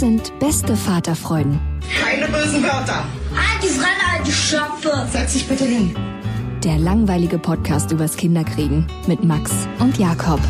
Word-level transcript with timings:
Das 0.00 0.08
sind 0.08 0.38
beste 0.38 0.76
Vaterfreuden. 0.76 1.60
Keine 2.02 2.24
bösen 2.32 2.62
Wörter. 2.62 3.04
Halt 3.34 3.62
die 3.62 3.66
Fremde, 3.66 4.02
alte 4.16 4.32
Schöpfe. 4.32 5.06
Setz 5.10 5.34
dich 5.34 5.46
bitte 5.46 5.64
hin. 5.64 5.94
Der 6.64 6.78
langweilige 6.78 7.38
Podcast 7.38 7.92
übers 7.92 8.16
Kinderkriegen 8.16 8.86
mit 9.06 9.22
Max 9.24 9.52
und 9.78 9.98
Jakob. 9.98 10.40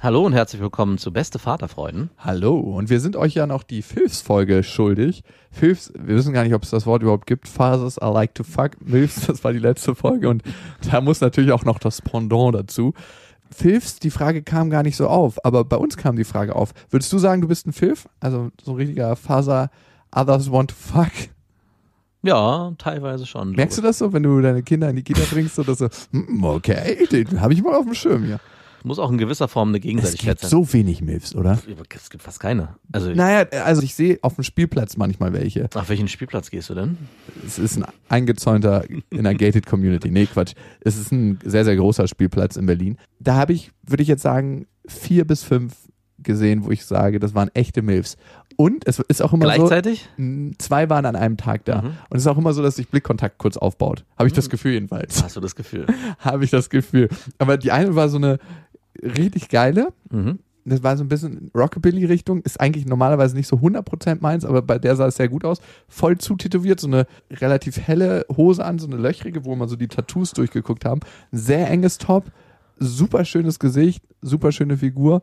Hallo 0.00 0.26
und 0.26 0.34
herzlich 0.34 0.60
willkommen 0.60 0.98
zu 0.98 1.14
Beste 1.14 1.38
Vaterfreuden. 1.38 2.10
Hallo 2.18 2.58
und 2.58 2.90
wir 2.90 3.00
sind 3.00 3.16
euch 3.16 3.32
ja 3.32 3.46
noch 3.46 3.62
die 3.62 3.80
Filfs-Folge 3.80 4.62
schuldig. 4.62 5.24
Filfs, 5.50 5.90
wir 5.98 6.14
wissen 6.14 6.34
gar 6.34 6.44
nicht, 6.44 6.52
ob 6.52 6.64
es 6.64 6.70
das 6.70 6.84
Wort 6.84 7.00
überhaupt 7.00 7.26
gibt. 7.26 7.48
Fathers 7.48 7.96
I 8.02 8.12
like 8.12 8.34
to 8.34 8.44
fuck. 8.44 8.72
Milfs, 8.84 9.26
das 9.28 9.44
war 9.44 9.54
die 9.54 9.60
letzte 9.60 9.94
Folge 9.94 10.28
und 10.28 10.42
da 10.90 11.00
muss 11.00 11.22
natürlich 11.22 11.52
auch 11.52 11.64
noch 11.64 11.78
das 11.78 12.02
Pendant 12.02 12.54
dazu. 12.54 12.92
Filfs, 13.52 13.98
die 13.98 14.10
Frage 14.10 14.42
kam 14.42 14.70
gar 14.70 14.82
nicht 14.82 14.96
so 14.96 15.08
auf, 15.08 15.44
aber 15.44 15.64
bei 15.64 15.76
uns 15.76 15.96
kam 15.96 16.16
die 16.16 16.24
Frage 16.24 16.56
auf. 16.56 16.72
Würdest 16.90 17.12
du 17.12 17.18
sagen, 17.18 17.42
du 17.42 17.48
bist 17.48 17.66
ein 17.66 17.72
Filf? 17.72 18.08
Also 18.20 18.50
so 18.62 18.72
ein 18.72 18.76
richtiger 18.76 19.14
Father 19.16 19.70
Others 20.14 20.50
want 20.50 20.70
to 20.70 20.76
fuck? 20.76 21.12
Ja, 22.22 22.72
teilweise 22.78 23.26
schon. 23.26 23.52
Merkst 23.52 23.78
du 23.78 23.82
das 23.82 23.98
so, 23.98 24.12
wenn 24.12 24.22
du 24.22 24.40
deine 24.40 24.62
Kinder 24.62 24.88
in 24.88 24.96
die 24.96 25.02
Kita 25.02 25.22
bringst 25.30 25.58
oder 25.58 25.74
so, 25.74 25.88
hm, 26.12 26.44
okay, 26.44 27.06
den 27.10 27.40
habe 27.40 27.52
ich 27.52 27.62
mal 27.62 27.74
auf 27.74 27.84
dem 27.84 27.94
Schirm, 27.94 28.28
ja. 28.28 28.38
Muss 28.84 28.98
auch 28.98 29.10
in 29.10 29.18
gewisser 29.18 29.48
Form 29.48 29.68
eine 29.68 29.80
Gegenseitigkeit 29.80 30.40
sein. 30.40 30.46
Es 30.46 30.50
gibt 30.50 30.68
so 30.68 30.72
wenig 30.72 31.02
Milfs, 31.02 31.34
oder? 31.34 31.58
Es 31.94 32.10
gibt 32.10 32.22
fast 32.22 32.40
keine. 32.40 32.76
Also 32.90 33.10
naja, 33.10 33.46
also 33.64 33.82
ich 33.82 33.94
sehe 33.94 34.18
auf 34.22 34.34
dem 34.34 34.44
Spielplatz 34.44 34.96
manchmal 34.96 35.32
welche. 35.32 35.68
Auf 35.74 35.88
welchen 35.88 36.08
Spielplatz 36.08 36.50
gehst 36.50 36.70
du 36.70 36.74
denn? 36.74 36.98
Es 37.46 37.58
ist 37.58 37.76
ein 37.76 37.84
eingezäunter 38.08 38.84
in 38.88 39.02
einer 39.18 39.34
gated 39.34 39.66
Community. 39.66 40.10
Nee, 40.10 40.26
Quatsch. 40.26 40.54
Es 40.80 40.96
ist 40.96 41.12
ein 41.12 41.38
sehr, 41.44 41.64
sehr 41.64 41.76
großer 41.76 42.08
Spielplatz 42.08 42.56
in 42.56 42.66
Berlin. 42.66 42.98
Da 43.20 43.34
habe 43.34 43.52
ich, 43.52 43.70
würde 43.82 44.02
ich 44.02 44.08
jetzt 44.08 44.22
sagen, 44.22 44.66
vier 44.86 45.24
bis 45.26 45.44
fünf 45.44 45.74
gesehen, 46.22 46.64
wo 46.64 46.70
ich 46.70 46.84
sage, 46.84 47.18
das 47.18 47.34
waren 47.34 47.50
echte 47.54 47.82
Milfs. 47.82 48.16
Und 48.56 48.86
es 48.86 48.98
ist 48.98 49.22
auch 49.22 49.32
immer 49.32 49.46
Gleichzeitig? 49.46 50.08
so. 50.16 50.50
Zwei 50.58 50.90
waren 50.90 51.06
an 51.06 51.16
einem 51.16 51.36
Tag 51.36 51.64
da. 51.64 51.82
Mhm. 51.82 51.86
Und 52.10 52.16
es 52.16 52.22
ist 52.22 52.26
auch 52.26 52.38
immer 52.38 52.52
so, 52.52 52.62
dass 52.62 52.76
sich 52.76 52.88
Blickkontakt 52.88 53.38
kurz 53.38 53.56
aufbaut. 53.56 54.04
Habe 54.18 54.28
ich 54.28 54.34
mhm. 54.34 54.36
das 54.36 54.50
Gefühl 54.50 54.72
jedenfalls. 54.72 55.22
Hast 55.22 55.36
du 55.36 55.40
das 55.40 55.56
Gefühl? 55.56 55.86
Habe 56.18 56.44
ich 56.44 56.50
das 56.50 56.70
Gefühl. 56.70 57.08
Aber 57.38 57.56
die 57.56 57.72
eine 57.72 57.94
war 57.94 58.08
so 58.08 58.18
eine 58.18 58.38
richtig 59.00 59.48
geile. 59.48 59.92
Mhm. 60.10 60.38
Das 60.64 60.82
war 60.82 60.96
so 60.96 61.02
ein 61.02 61.08
bisschen 61.08 61.50
Rockabilly-Richtung. 61.56 62.42
Ist 62.42 62.60
eigentlich 62.60 62.86
normalerweise 62.86 63.34
nicht 63.34 63.48
so 63.48 63.56
100% 63.56 64.18
meins, 64.20 64.44
aber 64.44 64.62
bei 64.62 64.78
der 64.78 64.94
sah 64.94 65.06
es 65.06 65.16
sehr 65.16 65.28
gut 65.28 65.44
aus. 65.44 65.60
Voll 65.88 66.18
zutätowiert, 66.18 66.78
so 66.78 66.86
eine 66.86 67.06
relativ 67.30 67.78
helle 67.78 68.24
Hose 68.36 68.64
an, 68.64 68.78
so 68.78 68.86
eine 68.86 68.96
löchrige, 68.96 69.44
wo 69.44 69.56
man 69.56 69.68
so 69.68 69.74
die 69.74 69.88
Tattoos 69.88 70.32
durchgeguckt 70.32 70.84
haben. 70.84 71.00
Sehr 71.32 71.68
enges 71.68 71.98
Top, 71.98 72.30
super 72.78 73.24
schönes 73.24 73.58
Gesicht, 73.58 74.04
super 74.20 74.52
schöne 74.52 74.76
Figur. 74.76 75.22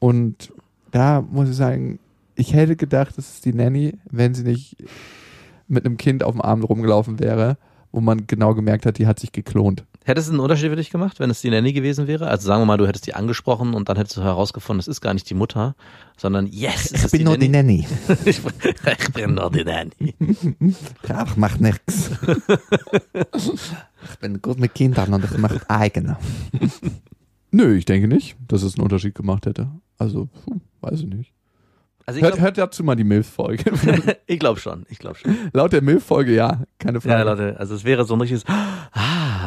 Und 0.00 0.52
da 0.90 1.22
muss 1.22 1.48
ich 1.48 1.56
sagen, 1.56 2.00
ich 2.34 2.54
hätte 2.54 2.74
gedacht, 2.74 3.16
das 3.16 3.34
ist 3.34 3.44
die 3.44 3.54
Nanny, 3.54 3.94
wenn 4.10 4.34
sie 4.34 4.42
nicht 4.42 4.76
mit 5.68 5.86
einem 5.86 5.96
Kind 5.96 6.24
auf 6.24 6.32
dem 6.32 6.42
Arm 6.42 6.64
rumgelaufen 6.64 7.20
wäre, 7.20 7.58
wo 7.92 8.00
man 8.00 8.26
genau 8.26 8.54
gemerkt 8.54 8.86
hat, 8.86 8.98
die 8.98 9.06
hat 9.06 9.20
sich 9.20 9.30
geklont. 9.30 9.84
Hätte 10.04 10.20
es 10.20 10.28
einen 10.28 10.40
Unterschied 10.40 10.70
für 10.70 10.76
dich 10.76 10.90
gemacht, 10.90 11.20
wenn 11.20 11.30
es 11.30 11.40
die 11.40 11.50
Nanny 11.50 11.72
gewesen 11.72 12.06
wäre? 12.06 12.26
Also 12.28 12.46
sagen 12.46 12.62
wir 12.62 12.66
mal, 12.66 12.76
du 12.76 12.86
hättest 12.86 13.06
die 13.06 13.14
angesprochen 13.14 13.74
und 13.74 13.88
dann 13.88 13.96
hättest 13.96 14.16
du 14.16 14.22
herausgefunden, 14.22 14.80
es 14.80 14.88
ist 14.88 15.00
gar 15.00 15.14
nicht 15.14 15.28
die 15.30 15.34
Mutter, 15.34 15.76
sondern 16.16 16.46
yes, 16.46 16.92
es 16.92 17.04
ich 17.04 17.10
bin 17.12 17.18
die 17.20 17.24
nur 17.24 17.36
Nanny. 17.36 17.46
die 17.46 17.48
Nanny. 17.48 17.86
ich, 18.24 18.40
ich 18.40 19.12
bin 19.12 19.34
nur 19.34 19.50
die 19.50 19.64
Nanny. 19.64 20.14
Ach, 21.08 21.36
macht 21.36 21.60
nix. 21.60 21.80
ich 23.42 24.18
bin 24.20 24.42
gut 24.42 24.58
mit 24.58 24.74
Kindern 24.74 25.14
und 25.14 25.24
ich 25.24 25.38
mache 25.38 25.60
eigene. 25.68 26.16
Nö, 27.52 27.76
ich 27.76 27.84
denke 27.84 28.08
nicht, 28.08 28.36
dass 28.48 28.62
es 28.62 28.74
einen 28.74 28.82
Unterschied 28.82 29.14
gemacht 29.14 29.46
hätte. 29.46 29.68
Also, 29.98 30.26
puh, 30.26 30.60
weiß 30.80 31.00
ich 31.00 31.06
nicht. 31.06 31.32
Also 32.06 32.20
hört, 32.20 32.34
glaub, 32.34 32.44
hört 32.44 32.58
dazu 32.58 32.82
mal 32.82 32.96
die 32.96 33.04
Milf-Folge. 33.04 33.72
ich 34.26 34.38
glaube 34.40 34.58
schon, 34.58 34.86
ich 34.88 34.98
glaube 34.98 35.18
schon. 35.18 35.36
Laut 35.52 35.72
der 35.72 35.82
Milf-Folge, 35.82 36.34
ja, 36.34 36.62
keine 36.78 37.00
Frage. 37.00 37.14
Ja, 37.14 37.22
Leute, 37.22 37.60
also 37.60 37.74
es 37.74 37.84
wäre 37.84 38.04
so 38.04 38.14
ein 38.14 38.20
richtiges, 38.20 38.44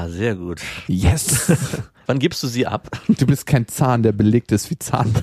ah, 0.05 0.09
sehr 0.09 0.35
gut. 0.35 0.61
Yes. 0.88 1.51
Wann 2.05 2.19
gibst 2.19 2.43
du 2.43 2.47
sie 2.47 2.67
ab? 2.67 2.89
Du 3.07 3.25
bist 3.25 3.45
kein 3.45 3.67
Zahn, 3.67 4.03
der 4.03 4.11
belegt 4.11 4.51
ist 4.51 4.69
wie 4.69 4.77
Zahn. 4.77 5.13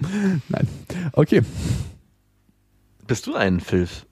Nein. 0.48 0.68
Okay. 1.12 1.42
Bist 3.06 3.26
du 3.26 3.34
ein 3.34 3.60
Filf? 3.60 4.06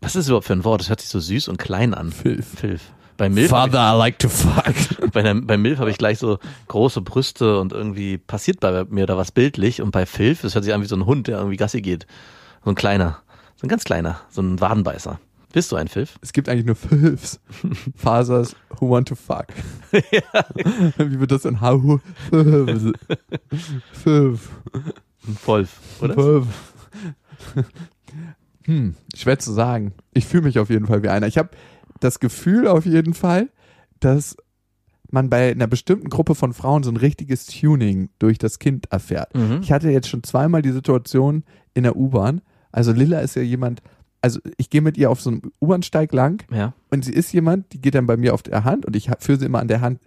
Was 0.00 0.10
ist 0.10 0.24
das 0.24 0.28
überhaupt 0.28 0.46
für 0.46 0.52
ein 0.52 0.64
Wort? 0.64 0.80
Das 0.80 0.90
hört 0.90 1.00
sich 1.00 1.10
so 1.10 1.18
süß 1.18 1.48
und 1.48 1.56
klein 1.58 1.94
an. 1.94 2.12
Filf. 2.12 2.46
Filf. 2.56 2.92
Bei 3.16 3.28
Milf 3.28 3.50
Father, 3.50 3.80
I 3.80 3.98
like 3.98 4.20
to 4.20 4.28
fuck. 4.28 4.74
Bei, 5.12 5.34
bei 5.34 5.56
Milf 5.56 5.80
habe 5.80 5.90
ich 5.90 5.98
gleich 5.98 6.18
so 6.18 6.38
große 6.68 7.00
Brüste 7.00 7.58
und 7.58 7.72
irgendwie 7.72 8.18
passiert 8.18 8.60
bei 8.60 8.84
mir 8.84 9.06
da 9.06 9.16
was 9.16 9.32
bildlich. 9.32 9.82
Und 9.82 9.90
bei 9.90 10.06
Filf, 10.06 10.42
das 10.42 10.54
hört 10.54 10.64
sich 10.64 10.72
an 10.72 10.82
wie 10.82 10.86
so 10.86 10.94
ein 10.94 11.06
Hund, 11.06 11.26
der 11.26 11.38
irgendwie 11.38 11.56
Gassi 11.56 11.80
geht. 11.80 12.06
So 12.62 12.70
ein 12.70 12.76
kleiner. 12.76 13.22
So 13.56 13.66
ein 13.66 13.68
ganz 13.68 13.82
kleiner. 13.82 14.20
So 14.30 14.42
ein 14.42 14.60
Wadenbeißer. 14.60 15.18
Bist 15.52 15.72
du 15.72 15.76
ein 15.76 15.88
Filf? 15.88 16.18
Es 16.20 16.32
gibt 16.32 16.48
eigentlich 16.48 16.66
nur 16.66 16.76
Filfs. 16.76 17.40
Fasers 17.96 18.54
who 18.78 18.90
want 18.90 19.08
to 19.08 19.14
fuck. 19.14 19.46
ja. 19.92 20.44
Wie 20.98 21.20
wird 21.20 21.30
das 21.30 21.42
denn? 21.42 21.60
How? 21.60 22.00
Filf. 23.92 24.50
Wolf, 25.46 25.80
oder? 26.00 26.16
Wolf. 26.16 26.46
Hm, 28.64 28.94
schwer 29.14 29.38
zu 29.38 29.52
sagen. 29.52 29.94
Ich 30.12 30.26
fühle 30.26 30.42
mich 30.44 30.58
auf 30.58 30.68
jeden 30.68 30.86
Fall 30.86 31.02
wie 31.02 31.08
einer. 31.08 31.26
Ich 31.26 31.38
habe 31.38 31.50
das 32.00 32.20
Gefühl 32.20 32.68
auf 32.68 32.84
jeden 32.84 33.14
Fall, 33.14 33.48
dass 34.00 34.36
man 35.10 35.30
bei 35.30 35.50
einer 35.50 35.66
bestimmten 35.66 36.10
Gruppe 36.10 36.34
von 36.34 36.52
Frauen 36.52 36.82
so 36.82 36.90
ein 36.90 36.96
richtiges 36.96 37.46
Tuning 37.46 38.10
durch 38.18 38.36
das 38.36 38.58
Kind 38.58 38.92
erfährt. 38.92 39.34
Mhm. 39.34 39.60
Ich 39.62 39.72
hatte 39.72 39.90
jetzt 39.90 40.08
schon 40.08 40.22
zweimal 40.22 40.60
die 40.60 40.72
Situation 40.72 41.44
in 41.72 41.84
der 41.84 41.96
U-Bahn. 41.96 42.42
Also 42.70 42.92
Lilla 42.92 43.20
ist 43.20 43.34
ja 43.34 43.42
jemand, 43.42 43.80
also 44.20 44.40
ich 44.56 44.70
gehe 44.70 44.80
mit 44.80 44.96
ihr 44.96 45.10
auf 45.10 45.20
so 45.20 45.30
einem 45.30 45.42
U-Bahnsteig 45.60 46.12
lang 46.12 46.44
ja. 46.52 46.74
und 46.90 47.04
sie 47.04 47.12
ist 47.12 47.32
jemand, 47.32 47.72
die 47.72 47.80
geht 47.80 47.94
dann 47.94 48.06
bei 48.06 48.16
mir 48.16 48.34
auf 48.34 48.42
der 48.42 48.64
Hand 48.64 48.86
und 48.86 48.96
ich 48.96 49.10
führe 49.20 49.38
sie 49.38 49.46
immer 49.46 49.60
an 49.60 49.68
der 49.68 49.80
Hand, 49.80 50.00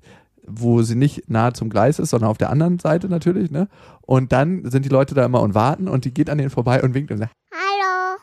wo 0.46 0.82
sie 0.82 0.96
nicht 0.96 1.30
nahe 1.30 1.54
zum 1.54 1.70
Gleis 1.70 2.00
ist, 2.00 2.10
sondern 2.10 2.30
auf 2.30 2.38
der 2.38 2.50
anderen 2.50 2.80
Seite 2.80 3.08
natürlich, 3.08 3.52
ne? 3.52 3.68
Und 4.02 4.32
dann 4.32 4.70
sind 4.70 4.86
die 4.86 4.90
Leute 4.90 5.16
da 5.16 5.26
immer 5.26 5.42
und 5.42 5.54
warten 5.54 5.88
und 5.88 6.06
die 6.06 6.14
geht 6.14 6.30
an 6.30 6.38
denen 6.38 6.50
vorbei 6.50 6.82
und 6.84 6.94
winkt 6.94 7.12
und 7.12 7.20
sagt, 7.20 7.34
Hallo, 7.54 8.18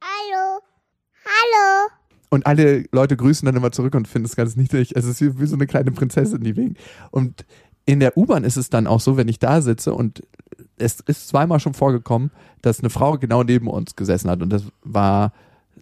hallo, 0.00 0.60
hallo. 1.24 1.90
Und 2.30 2.46
alle 2.46 2.84
Leute 2.92 3.16
grüßen 3.16 3.44
dann 3.44 3.56
immer 3.56 3.72
zurück 3.72 3.94
und 3.94 4.06
finden 4.06 4.26
es 4.26 4.36
ganz 4.36 4.56
niedlich. 4.56 4.96
Es 4.96 5.04
ist 5.04 5.20
wie, 5.20 5.40
wie 5.40 5.46
so 5.46 5.56
eine 5.56 5.66
kleine 5.66 5.90
Prinzessin, 5.90 6.40
die 6.42 6.56
winkt. 6.56 6.78
Und 7.10 7.44
in 7.84 7.98
der 8.00 8.16
U-Bahn 8.16 8.44
ist 8.44 8.56
es 8.56 8.70
dann 8.70 8.86
auch 8.86 9.00
so, 9.00 9.16
wenn 9.16 9.28
ich 9.28 9.40
da 9.40 9.60
sitze 9.60 9.92
und 9.92 10.22
es 10.80 11.00
ist 11.00 11.28
zweimal 11.28 11.60
schon 11.60 11.74
vorgekommen, 11.74 12.30
dass 12.62 12.80
eine 12.80 12.90
Frau 12.90 13.18
genau 13.18 13.42
neben 13.42 13.68
uns 13.68 13.96
gesessen 13.96 14.30
hat 14.30 14.42
und 14.42 14.50
das 14.50 14.64
war 14.82 15.32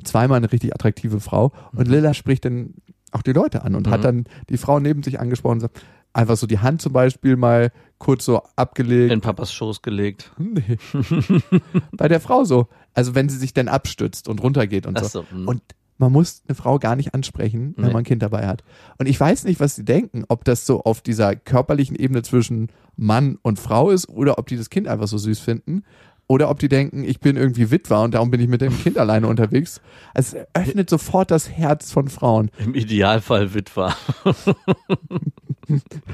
zweimal 0.05 0.37
eine 0.37 0.53
richtig 0.53 0.75
attraktive 0.75 1.21
Frau 1.21 1.53
und 1.73 1.89
mhm. 1.89 1.95
Lilla 1.95 2.15
spricht 2.15 2.45
dann 2.45 2.75
auch 3.12 3.23
die 3.23 3.33
Leute 3.33 3.62
an 3.62 3.75
und 3.75 3.87
mhm. 3.87 3.91
hat 3.91 4.05
dann 4.05 4.25
die 4.49 4.59
Frau 4.59 4.81
neben 4.81 5.03
sich 5.03 5.19
angesprochen 5.21 5.55
und 5.55 5.61
sagt, 5.61 5.83
einfach 6.12 6.37
so 6.37 6.47
die 6.47 6.59
Hand 6.59 6.83
zum 6.83 6.93
Beispiel 6.93 7.37
mal 7.37 7.73
kurz 7.99 8.25
so 8.25 8.43
abgelegt. 8.56 9.12
In 9.12 9.21
Papas 9.21 9.53
Schoß 9.53 9.83
gelegt. 9.83 10.33
Nee. 10.39 10.79
Bei 11.93 12.09
der 12.09 12.21
Frau 12.21 12.45
so. 12.45 12.69
Also 12.95 13.15
wenn 13.15 13.29
sie 13.29 13.37
sich 13.37 13.55
dann 13.55 13.69
abstützt 13.69 14.29
und 14.29 14.43
runtergeht 14.43 14.87
und 14.87 14.99
so. 14.99 15.06
so. 15.06 15.25
Und 15.47 15.62
man 15.99 16.12
muss 16.12 16.43
eine 16.49 16.55
Frau 16.55 16.79
gar 16.79 16.97
nicht 16.97 17.12
ansprechen, 17.15 17.75
wenn 17.77 17.87
Nee. 17.87 17.93
man 17.93 18.03
ein 18.03 18.05
Kind 18.05 18.23
dabei 18.23 18.47
hat. 18.47 18.62
Und 18.99 19.06
ich 19.06 19.19
weiß 19.19 19.45
nicht, 19.45 19.61
was 19.61 19.75
sie 19.77 19.85
denken, 19.85 20.25
ob 20.29 20.45
das 20.45 20.65
so 20.65 20.83
auf 20.85 21.00
dieser 21.00 21.35
körperlichen 21.37 21.97
Ebene 21.97 22.23
zwischen 22.23 22.69
Mann 22.97 23.39
und 23.43 23.59
Frau 23.59 23.91
ist 23.91 24.09
oder 24.09 24.39
ob 24.39 24.47
die 24.47 24.56
das 24.56 24.71
Kind 24.71 24.89
einfach 24.89 25.09
so 25.09 25.19
süß 25.19 25.39
finden. 25.41 25.83
Oder 26.31 26.50
ob 26.50 26.59
die 26.59 26.69
denken, 26.69 27.05
ich 27.05 27.21
bin 27.21 27.37
irgendwie 27.39 27.71
Witwer 27.71 28.03
und 28.03 28.12
darum 28.12 28.31
bin 28.31 28.39
ich 28.41 28.49
mit 28.49 28.61
dem 28.61 28.79
Kind 28.79 28.99
alleine 28.99 29.27
unterwegs. 29.29 29.81
Es 30.15 30.37
öffnet 30.53 30.91
sofort 30.91 31.31
das 31.31 31.49
Herz 31.50 31.91
von 31.91 32.09
Frauen. 32.09 32.50
Im 32.59 32.75
Idealfall 32.75 33.55
Witwer. 33.55 33.97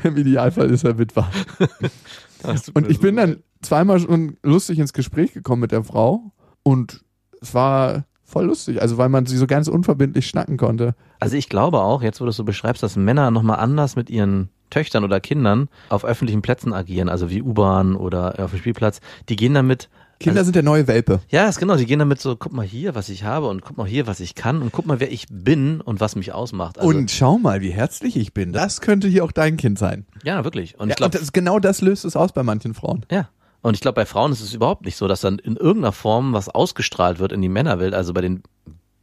Im 0.02 0.16
Idealfall 0.16 0.70
ist 0.70 0.84
er 0.84 0.98
Witwer. 0.98 1.31
Und 2.75 2.90
ich 2.90 3.00
bin 3.00 3.16
dann 3.16 3.42
zweimal 3.62 3.98
schon 4.00 4.36
lustig 4.42 4.78
ins 4.78 4.92
Gespräch 4.92 5.32
gekommen 5.32 5.62
mit 5.62 5.72
der 5.72 5.82
Frau 5.82 6.32
und 6.62 7.02
es 7.40 7.54
war 7.54 8.04
voll 8.24 8.46
lustig, 8.46 8.80
also 8.82 8.98
weil 8.98 9.08
man 9.08 9.26
sie 9.26 9.36
so 9.36 9.46
ganz 9.46 9.68
unverbindlich 9.68 10.26
schnacken 10.26 10.56
konnte. 10.56 10.94
Also 11.20 11.36
ich 11.36 11.48
glaube 11.48 11.80
auch, 11.80 12.02
jetzt 12.02 12.20
wo 12.20 12.24
du 12.24 12.30
es 12.30 12.36
so 12.36 12.44
beschreibst, 12.44 12.82
dass 12.82 12.96
Männer 12.96 13.30
nochmal 13.30 13.58
anders 13.60 13.96
mit 13.96 14.10
ihren 14.10 14.48
Töchtern 14.70 15.04
oder 15.04 15.20
Kindern 15.20 15.68
auf 15.90 16.04
öffentlichen 16.04 16.42
Plätzen 16.42 16.72
agieren, 16.72 17.08
also 17.08 17.30
wie 17.30 17.42
U-Bahn 17.42 17.94
oder 17.96 18.34
auf 18.42 18.50
dem 18.50 18.58
Spielplatz, 18.58 19.00
die 19.28 19.36
gehen 19.36 19.54
damit, 19.54 19.88
Kinder 20.20 20.38
Also- 20.40 20.46
sind 20.46 20.56
der 20.56 20.62
neue 20.62 20.86
Welpe. 20.88 21.20
ja, 21.28 21.46
ist 21.48 21.58
genau, 21.58 21.76
die 21.76 21.86
gehen 21.86 21.98
damit 21.98 22.20
so, 22.20 22.34
guck 22.36 22.52
mal 22.52 22.64
hier, 22.64 22.94
was 22.94 23.08
ich 23.08 23.24
habe 23.24 23.48
und 23.48 23.62
guck 23.62 23.76
mal 23.76 23.86
hier, 23.86 24.06
was 24.06 24.20
ich 24.20 24.34
kann 24.34 24.62
und 24.62 24.72
guck 24.72 24.86
mal, 24.86 25.00
wer 25.00 25.12
ich 25.12 25.26
bin 25.30 25.80
und 25.80 26.00
was 26.00 26.16
mich 26.16 26.32
ausmacht. 26.32 26.78
Also, 26.78 26.88
und 26.96 27.10
schau 27.10 27.38
mal, 27.38 27.60
wie 27.60 27.70
herzlich 27.70 28.16
ich 28.16 28.32
bin. 28.32 28.52
Das 28.52 28.80
könnte 28.80 29.06
hier 29.08 29.24
auch 29.24 29.32
dein 29.32 29.56
Kind 29.56 29.78
sein. 29.78 30.06
ja, 30.24 30.42
wirklich. 30.44 30.78
Und 30.78 30.88
Ja, 30.88 30.92
ich 30.92 30.96
glaube, 30.96 31.18
und 31.18 31.22
das, 31.22 31.32
genau 31.32 31.58
das 31.58 31.80
löst 31.82 32.04
es 32.04 32.16
aus 32.16 32.32
bei 32.32 32.42
manchen 32.42 32.74
Frauen. 32.74 33.04
Ja. 33.10 33.28
Und 33.64 33.72
ich 33.72 33.81
glaube, 33.81 33.94
bei 33.94 34.05
Frauen 34.05 34.31
ist 34.31 34.43
es 34.43 34.52
überhaupt 34.52 34.84
nicht 34.84 34.94
so, 34.94 35.08
dass 35.08 35.22
dann 35.22 35.38
in 35.38 35.56
irgendeiner 35.56 35.93
Form 35.93 36.34
was 36.34 36.50
ausgestrahlt 36.50 37.19
wird 37.19 37.32
in 37.32 37.40
die 37.40 37.49
Männerwelt. 37.49 37.94
Also 37.94 38.12
bei 38.12 38.20
den, 38.20 38.43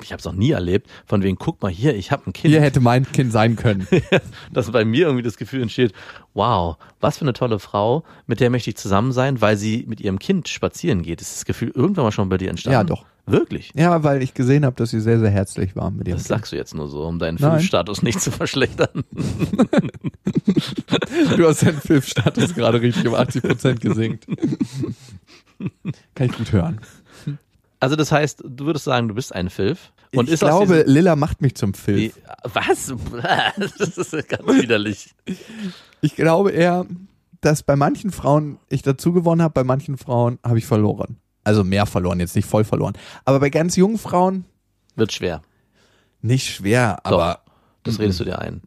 ich 0.03 0.11
habe 0.11 0.19
es 0.19 0.25
noch 0.25 0.35
nie 0.35 0.51
erlebt, 0.51 0.87
von 1.07 1.23
wegen, 1.23 1.35
guck 1.39 1.63
mal 1.63 1.71
hier, 1.71 1.95
ich 1.95 2.11
habe 2.11 2.27
ein 2.27 2.33
Kind. 2.33 2.51
Hier 2.53 2.61
hätte 2.61 2.79
mein 2.79 3.11
Kind 3.11 3.31
sein 3.31 3.55
können. 3.55 3.87
dass 4.53 4.69
bei 4.69 4.85
mir 4.85 5.07
irgendwie 5.07 5.23
das 5.23 5.37
Gefühl 5.37 5.63
entsteht, 5.63 5.93
wow, 6.35 6.77
was 6.99 7.17
für 7.17 7.25
eine 7.25 7.33
tolle 7.33 7.57
Frau, 7.57 8.03
mit 8.27 8.39
der 8.39 8.51
möchte 8.51 8.69
ich 8.69 8.77
zusammen 8.77 9.13
sein, 9.13 9.41
weil 9.41 9.57
sie 9.57 9.83
mit 9.87 9.99
ihrem 9.99 10.19
Kind 10.19 10.47
spazieren 10.47 11.01
geht. 11.01 11.21
Ist 11.21 11.33
das 11.35 11.45
Gefühl 11.45 11.71
irgendwann 11.73 12.03
mal 12.03 12.11
schon 12.11 12.29
bei 12.29 12.37
dir 12.37 12.51
entstanden? 12.51 12.73
Ja, 12.73 12.83
doch. 12.83 13.03
Wirklich? 13.25 13.71
ja, 13.75 14.03
weil 14.03 14.21
ich 14.23 14.33
gesehen 14.33 14.65
habe, 14.65 14.75
dass 14.75 14.89
sie 14.89 14.99
sehr, 14.99 15.19
sehr 15.19 15.29
herzlich 15.29 15.75
war 15.75 15.91
mit 15.91 16.07
ihrem 16.07 16.17
Das 16.17 16.27
sagst 16.27 16.51
du 16.51 16.55
jetzt 16.55 16.73
nur 16.73 16.87
so, 16.87 17.03
um 17.05 17.19
deinen 17.19 17.37
Nein. 17.39 17.51
Filmstatus 17.51 18.01
nicht 18.01 18.19
zu 18.21 18.31
verschlechtern. 18.31 19.03
Du 21.37 21.47
hast 21.47 21.63
deinen 21.63 21.79
Filmstatus 21.79 22.53
gerade 22.55 22.81
richtig 22.81 23.07
um 23.07 23.15
80 23.15 23.43
Prozent 23.43 23.81
gesenkt. 23.81 24.25
Kann 26.15 26.27
ich 26.27 26.37
gut 26.37 26.51
hören. 26.51 26.79
Also 27.79 27.95
das 27.95 28.11
heißt, 28.11 28.43
du 28.45 28.65
würdest 28.65 28.85
sagen, 28.85 29.07
du 29.07 29.13
bist 29.15 29.33
ein 29.33 29.49
Filf. 29.49 29.91
Und 30.15 30.29
ich 30.29 30.39
glaube, 30.39 30.83
Lilla 30.87 31.15
macht 31.15 31.41
mich 31.41 31.55
zum. 31.55 31.73
Die- 31.87 32.13
Was? 32.43 32.93
Das 33.77 33.97
ist 33.97 34.29
ganz 34.29 34.45
widerlich. 34.47 35.13
Ich 36.01 36.15
glaube 36.15 36.51
eher, 36.51 36.85
dass 37.41 37.63
bei 37.63 37.75
manchen 37.75 38.11
Frauen 38.11 38.59
ich 38.69 38.81
dazu 38.81 39.13
gewonnen 39.13 39.41
habe, 39.41 39.53
bei 39.53 39.63
manchen 39.63 39.97
Frauen 39.97 40.37
habe 40.45 40.57
ich 40.59 40.65
verloren. 40.65 41.17
Also 41.43 41.63
mehr 41.63 41.85
verloren, 41.85 42.19
jetzt 42.19 42.35
nicht 42.35 42.47
voll 42.47 42.63
verloren. 42.63 42.93
Aber 43.25 43.39
bei 43.39 43.49
ganz 43.49 43.75
jungen 43.75 43.97
Frauen 43.97 44.45
Wird 44.95 45.11
schwer. 45.11 45.41
nicht 46.21 46.47
schwer, 46.47 46.99
aber 47.05 47.39
Das 47.83 47.99
redest 47.99 48.19
du 48.19 48.25
dir 48.25 48.39
ein. 48.39 48.61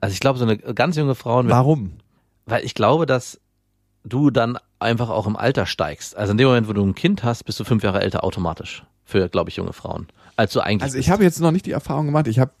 Also 0.00 0.12
ich 0.12 0.20
glaube, 0.20 0.38
so 0.38 0.44
eine 0.44 0.58
ganz 0.58 0.96
junge 0.96 1.14
Frau, 1.14 1.42
warum? 1.48 1.92
weil 2.44 2.64
ich 2.64 2.74
glaube, 2.74 3.06
dass 3.06 3.40
du 4.04 4.30
dann 4.30 4.58
einfach 4.78 5.08
auch 5.08 5.26
im 5.26 5.36
Alter 5.36 5.66
steigst. 5.66 6.16
Also 6.16 6.32
in 6.32 6.38
dem 6.38 6.48
Moment, 6.48 6.68
wo 6.68 6.72
du 6.74 6.84
ein 6.84 6.94
Kind 6.94 7.24
hast, 7.24 7.44
bist 7.44 7.58
du 7.58 7.64
fünf 7.64 7.82
Jahre 7.82 8.00
älter 8.02 8.22
automatisch. 8.24 8.84
Für, 9.04 9.28
glaube 9.28 9.50
ich, 9.50 9.56
junge 9.56 9.72
Frauen. 9.72 10.06
Als 10.36 10.52
du 10.52 10.60
eigentlich 10.60 10.82
Also 10.82 10.98
ich 10.98 11.10
habe 11.10 11.24
jetzt 11.24 11.40
noch 11.40 11.50
nicht 11.50 11.64
die 11.66 11.70
Erfahrung 11.72 12.06
gemacht. 12.06 12.26
Ich 12.28 12.38
habe 12.38 12.52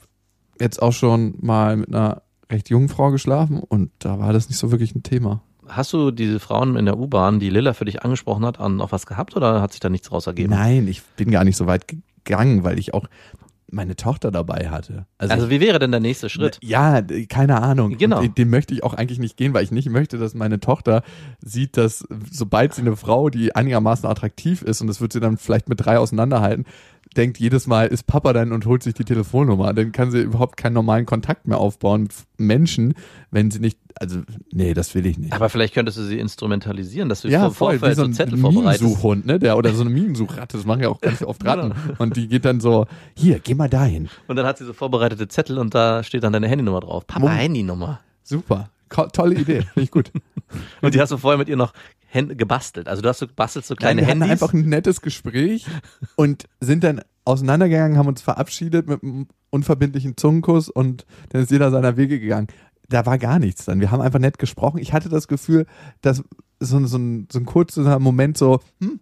jetzt 0.60 0.80
auch 0.80 0.92
schon 0.92 1.34
mal 1.40 1.76
mit 1.76 1.88
einer 1.88 2.22
recht 2.50 2.70
jungen 2.70 2.88
Frau 2.88 3.10
geschlafen 3.10 3.60
und 3.60 3.90
da 3.98 4.18
war 4.18 4.32
das 4.32 4.48
nicht 4.48 4.58
so 4.58 4.70
wirklich 4.70 4.94
ein 4.94 5.02
Thema. 5.02 5.42
Hast 5.68 5.92
du 5.92 6.10
diese 6.10 6.40
Frauen 6.40 6.76
in 6.76 6.84
der 6.84 6.98
U-Bahn, 6.98 7.40
die 7.40 7.50
Lilla 7.50 7.72
für 7.72 7.84
dich 7.84 8.02
angesprochen 8.02 8.44
hat, 8.44 8.60
an 8.60 8.76
noch 8.76 8.92
was 8.92 9.06
gehabt 9.06 9.36
oder 9.36 9.60
hat 9.60 9.72
sich 9.72 9.80
da 9.80 9.88
nichts 9.88 10.12
raus 10.12 10.26
ergeben? 10.26 10.50
Nein, 10.50 10.88
ich 10.88 11.02
bin 11.02 11.30
gar 11.30 11.44
nicht 11.44 11.56
so 11.56 11.66
weit 11.66 11.86
gegangen, 11.88 12.64
weil 12.64 12.78
ich 12.78 12.94
auch 12.94 13.06
meine 13.70 13.96
Tochter 13.96 14.30
dabei 14.30 14.68
hatte. 14.70 15.06
Also 15.18 15.50
wie 15.50 15.60
wäre 15.60 15.78
denn 15.78 15.90
der 15.90 16.00
nächste 16.00 16.28
Schritt? 16.28 16.58
Ja, 16.62 17.02
keine 17.28 17.60
Ahnung. 17.60 17.96
Genau. 17.98 18.20
Und 18.20 18.38
den 18.38 18.48
möchte 18.48 18.72
ich 18.74 18.84
auch 18.84 18.94
eigentlich 18.94 19.18
nicht 19.18 19.36
gehen, 19.36 19.54
weil 19.54 19.64
ich 19.64 19.72
nicht 19.72 19.90
möchte, 19.90 20.18
dass 20.18 20.34
meine 20.34 20.60
Tochter 20.60 21.02
sieht, 21.44 21.76
dass 21.76 22.06
sobald 22.30 22.74
sie 22.74 22.82
eine 22.82 22.96
Frau, 22.96 23.28
die 23.28 23.54
einigermaßen 23.54 24.08
attraktiv 24.08 24.62
ist, 24.62 24.80
und 24.80 24.86
das 24.86 25.00
wird 25.00 25.12
sie 25.12 25.20
dann 25.20 25.36
vielleicht 25.36 25.68
mit 25.68 25.84
drei 25.84 25.98
auseinanderhalten, 25.98 26.64
denkt 27.16 27.38
jedes 27.38 27.66
Mal, 27.66 27.86
ist 27.86 28.06
Papa 28.06 28.32
dann 28.32 28.52
und 28.52 28.66
holt 28.66 28.82
sich 28.82 28.94
die 28.94 29.04
Telefonnummer. 29.04 29.72
Dann 29.72 29.92
kann 29.92 30.10
sie 30.10 30.20
überhaupt 30.20 30.56
keinen 30.56 30.74
normalen 30.74 31.06
Kontakt 31.06 31.46
mehr 31.46 31.58
aufbauen 31.58 32.02
mit 32.02 32.12
Menschen, 32.38 32.94
wenn 33.30 33.50
sie 33.50 33.60
nicht, 33.60 33.78
also, 33.98 34.20
nee, 34.52 34.74
das 34.74 34.94
will 34.94 35.06
ich 35.06 35.18
nicht. 35.18 35.32
Aber 35.32 35.48
vielleicht 35.48 35.74
könntest 35.74 35.98
du 35.98 36.02
sie 36.02 36.18
instrumentalisieren, 36.18 37.08
dass 37.08 37.22
du 37.22 37.28
ja, 37.28 37.40
vor 37.40 37.50
voll, 37.52 37.78
Vorfeld 37.78 37.96
so 37.96 38.02
so 38.02 38.08
ein 38.08 38.14
Zettel 38.14 38.38
vorbereitest. 38.38 38.82
Minensuchhund, 38.82 39.26
ne? 39.26 39.38
Der, 39.38 39.56
oder 39.56 39.72
so 39.72 39.82
eine 39.82 39.90
Minensuchratte, 39.90 40.56
das 40.56 40.66
machen 40.66 40.82
ja 40.82 40.88
auch 40.88 41.00
ganz 41.00 41.22
oft 41.22 41.44
Ratten. 41.44 41.72
Und 41.98 42.16
die 42.16 42.28
geht 42.28 42.44
dann 42.44 42.60
so, 42.60 42.86
hier, 43.14 43.38
geh 43.38 43.54
mal 43.54 43.68
dahin. 43.68 44.08
Und 44.28 44.36
dann 44.36 44.46
hat 44.46 44.58
sie 44.58 44.64
so 44.64 44.72
vorbereitete 44.72 45.28
Zettel 45.28 45.58
und 45.58 45.74
da 45.74 46.02
steht 46.02 46.24
dann 46.24 46.32
deine 46.32 46.48
Handynummer 46.48 46.80
drauf. 46.80 47.06
Papa, 47.06 47.28
Handynummer. 47.28 48.00
Super. 48.22 48.70
Tolle 48.88 49.34
Idee, 49.34 49.62
finde 49.62 49.82
ich 49.82 49.90
gut. 49.90 50.12
Und 50.82 50.94
die 50.94 51.00
hast 51.00 51.10
du 51.10 51.18
vorher 51.18 51.38
mit 51.38 51.48
ihr 51.48 51.56
noch 51.56 51.72
gebastelt. 52.12 52.88
Also 52.88 53.02
du 53.02 53.08
hast 53.08 53.18
so 53.18 53.26
bastelst 53.26 53.68
so 53.68 53.74
kleine 53.74 54.00
Nein, 54.00 54.06
wir 54.06 54.10
Handys. 54.12 54.22
hatten 54.22 54.32
einfach 54.32 54.54
ein 54.54 54.68
nettes 54.68 55.02
Gespräch 55.02 55.66
und 56.16 56.48
sind 56.60 56.82
dann 56.82 57.02
auseinandergegangen, 57.26 57.98
haben 57.98 58.08
uns 58.08 58.22
verabschiedet 58.22 58.88
mit 58.88 59.02
einem 59.02 59.26
unverbindlichen 59.50 60.16
Zungenkuss 60.16 60.70
und 60.70 61.04
dann 61.30 61.42
ist 61.42 61.50
jeder 61.50 61.70
seiner 61.70 61.98
Wege 61.98 62.18
gegangen. 62.18 62.46
Da 62.88 63.04
war 63.04 63.18
gar 63.18 63.38
nichts 63.38 63.64
dann. 63.66 63.80
Wir 63.80 63.90
haben 63.90 64.00
einfach 64.00 64.20
nett 64.20 64.38
gesprochen. 64.38 64.78
Ich 64.78 64.92
hatte 64.92 65.08
das 65.08 65.28
Gefühl, 65.28 65.66
dass 66.00 66.22
so, 66.60 66.86
so, 66.86 66.96
ein, 66.96 67.28
so 67.30 67.38
ein 67.38 67.44
kurzer 67.44 67.98
Moment 67.98 68.38
so, 68.38 68.60
hm, 68.80 69.00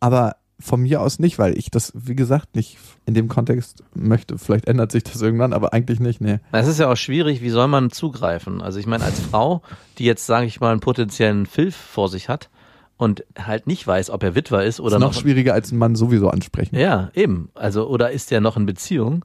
aber 0.00 0.36
von 0.62 0.80
mir 0.80 1.00
aus 1.00 1.18
nicht, 1.18 1.38
weil 1.38 1.58
ich 1.58 1.70
das, 1.70 1.92
wie 1.94 2.14
gesagt, 2.14 2.54
nicht 2.54 2.78
in 3.04 3.14
dem 3.14 3.28
Kontext 3.28 3.82
möchte. 3.94 4.38
Vielleicht 4.38 4.66
ändert 4.66 4.92
sich 4.92 5.02
das 5.02 5.20
irgendwann, 5.20 5.52
aber 5.52 5.72
eigentlich 5.72 6.00
nicht, 6.00 6.20
nee. 6.20 6.38
Es 6.52 6.68
ist 6.68 6.78
ja 6.78 6.90
auch 6.90 6.96
schwierig, 6.96 7.42
wie 7.42 7.50
soll 7.50 7.68
man 7.68 7.90
zugreifen? 7.90 8.62
Also 8.62 8.78
ich 8.78 8.86
meine, 8.86 9.04
als 9.04 9.20
Frau, 9.20 9.62
die 9.98 10.04
jetzt, 10.04 10.26
sage 10.26 10.46
ich 10.46 10.60
mal, 10.60 10.70
einen 10.70 10.80
potenziellen 10.80 11.46
Filf 11.46 11.74
vor 11.76 12.08
sich 12.08 12.28
hat 12.28 12.48
und 12.96 13.24
halt 13.38 13.66
nicht 13.66 13.86
weiß, 13.86 14.10
ob 14.10 14.22
er 14.22 14.34
Witwer 14.34 14.64
ist 14.64 14.80
oder 14.80 14.96
ist 14.96 15.00
noch 15.00 15.12
noch. 15.12 15.20
schwieriger 15.20 15.54
als 15.54 15.70
einen 15.70 15.78
Mann 15.78 15.96
sowieso 15.96 16.28
ansprechen. 16.28 16.76
Ja, 16.76 17.10
eben. 17.14 17.50
Also, 17.54 17.88
oder 17.88 18.12
ist 18.12 18.30
der 18.30 18.40
noch 18.40 18.56
in 18.56 18.64
Beziehung? 18.66 19.24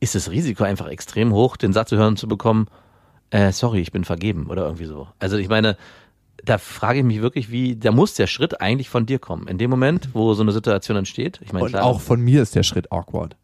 Ist 0.00 0.14
das 0.14 0.30
Risiko 0.30 0.64
einfach 0.64 0.88
extrem 0.88 1.32
hoch, 1.32 1.56
den 1.56 1.72
Satz 1.72 1.90
zu 1.90 1.96
hören 1.96 2.16
zu 2.16 2.26
bekommen, 2.26 2.66
äh, 3.30 3.52
sorry, 3.52 3.80
ich 3.80 3.92
bin 3.92 4.04
vergeben 4.04 4.46
oder 4.46 4.64
irgendwie 4.64 4.84
so. 4.84 5.08
Also 5.18 5.36
ich 5.36 5.48
meine, 5.48 5.76
da 6.44 6.58
frage 6.58 7.00
ich 7.00 7.04
mich 7.04 7.22
wirklich, 7.22 7.50
wie, 7.50 7.76
da 7.76 7.92
muss 7.92 8.14
der 8.14 8.26
Schritt 8.26 8.60
eigentlich 8.60 8.88
von 8.88 9.06
dir 9.06 9.18
kommen. 9.18 9.48
In 9.48 9.58
dem 9.58 9.70
Moment, 9.70 10.10
wo 10.12 10.34
so 10.34 10.42
eine 10.42 10.52
Situation 10.52 10.96
entsteht. 10.96 11.40
Ich 11.42 11.52
meine, 11.52 11.64
Und 11.64 11.70
klar, 11.70 11.84
auch 11.84 12.00
von 12.00 12.20
mir 12.20 12.42
ist 12.42 12.54
der 12.54 12.62
Schritt 12.62 12.92
awkward. 12.92 13.36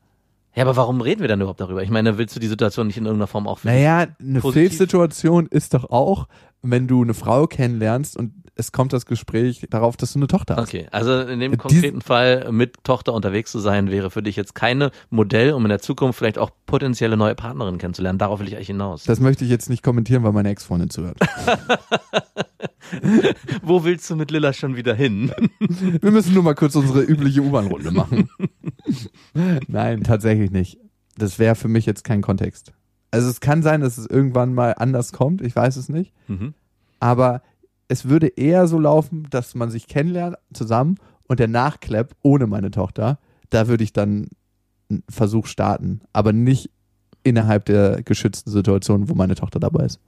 Ja, 0.55 0.65
aber 0.65 0.77
warum 0.77 1.01
reden 1.01 1.21
wir 1.21 1.29
dann 1.29 1.41
überhaupt 1.41 1.61
darüber? 1.61 1.83
Ich 1.83 1.91
meine, 1.91 2.19
willst 2.19 2.35
du 2.35 2.41
die 2.41 2.49
Situation 2.49 2.89
nicht 2.89 2.97
in 2.97 3.05
irgendeiner 3.05 3.29
Form 3.29 3.47
auch 3.47 3.63
Naja, 3.63 4.07
eine 4.21 4.41
positiv. 4.41 4.71
Filzsituation 4.71 5.47
ist 5.47 5.75
doch 5.75 5.91
auch, 5.91 6.27
wenn 6.63 6.89
du 6.89 7.03
eine 7.03 7.15
Frau 7.15 7.47
kennenlernst 7.47 8.17
und 8.17 8.33
es 8.61 8.73
kommt 8.73 8.93
das 8.93 9.07
Gespräch 9.07 9.67
darauf, 9.71 9.97
dass 9.97 10.13
du 10.13 10.19
eine 10.21 10.27
Tochter 10.29 10.57
hast. 10.57 10.69
Okay, 10.69 10.87
also 10.93 11.21
in 11.21 11.41
dem 11.41 11.53
Dies- 11.53 11.59
konkreten 11.61 12.01
Fall 12.01 12.53
mit 12.53 12.85
Tochter 12.85 13.13
unterwegs 13.15 13.51
zu 13.51 13.59
sein, 13.59 13.91
wäre 13.91 14.11
für 14.11 14.23
dich 14.23 14.37
jetzt 14.37 14.55
keine 14.55 14.91
Modell, 15.11 15.53
um 15.55 15.65
in 15.65 15.69
der 15.71 15.81
Zukunft 15.81 16.19
vielleicht 16.19 16.39
auch 16.39 16.51
potenzielle 16.67 17.17
neue 17.17 17.35
Partnerinnen 17.35 17.79
kennenzulernen. 17.79 18.19
Darauf 18.19 18.39
will 18.41 18.47
ich 18.49 18.55
eigentlich 18.55 18.69
hinaus. 18.69 19.05
Das 19.05 19.19
möchte 19.21 19.45
ich 19.45 19.51
jetzt 19.51 19.69
nicht 19.71 19.83
kommentieren, 19.83 20.23
weil 20.23 20.33
meine 20.33 20.51
Ex-Freundin 20.51 20.91
zuhört. 20.91 21.19
Wo 23.63 23.85
willst 23.85 24.09
du 24.11 24.17
mit 24.17 24.31
Lilla 24.31 24.53
schon 24.53 24.77
wieder 24.77 24.95
hin? 24.95 25.33
Wir 26.01 26.11
müssen 26.11 26.35
nur 26.35 26.43
mal 26.43 26.55
kurz 26.55 26.75
unsere 26.75 27.03
übliche 27.03 27.41
U-Bahn-Runde 27.43 27.91
machen. 27.91 28.29
Nein, 29.69 30.03
tatsächlich 30.03 30.51
nicht. 30.51 30.79
Das 31.17 31.39
wäre 31.39 31.55
für 31.55 31.69
mich 31.69 31.87
jetzt 31.87 32.05
kein 32.05 32.23
Kontext. 32.23 32.73
Also 33.11 33.29
es 33.29 33.41
kann 33.41 33.63
sein, 33.63 33.81
dass 33.81 33.99
es 33.99 34.07
irgendwann 34.07 34.55
mal 34.55 34.75
anders 34.77 35.13
kommt, 35.13 35.41
ich 35.43 35.55
weiß 35.55 35.77
es 35.77 35.89
nicht. 35.89 36.13
Mhm. 36.29 36.55
Aber 37.01 37.43
es 37.91 38.09
würde 38.09 38.29
eher 38.29 38.69
so 38.69 38.79
laufen, 38.79 39.27
dass 39.31 39.57
man 39.57 39.69
sich 39.69 39.89
kennenlernt 39.89 40.37
zusammen 40.53 40.95
und 41.27 41.41
der 41.41 41.49
Nachklepp 41.49 42.15
ohne 42.23 42.47
meine 42.47 42.71
Tochter, 42.71 43.19
da 43.51 43.67
würde 43.67 43.83
ich 43.83 43.93
dann 43.93 44.29
einen 44.89 45.03
Versuch 45.09 45.47
starten, 45.47 46.01
aber 46.13 46.33
nicht 46.33 46.71
innerhalb 47.25 47.65
der 47.65 48.05
geschützten 48.05 48.51
Situation, 48.53 49.09
wo 49.09 49.15
meine 49.15 49.35
Tochter 49.35 49.59
dabei 49.59 49.87
ist. 49.87 49.99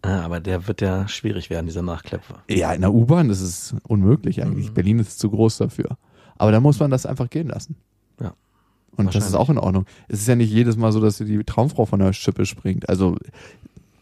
Ah, 0.00 0.22
aber 0.22 0.40
der 0.40 0.66
wird 0.66 0.80
ja 0.80 1.06
schwierig 1.06 1.50
werden, 1.50 1.66
dieser 1.66 1.82
Nachklepper. 1.82 2.42
Ja, 2.48 2.72
in 2.72 2.80
der 2.80 2.92
U-Bahn 2.92 3.28
das 3.28 3.42
ist 3.42 3.74
unmöglich 3.86 4.42
eigentlich. 4.42 4.70
Mhm. 4.70 4.74
Berlin 4.74 4.98
ist 4.98 5.18
zu 5.18 5.28
groß 5.28 5.58
dafür. 5.58 5.98
Aber 6.36 6.52
da 6.52 6.60
muss 6.60 6.80
man 6.80 6.90
das 6.90 7.04
einfach 7.04 7.28
gehen 7.28 7.48
lassen. 7.48 7.76
Ja. 8.18 8.32
Und 8.96 9.14
das 9.14 9.26
ist 9.26 9.34
auch 9.34 9.50
in 9.50 9.58
Ordnung. 9.58 9.84
Es 10.08 10.20
ist 10.20 10.28
ja 10.28 10.36
nicht 10.36 10.50
jedes 10.50 10.76
Mal 10.78 10.90
so, 10.90 11.00
dass 11.00 11.18
die 11.18 11.44
Traumfrau 11.44 11.84
von 11.84 12.00
der 12.00 12.14
Schippe 12.14 12.46
springt. 12.46 12.88
Also 12.88 13.16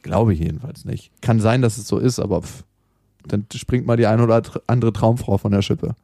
glaube 0.02 0.34
ich 0.34 0.40
jedenfalls 0.40 0.84
nicht. 0.84 1.10
Kann 1.20 1.40
sein, 1.40 1.62
dass 1.62 1.78
es 1.78 1.88
so 1.88 1.98
ist, 1.98 2.20
aber 2.20 2.42
pff, 2.42 2.64
dann 3.26 3.46
springt 3.54 3.86
mal 3.86 3.96
die 3.96 4.06
eine 4.06 4.22
oder 4.22 4.42
andere 4.66 4.92
Traumfrau 4.92 5.38
von 5.38 5.52
der 5.52 5.62
Schippe. 5.62 5.94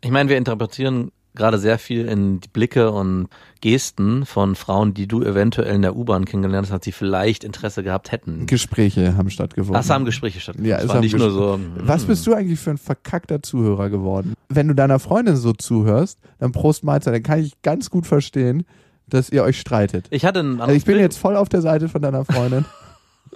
Ich 0.00 0.10
meine, 0.10 0.28
wir 0.28 0.36
interpretieren 0.36 1.10
gerade 1.34 1.58
sehr 1.58 1.78
viel 1.78 2.06
in 2.06 2.40
die 2.40 2.48
Blicke 2.48 2.90
und 2.90 3.28
Gesten 3.60 4.24
von 4.24 4.54
Frauen, 4.54 4.94
die 4.94 5.06
du 5.06 5.22
eventuell 5.22 5.74
in 5.74 5.82
der 5.82 5.96
U-Bahn 5.96 6.24
kennengelernt 6.24 6.70
hast, 6.70 6.86
die 6.86 6.92
vielleicht 6.92 7.44
Interesse 7.44 7.82
gehabt 7.82 8.12
hätten. 8.12 8.46
Gespräche 8.46 9.16
haben 9.16 9.30
stattgefunden. 9.30 9.74
Das 9.74 9.90
haben 9.90 10.04
Gespräche 10.04 10.40
stattgefunden. 10.40 10.70
Ja, 10.70 10.78
es 10.78 10.88
war 10.88 11.00
nicht 11.00 11.16
nur 11.16 11.30
so. 11.30 11.58
Was 11.78 12.04
bist 12.04 12.26
du 12.26 12.34
eigentlich 12.34 12.60
für 12.60 12.70
ein 12.70 12.78
verkackter 12.78 13.42
Zuhörer 13.42 13.90
geworden? 13.90 14.34
Wenn 14.48 14.68
du 14.68 14.74
deiner 14.74 14.98
Freundin 14.98 15.36
so 15.36 15.52
zuhörst, 15.52 16.18
dann 16.38 16.52
Prost 16.52 16.84
Mahlzeit, 16.84 17.14
dann 17.14 17.22
kann 17.22 17.40
ich 17.40 17.60
ganz 17.62 17.90
gut 17.90 18.06
verstehen, 18.06 18.64
dass 19.08 19.30
ihr 19.30 19.42
euch 19.42 19.58
streitet. 19.58 20.06
Ich 20.10 20.24
hatte 20.24 20.40
ein 20.40 20.60
Also 20.60 20.74
ich 20.74 20.84
bin 20.84 20.98
jetzt 20.98 21.18
voll 21.18 21.36
auf 21.36 21.48
der 21.48 21.62
Seite 21.62 21.88
von 21.88 22.00
deiner 22.00 22.24
Freundin. 22.24 22.64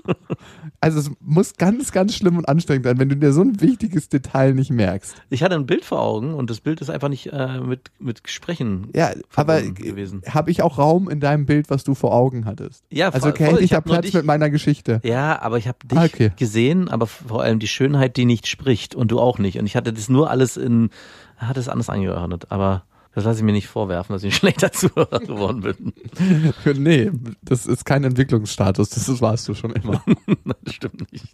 Also 0.80 1.00
es 1.00 1.10
muss 1.20 1.56
ganz, 1.56 1.90
ganz 1.90 2.14
schlimm 2.14 2.36
und 2.38 2.48
anstrengend 2.48 2.86
sein, 2.86 2.98
wenn 3.00 3.08
du 3.08 3.16
dir 3.16 3.32
so 3.32 3.40
ein 3.42 3.60
wichtiges 3.60 4.08
Detail 4.08 4.54
nicht 4.54 4.70
merkst. 4.70 5.16
Ich 5.28 5.42
hatte 5.42 5.56
ein 5.56 5.66
Bild 5.66 5.84
vor 5.84 6.00
Augen 6.00 6.34
und 6.34 6.50
das 6.50 6.60
Bild 6.60 6.80
ist 6.80 6.88
einfach 6.88 7.08
nicht 7.08 7.32
äh, 7.32 7.58
mit, 7.60 7.90
mit 7.98 8.22
Gesprächen. 8.22 8.88
Ja, 8.94 9.10
aber 9.34 9.60
gewesen. 9.62 10.22
habe 10.28 10.52
ich 10.52 10.62
auch 10.62 10.78
Raum 10.78 11.08
in 11.10 11.18
deinem 11.18 11.46
Bild, 11.46 11.68
was 11.70 11.82
du 11.82 11.94
vor 11.96 12.14
Augen 12.14 12.44
hattest? 12.44 12.84
Ja, 12.90 13.08
Also 13.08 13.28
okay, 13.28 13.46
voll. 13.50 13.58
ich, 13.58 13.64
Ich 13.66 13.72
habe 13.74 13.88
Platz 13.90 14.04
dich- 14.06 14.14
mit 14.14 14.24
meiner 14.24 14.50
Geschichte. 14.50 15.00
Ja, 15.02 15.42
aber 15.42 15.58
ich 15.58 15.66
habe 15.66 15.78
dich 15.84 15.98
Ah, 15.98 16.04
okay. 16.04 16.30
gesehen, 16.36 16.88
aber 16.88 17.06
vor 17.08 17.42
allem 17.42 17.58
die 17.58 17.66
Schönheit, 17.68 18.16
die 18.16 18.24
nicht 18.24 18.46
spricht 18.46 18.94
und 18.94 19.10
du 19.10 19.18
auch 19.18 19.38
nicht. 19.38 19.58
Und 19.58 19.66
ich 19.66 19.74
hatte 19.74 19.92
das 19.92 20.08
nur 20.08 20.30
alles 20.30 20.56
in, 20.56 20.90
hatte 21.38 21.58
es 21.58 21.68
anders 21.68 21.90
angeordnet. 21.90 22.46
Aber 22.50 22.84
das 23.18 23.24
lasse 23.24 23.40
ich 23.40 23.44
mir 23.44 23.52
nicht 23.52 23.66
vorwerfen, 23.68 24.12
dass 24.14 24.22
ich 24.22 24.32
ein 24.32 24.36
schlechter 24.38 24.72
Zuhörer 24.72 25.20
geworden 25.20 25.60
bin. 25.60 25.92
nee, 26.82 27.10
das 27.42 27.66
ist 27.66 27.84
kein 27.84 28.04
Entwicklungsstatus, 28.04 28.90
das 28.90 29.20
warst 29.20 29.48
du 29.48 29.54
schon 29.54 29.72
immer. 29.72 30.02
Das 30.64 30.74
stimmt 30.74 31.10
nicht. 31.12 31.24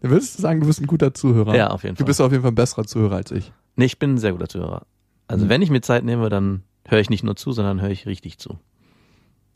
Würdest 0.00 0.38
du 0.38 0.42
sagen, 0.42 0.60
du 0.60 0.66
bist 0.66 0.80
ein 0.80 0.86
guter 0.86 1.14
Zuhörer. 1.14 1.54
Ja, 1.56 1.68
auf 1.70 1.82
jeden 1.84 1.94
Du 1.96 2.00
Fall. 2.00 2.06
bist 2.06 2.20
auf 2.20 2.30
jeden 2.32 2.42
Fall 2.42 2.52
ein 2.52 2.56
besserer 2.56 2.84
Zuhörer 2.84 3.16
als 3.16 3.30
ich. 3.30 3.52
Nee, 3.76 3.86
ich 3.86 3.98
bin 3.98 4.14
ein 4.14 4.18
sehr 4.18 4.32
guter 4.32 4.48
Zuhörer. 4.48 4.86
Also 5.28 5.44
Mhm. 5.44 5.48
wenn 5.50 5.62
ich 5.62 5.70
mir 5.70 5.80
Zeit 5.80 6.04
nehme, 6.04 6.28
dann 6.28 6.62
höre 6.86 7.00
ich 7.00 7.10
nicht 7.10 7.24
nur 7.24 7.36
zu, 7.36 7.52
sondern 7.52 7.80
höre 7.80 7.90
ich 7.90 8.06
richtig 8.06 8.38
zu. 8.38 8.58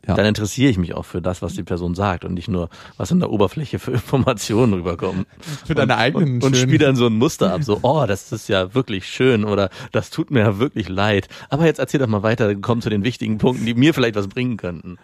Ja. 0.07 0.15
Dann 0.15 0.25
interessiere 0.25 0.69
ich 0.69 0.77
mich 0.77 0.93
auch 0.93 1.03
für 1.03 1.21
das, 1.21 1.41
was 1.41 1.53
die 1.53 1.63
Person 1.63 1.93
sagt 1.93 2.23
und 2.23 2.33
nicht 2.33 2.47
nur, 2.47 2.69
was 2.95 3.11
in 3.11 3.19
der 3.19 3.29
Oberfläche 3.29 3.77
für 3.77 3.91
Informationen 3.93 4.73
rüberkommen. 4.73 5.25
Für 5.65 5.75
deine 5.75 5.97
eigenen 5.97 6.35
und, 6.35 6.43
und 6.43 6.57
spiele 6.57 6.85
dann 6.85 6.95
so 6.95 7.07
ein 7.07 7.17
Muster 7.17 7.53
ab, 7.53 7.63
so, 7.63 7.79
oh, 7.81 8.05
das 8.07 8.31
ist 8.31 8.47
ja 8.47 8.73
wirklich 8.73 9.05
schön 9.05 9.43
oder 9.43 9.69
das 9.91 10.09
tut 10.09 10.31
mir 10.31 10.39
ja 10.39 10.59
wirklich 10.59 10.87
leid. 10.87 11.27
Aber 11.49 11.65
jetzt 11.65 11.79
erzähl 11.79 11.99
doch 11.99 12.07
mal 12.07 12.23
weiter, 12.23 12.55
komm 12.55 12.81
zu 12.81 12.89
den 12.89 13.03
wichtigen 13.03 13.37
Punkten, 13.37 13.65
die 13.65 13.73
mir 13.73 13.93
vielleicht 13.93 14.15
was 14.15 14.29
bringen 14.29 14.55
könnten. 14.55 14.97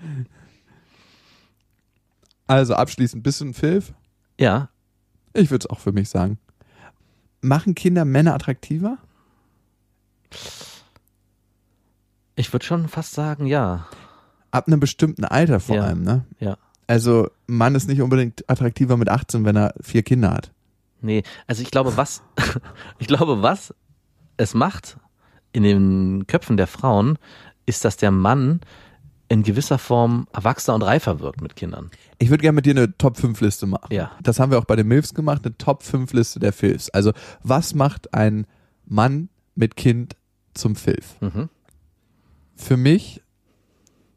Also 2.48 2.76
abschließend, 2.76 3.24
bist 3.24 3.42
du 3.42 3.46
ein 3.46 3.54
Filf? 3.54 3.94
Ja, 4.40 4.70
Ich 5.34 5.52
würde 5.52 5.66
es 5.66 5.70
auch 5.70 5.80
für 5.80 5.92
mich 5.92 6.10
sagen. 6.10 6.40
Machen 7.42 7.76
Kinder 7.76 8.06
Männer 8.06 8.36
attraktiver? 8.36 9.00
ich 12.36 12.52
würde 12.52 12.66
schon 12.66 12.88
fast 12.88 13.14
sagen, 13.14 13.46
ja. 13.46 13.88
Ab 14.54 14.68
einem 14.68 14.80
bestimmten 14.80 15.26
Alter 15.26 15.60
vor 15.60 15.78
Ja. 15.78 15.82
allem, 15.84 16.04
ne? 16.04 16.26
Ja. 16.40 16.58
Also, 16.86 17.30
ein 17.50 17.58
Mann 17.58 17.74
ist 17.74 17.88
nicht 17.88 18.02
unbedingt 18.02 18.48
attraktiver 18.48 18.98
mit 18.98 19.10
18, 19.10 19.46
wenn 19.46 19.56
er 19.56 19.74
vier 19.82 20.04
Kinder 20.04 20.30
hat. 20.32 20.52
Nee, 21.02 21.24
also 21.48 21.64
ich 21.64 21.72
glaube, 21.72 21.98
was, 21.98 22.22
ich 23.00 23.08
glaube, 23.08 23.42
was 23.42 23.74
es 24.38 24.54
macht 24.54 24.98
in 25.54 25.64
den 25.64 26.28
Köpfen 26.28 26.56
der 26.56 26.68
Frauen, 26.68 27.18
ist, 27.66 27.84
dass 27.84 27.98
der 27.98 28.12
Mann 28.12 28.60
in 29.28 29.42
gewisser 29.42 29.80
Form 29.80 30.28
erwachsener 30.34 30.76
und 30.76 30.84
reifer 30.84 31.20
wirkt 31.20 31.42
mit 31.42 31.56
Kindern. 31.56 31.90
Ich 32.20 32.30
würde 32.30 32.42
gerne 32.42 32.56
mit 32.58 32.68
dir 32.68 32.72
eine 32.76 32.96
Top-5-Liste 32.96 33.66
machen. 33.66 33.92
Ja. 33.92 34.12
Das 34.22 34.40
haben 34.40 34.52
wir 34.52 34.60
auch 34.60 34.66
bei 34.66 34.76
den 34.76 34.88
MILFs 34.88 35.16
gemacht, 35.16 35.42
eine 35.46 35.58
Top-5-Liste 35.58 36.40
der 36.40 36.54
Filfs. 36.54 36.90
Also, 36.92 37.12
was 37.42 37.74
macht 37.74 38.14
ein 38.14 38.46
Mann 38.86 39.30
mit 39.56 39.76
Kind 39.78 40.16
zum 40.54 40.76
Filf? 40.76 41.16
Mhm. 41.22 41.50
Für 42.56 42.78
mich 42.78 43.22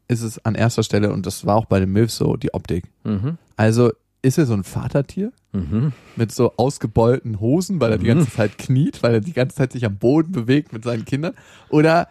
ist 0.07 0.21
es 0.21 0.43
an 0.45 0.55
erster 0.55 0.83
Stelle, 0.83 1.11
und 1.11 1.25
das 1.25 1.45
war 1.45 1.55
auch 1.55 1.65
bei 1.65 1.79
den 1.79 1.91
MILFs 1.91 2.17
so, 2.17 2.35
die 2.37 2.53
Optik. 2.53 2.85
Mhm. 3.03 3.37
Also, 3.55 3.91
ist 4.21 4.37
er 4.37 4.45
so 4.45 4.53
ein 4.53 4.63
Vatertier? 4.63 5.31
Mhm. 5.53 5.93
mit 6.15 6.31
so 6.31 6.53
ausgebeulten 6.57 7.39
Hosen, 7.39 7.79
weil 7.79 7.91
er 7.91 7.97
die 7.97 8.05
ganze 8.05 8.29
Zeit 8.29 8.57
kniet, 8.59 9.01
weil 9.01 9.15
er 9.15 9.21
die 9.21 9.33
ganze 9.33 9.55
Zeit 9.55 9.71
sich 9.71 9.85
am 9.85 9.97
Boden 9.97 10.31
bewegt 10.31 10.71
mit 10.71 10.83
seinen 10.83 11.03
Kindern? 11.05 11.33
Oder 11.69 12.09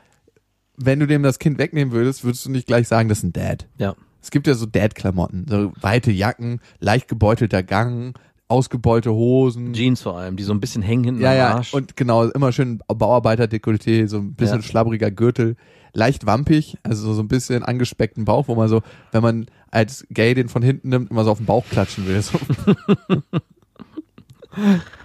wenn 0.76 0.98
du 0.98 1.06
dem 1.06 1.22
das 1.22 1.38
Kind 1.38 1.58
wegnehmen 1.58 1.92
würdest, 1.94 2.24
würdest 2.24 2.44
du 2.44 2.50
nicht 2.50 2.66
gleich 2.66 2.88
sagen, 2.88 3.08
das 3.08 3.18
ist 3.18 3.24
ein 3.24 3.32
Dad. 3.32 3.66
Ja. 3.78 3.94
Es 4.20 4.30
gibt 4.30 4.48
ja 4.48 4.54
so 4.54 4.66
Dad-Klamotten, 4.66 5.46
so 5.48 5.72
weite 5.80 6.10
Jacken, 6.10 6.60
leicht 6.80 7.06
gebeutelter 7.06 7.62
Gang, 7.62 8.18
ausgebeulte 8.48 9.12
Hosen. 9.12 9.72
Jeans 9.74 10.02
vor 10.02 10.18
allem, 10.18 10.36
die 10.36 10.42
so 10.42 10.52
ein 10.52 10.60
bisschen 10.60 10.82
hängen 10.82 11.04
hinten 11.04 11.20
ja, 11.22 11.30
am 11.30 11.36
ja, 11.36 11.54
Arsch. 11.56 11.72
und 11.72 11.96
genau, 11.96 12.24
immer 12.24 12.50
schön 12.50 12.80
Bauarbeiter-Dekolleté, 12.88 14.08
so 14.08 14.18
ein 14.18 14.34
bisschen 14.34 14.56
Ja. 14.56 14.62
schlabbriger 14.62 15.10
Gürtel, 15.12 15.56
leicht 15.96 16.26
wampig, 16.26 16.76
also 16.82 17.12
so 17.14 17.22
ein 17.22 17.28
bisschen 17.28 17.62
angespeckten 17.64 18.24
Bauch, 18.24 18.48
wo 18.48 18.54
man 18.54 18.68
so, 18.68 18.82
wenn 19.12 19.22
man 19.22 19.46
als 19.70 20.06
Gay 20.10 20.34
den 20.34 20.48
von 20.48 20.62
hinten 20.62 20.90
nimmt, 20.90 21.10
immer 21.10 21.24
so 21.24 21.30
auf 21.32 21.38
den 21.38 21.46
Bauch 21.46 21.64
klatschen 21.70 22.06
will. 22.06 22.20
So. 22.22 22.38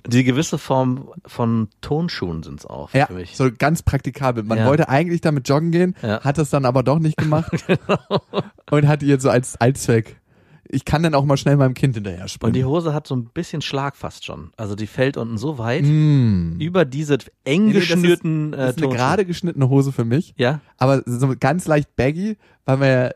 die 0.07 0.24
gewisse 0.24 0.57
Form 0.57 1.10
von 1.25 1.67
Tonschuhen 1.81 2.41
sind's 2.43 2.65
auch 2.65 2.93
Ja, 2.93 3.07
für 3.07 3.13
mich. 3.13 3.36
so 3.36 3.50
ganz 3.57 3.83
praktikabel. 3.83 4.43
Man 4.43 4.60
Ja. 4.60 4.65
wollte 4.67 4.88
eigentlich 4.89 5.19
damit 5.21 5.48
joggen 5.50 5.71
gehen, 5.71 5.95
Ja. 6.01 6.21
hat 6.21 6.38
es 6.38 6.50
dann 6.51 6.65
aber 6.65 6.83
doch 6.83 7.00
nicht 7.00 7.17
gemacht 7.17 7.51
und 8.71 8.88
hat 8.88 9.01
die 9.01 9.07
jetzt 9.07 9.24
so 9.24 9.29
als 9.29 9.60
Allzweck. 9.60 10.17
Ich 10.73 10.85
kann 10.85 11.03
dann 11.03 11.13
auch 11.15 11.25
mal 11.25 11.37
schnell 11.37 11.57
meinem 11.57 11.73
Kind 11.73 11.95
hinterher 11.95 12.21
Und 12.23 12.29
springen. 12.29 12.53
die 12.53 12.63
Hose 12.65 12.93
hat 12.93 13.05
so 13.05 13.15
ein 13.15 13.25
bisschen 13.25 13.61
Schlag 13.61 13.95
fast 13.97 14.25
schon. 14.25 14.51
Also 14.57 14.75
die 14.75 14.87
fällt 14.87 15.17
unten 15.17 15.37
so 15.37 15.57
weit 15.57 15.83
Mm. 15.83 16.59
über 16.59 16.85
diese 16.85 17.17
eng 17.43 17.65
nee, 17.67 17.73
das 17.73 17.83
ist- 17.83 17.89
geschnürten 17.89 18.51
Das 18.53 18.59
äh, 18.59 18.69
ist 18.69 18.77
eine 18.83 18.95
gerade 18.95 19.25
geschnittene 19.25 19.67
Hose 19.69 19.91
für 19.91 20.05
mich, 20.05 20.33
Ja, 20.37 20.61
aber 20.77 21.03
so 21.05 21.33
ganz 21.39 21.67
leicht 21.67 21.95
baggy, 21.95 22.37
weil 22.65 22.77
man 22.77 22.87
ja 22.87 23.09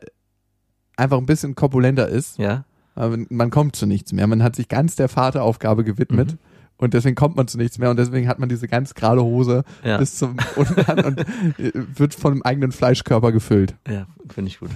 einfach 0.96 1.18
ein 1.18 1.26
bisschen 1.26 1.54
korpulenter 1.54 2.08
ist. 2.08 2.38
ja. 2.38 2.64
Aber 2.94 3.18
man 3.28 3.50
kommt 3.50 3.76
zu 3.76 3.84
nichts 3.84 4.12
mehr. 4.14 4.26
Man 4.26 4.42
hat 4.42 4.56
sich 4.56 4.68
ganz 4.68 4.96
der 4.96 5.10
Vateraufgabe 5.10 5.84
gewidmet. 5.84 6.32
Mhm. 6.32 6.38
Und 6.78 6.94
deswegen 6.94 7.14
kommt 7.14 7.36
man 7.36 7.46
zu 7.48 7.58
nichts 7.58 7.78
mehr 7.78 7.90
und 7.90 7.98
deswegen 7.98 8.26
hat 8.28 8.38
man 8.38 8.48
diese 8.48 8.68
ganz 8.68 8.94
gerade 8.94 9.22
Hose 9.22 9.64
Ja. 9.84 9.98
bis 9.98 10.16
zum 10.16 10.36
unten 10.56 11.00
und 11.04 11.20
äh, 11.58 11.72
wird 11.74 12.14
von 12.14 12.32
dem 12.34 12.42
eigenen 12.42 12.72
Fleischkörper 12.72 13.32
gefüllt. 13.32 13.74
Ja, 13.86 14.06
finde 14.28 14.50
ich 14.50 14.60
gut. 14.60 14.70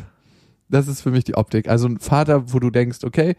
Das 0.70 0.86
ist 0.88 1.00
für 1.02 1.10
mich 1.10 1.24
die 1.24 1.34
Optik. 1.34 1.68
Also 1.68 1.86
ein 1.88 1.98
Vater, 1.98 2.52
wo 2.52 2.58
du 2.60 2.70
denkst, 2.70 2.98
okay, 3.04 3.36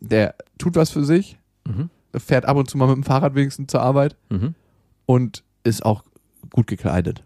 der 0.00 0.34
tut 0.58 0.76
was 0.76 0.90
für 0.90 1.04
sich, 1.04 1.38
Mhm. 1.66 1.90
fährt 2.16 2.44
ab 2.44 2.56
und 2.56 2.68
zu 2.68 2.76
mal 2.78 2.86
mit 2.88 2.96
dem 2.96 3.04
Fahrrad 3.04 3.34
wenigstens 3.34 3.70
zur 3.70 3.82
Arbeit 3.82 4.16
Mhm. 4.30 4.54
und 5.06 5.42
ist 5.64 5.84
auch 5.84 6.02
gut 6.50 6.66
gekleidet. 6.66 7.22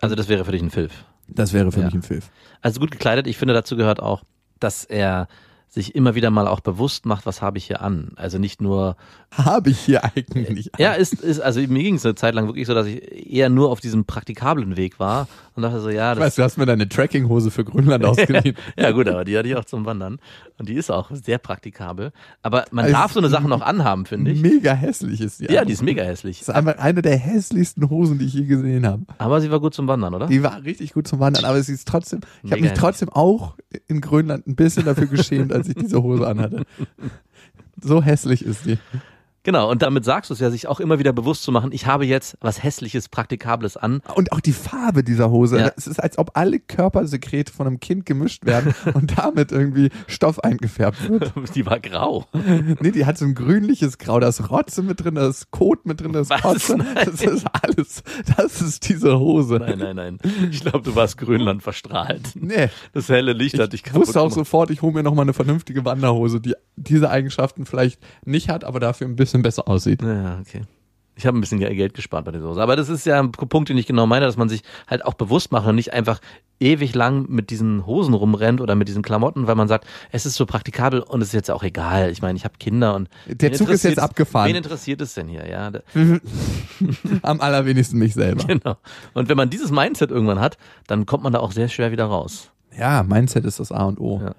Also 0.00 0.14
das 0.16 0.28
wäre 0.28 0.44
für 0.44 0.52
dich 0.52 0.62
ein 0.62 0.70
Filf. 0.70 1.04
Das 1.28 1.52
wäre 1.52 1.70
für 1.72 1.80
Ja. 1.80 1.86
mich 1.86 1.94
ein 1.94 2.02
Filf. 2.02 2.30
Also 2.60 2.80
gut 2.80 2.90
gekleidet. 2.90 3.26
Ich 3.26 3.36
finde, 3.38 3.54
dazu 3.54 3.76
gehört 3.76 4.00
auch, 4.00 4.24
dass 4.60 4.84
er 4.84 5.28
sich 5.68 5.94
immer 5.94 6.14
wieder 6.14 6.30
mal 6.30 6.46
auch 6.48 6.60
bewusst 6.60 7.06
macht, 7.06 7.24
was 7.24 7.40
habe 7.40 7.56
ich 7.56 7.64
hier 7.64 7.80
an. 7.80 8.12
Also 8.16 8.38
nicht 8.38 8.60
nur, 8.60 8.96
Habe 9.30 9.70
ich 9.70 9.78
hier 9.78 10.04
eigentlich. 10.04 10.70
ja, 10.78 10.92
ist, 10.92 11.14
ist, 11.14 11.40
also 11.40 11.60
mir 11.60 11.82
ging 11.82 11.94
es 11.94 12.04
eine 12.04 12.14
Zeit 12.14 12.34
lang 12.34 12.46
wirklich 12.46 12.66
so, 12.66 12.74
dass 12.74 12.86
ich 12.86 13.32
eher 13.32 13.48
nur 13.48 13.70
auf 13.70 13.80
diesem 13.80 14.04
praktikablen 14.04 14.76
Weg 14.76 14.98
war 15.00 15.28
und 15.54 15.62
dachte 15.62 15.80
so, 15.80 15.90
ja, 15.90 16.14
das 16.14 16.24
weiß, 16.24 16.34
du 16.36 16.42
hast 16.42 16.56
mir 16.58 16.66
deine 16.66 16.88
Trekkinghose 16.88 17.50
für 17.50 17.64
Grönland 17.64 18.04
ausgeliehen. 18.06 18.56
ja 18.76 18.90
gut, 18.90 19.08
aber 19.08 19.24
die 19.24 19.36
hatte 19.36 19.48
ich 19.48 19.56
auch 19.56 19.64
zum 19.64 19.84
Wandern 19.84 20.18
und 20.58 20.68
die 20.68 20.74
ist 20.74 20.90
auch 20.90 21.10
sehr 21.12 21.38
praktikabel. 21.38 22.12
Aber 22.42 22.64
man 22.70 22.84
Also 22.86 22.96
darf 22.96 23.12
so 23.12 23.20
eine 23.20 23.28
Sache 23.28 23.48
noch 23.48 23.60
anhaben, 23.62 24.06
finde 24.06 24.30
ich. 24.30 24.40
Mega 24.40 24.72
hässlich 24.74 25.20
ist 25.20 25.40
die. 25.40 25.52
Ja, 25.52 25.64
die 25.64 25.72
ist 25.72 25.82
mega 25.82 26.02
hässlich. 26.02 26.38
Das 26.38 26.48
ist 26.48 26.54
einfach 26.54 26.78
eine 26.78 27.02
der 27.02 27.16
hässlichsten 27.16 27.88
Hosen, 27.90 28.18
die 28.18 28.24
ich 28.26 28.34
je 28.34 28.44
gesehen 28.44 28.86
habe. 28.86 29.02
Aber 29.18 29.40
sie 29.40 29.50
war 29.50 29.60
gut 29.60 29.74
zum 29.74 29.88
Wandern, 29.88 30.14
oder? 30.14 30.26
Die 30.26 30.42
war 30.42 30.62
richtig 30.64 30.92
gut 30.92 31.06
zum 31.06 31.20
Wandern, 31.20 31.44
aber 31.44 31.62
sie 31.62 31.72
ist 31.72 31.86
trotzdem, 31.88 32.20
ich 32.42 32.52
habe 32.52 32.62
mich 32.62 32.72
trotzdem 32.72 33.08
auch 33.10 33.56
in 33.88 34.00
Grönland 34.00 34.46
ein 34.46 34.56
bisschen 34.56 34.84
dafür 34.84 35.06
geschämt, 35.06 35.52
als 35.52 35.68
ich 35.68 35.74
diese 35.74 36.02
Hose 36.02 36.26
anhatte. 36.26 36.62
So 37.84 38.02
hässlich 38.02 38.44
ist 38.44 38.64
die. 38.66 38.78
Genau, 39.44 39.70
und 39.70 39.82
damit 39.82 40.04
sagst 40.04 40.30
du 40.30 40.34
es 40.34 40.40
ja, 40.40 40.50
sich 40.50 40.68
auch 40.68 40.78
immer 40.78 40.98
wieder 40.98 41.12
bewusst 41.12 41.42
zu 41.42 41.50
machen, 41.50 41.72
ich 41.72 41.86
habe 41.86 42.06
jetzt 42.06 42.36
was 42.40 42.62
Hässliches, 42.62 43.08
Praktikables 43.08 43.76
an. 43.76 44.00
Und 44.14 44.30
auch 44.32 44.40
die 44.40 44.52
Farbe 44.52 45.02
dieser 45.02 45.30
Hose. 45.30 45.58
Ja. 45.58 45.72
Es 45.76 45.86
ist, 45.86 45.98
als 46.00 46.16
ob 46.18 46.36
alle 46.36 46.60
Körpersekrete 46.60 47.52
von 47.52 47.66
einem 47.66 47.80
Kind 47.80 48.06
gemischt 48.06 48.44
werden 48.46 48.74
und 48.94 49.18
damit 49.18 49.50
irgendwie 49.50 49.90
Stoff 50.06 50.38
eingefärbt 50.40 51.08
wird. 51.08 51.32
Die 51.54 51.66
war 51.66 51.80
grau. 51.80 52.24
Nee, 52.80 52.92
die 52.92 53.04
hat 53.04 53.18
so 53.18 53.24
ein 53.24 53.34
grünliches 53.34 53.98
Grau. 53.98 54.20
Da 54.20 54.28
ist 54.28 54.50
Rotze 54.50 54.82
mit 54.82 55.02
drin, 55.02 55.16
da 55.16 55.28
ist 55.28 55.50
Kot 55.50 55.84
mit 55.86 56.00
drin, 56.00 56.12
da 56.12 56.20
ist 56.20 56.30
Was? 56.30 56.40
Kotze. 56.42 56.78
Das 56.94 57.20
ist 57.20 57.46
alles. 57.62 58.02
Das 58.36 58.62
ist 58.62 58.88
diese 58.88 59.18
Hose. 59.18 59.56
Nein, 59.56 59.78
nein, 59.78 59.96
nein. 59.96 60.18
Ich 60.50 60.60
glaube, 60.60 60.82
du 60.82 60.94
warst 60.94 61.18
Grönland 61.18 61.62
verstrahlt. 61.62 62.30
Nee. 62.34 62.68
Das 62.92 63.08
helle 63.08 63.32
Licht 63.32 63.58
hat 63.58 63.72
dich 63.72 63.80
Ich 63.80 63.84
kaputt 63.84 64.02
wusste 64.02 64.20
auch 64.20 64.24
gemacht. 64.24 64.34
sofort, 64.34 64.70
ich 64.70 64.82
hole 64.82 64.92
mir 64.92 65.02
nochmal 65.02 65.24
eine 65.24 65.32
vernünftige 65.32 65.84
Wanderhose, 65.84 66.40
die 66.40 66.54
diese 66.76 67.10
Eigenschaften 67.10 67.66
vielleicht 67.66 68.00
nicht 68.24 68.48
hat, 68.48 68.64
aber 68.64 68.80
dafür 68.80 69.06
ein 69.08 69.16
bisschen 69.16 69.31
besser 69.40 69.66
aussieht. 69.66 70.02
Ja, 70.02 70.38
okay. 70.40 70.62
Ich 71.14 71.26
habe 71.26 71.36
ein 71.36 71.40
bisschen 71.42 71.58
Geld 71.58 71.94
gespart 71.94 72.24
bei 72.24 72.32
der 72.32 72.40
Soße. 72.40 72.60
Aber 72.60 72.74
das 72.74 72.88
ist 72.88 73.04
ja 73.06 73.18
ein 73.20 73.32
Punkt, 73.32 73.68
den 73.68 73.76
ich 73.76 73.86
genau 73.86 74.06
meine, 74.06 74.24
dass 74.24 74.36
man 74.36 74.48
sich 74.48 74.62
halt 74.88 75.04
auch 75.04 75.14
bewusst 75.14 75.52
macht 75.52 75.66
und 75.66 75.74
nicht 75.74 75.92
einfach 75.92 76.20
ewig 76.58 76.94
lang 76.94 77.26
mit 77.28 77.50
diesen 77.50 77.84
Hosen 77.86 78.14
rumrennt 78.14 78.60
oder 78.60 78.74
mit 78.74 78.88
diesen 78.88 79.02
Klamotten, 79.02 79.46
weil 79.46 79.54
man 79.54 79.68
sagt, 79.68 79.86
es 80.10 80.24
ist 80.24 80.36
so 80.36 80.46
praktikabel 80.46 81.00
und 81.00 81.20
es 81.20 81.28
ist 81.28 81.34
jetzt 81.34 81.50
auch 81.50 81.62
egal. 81.62 82.10
Ich 82.10 82.22
meine, 82.22 82.36
ich 82.36 82.44
habe 82.44 82.54
Kinder 82.58 82.94
und 82.94 83.08
Der 83.26 83.52
Zug 83.52 83.68
ist 83.68 83.82
jetzt 83.82 83.98
abgefahren. 83.98 84.48
Wen 84.48 84.56
interessiert 84.56 85.00
es 85.00 85.14
denn 85.14 85.28
hier? 85.28 85.46
Ja, 85.48 85.70
Am 87.22 87.40
allerwenigsten 87.40 87.98
mich 87.98 88.14
selber. 88.14 88.44
genau. 88.44 88.76
Und 89.12 89.28
wenn 89.28 89.36
man 89.36 89.50
dieses 89.50 89.70
Mindset 89.70 90.10
irgendwann 90.10 90.40
hat, 90.40 90.56
dann 90.86 91.04
kommt 91.04 91.24
man 91.24 91.32
da 91.32 91.40
auch 91.40 91.52
sehr 91.52 91.68
schwer 91.68 91.92
wieder 91.92 92.06
raus. 92.06 92.50
Ja, 92.78 93.02
Mindset 93.02 93.44
ist 93.44 93.60
das 93.60 93.70
A 93.70 93.84
und 93.84 94.00
O. 94.00 94.20
Ja. 94.24 94.34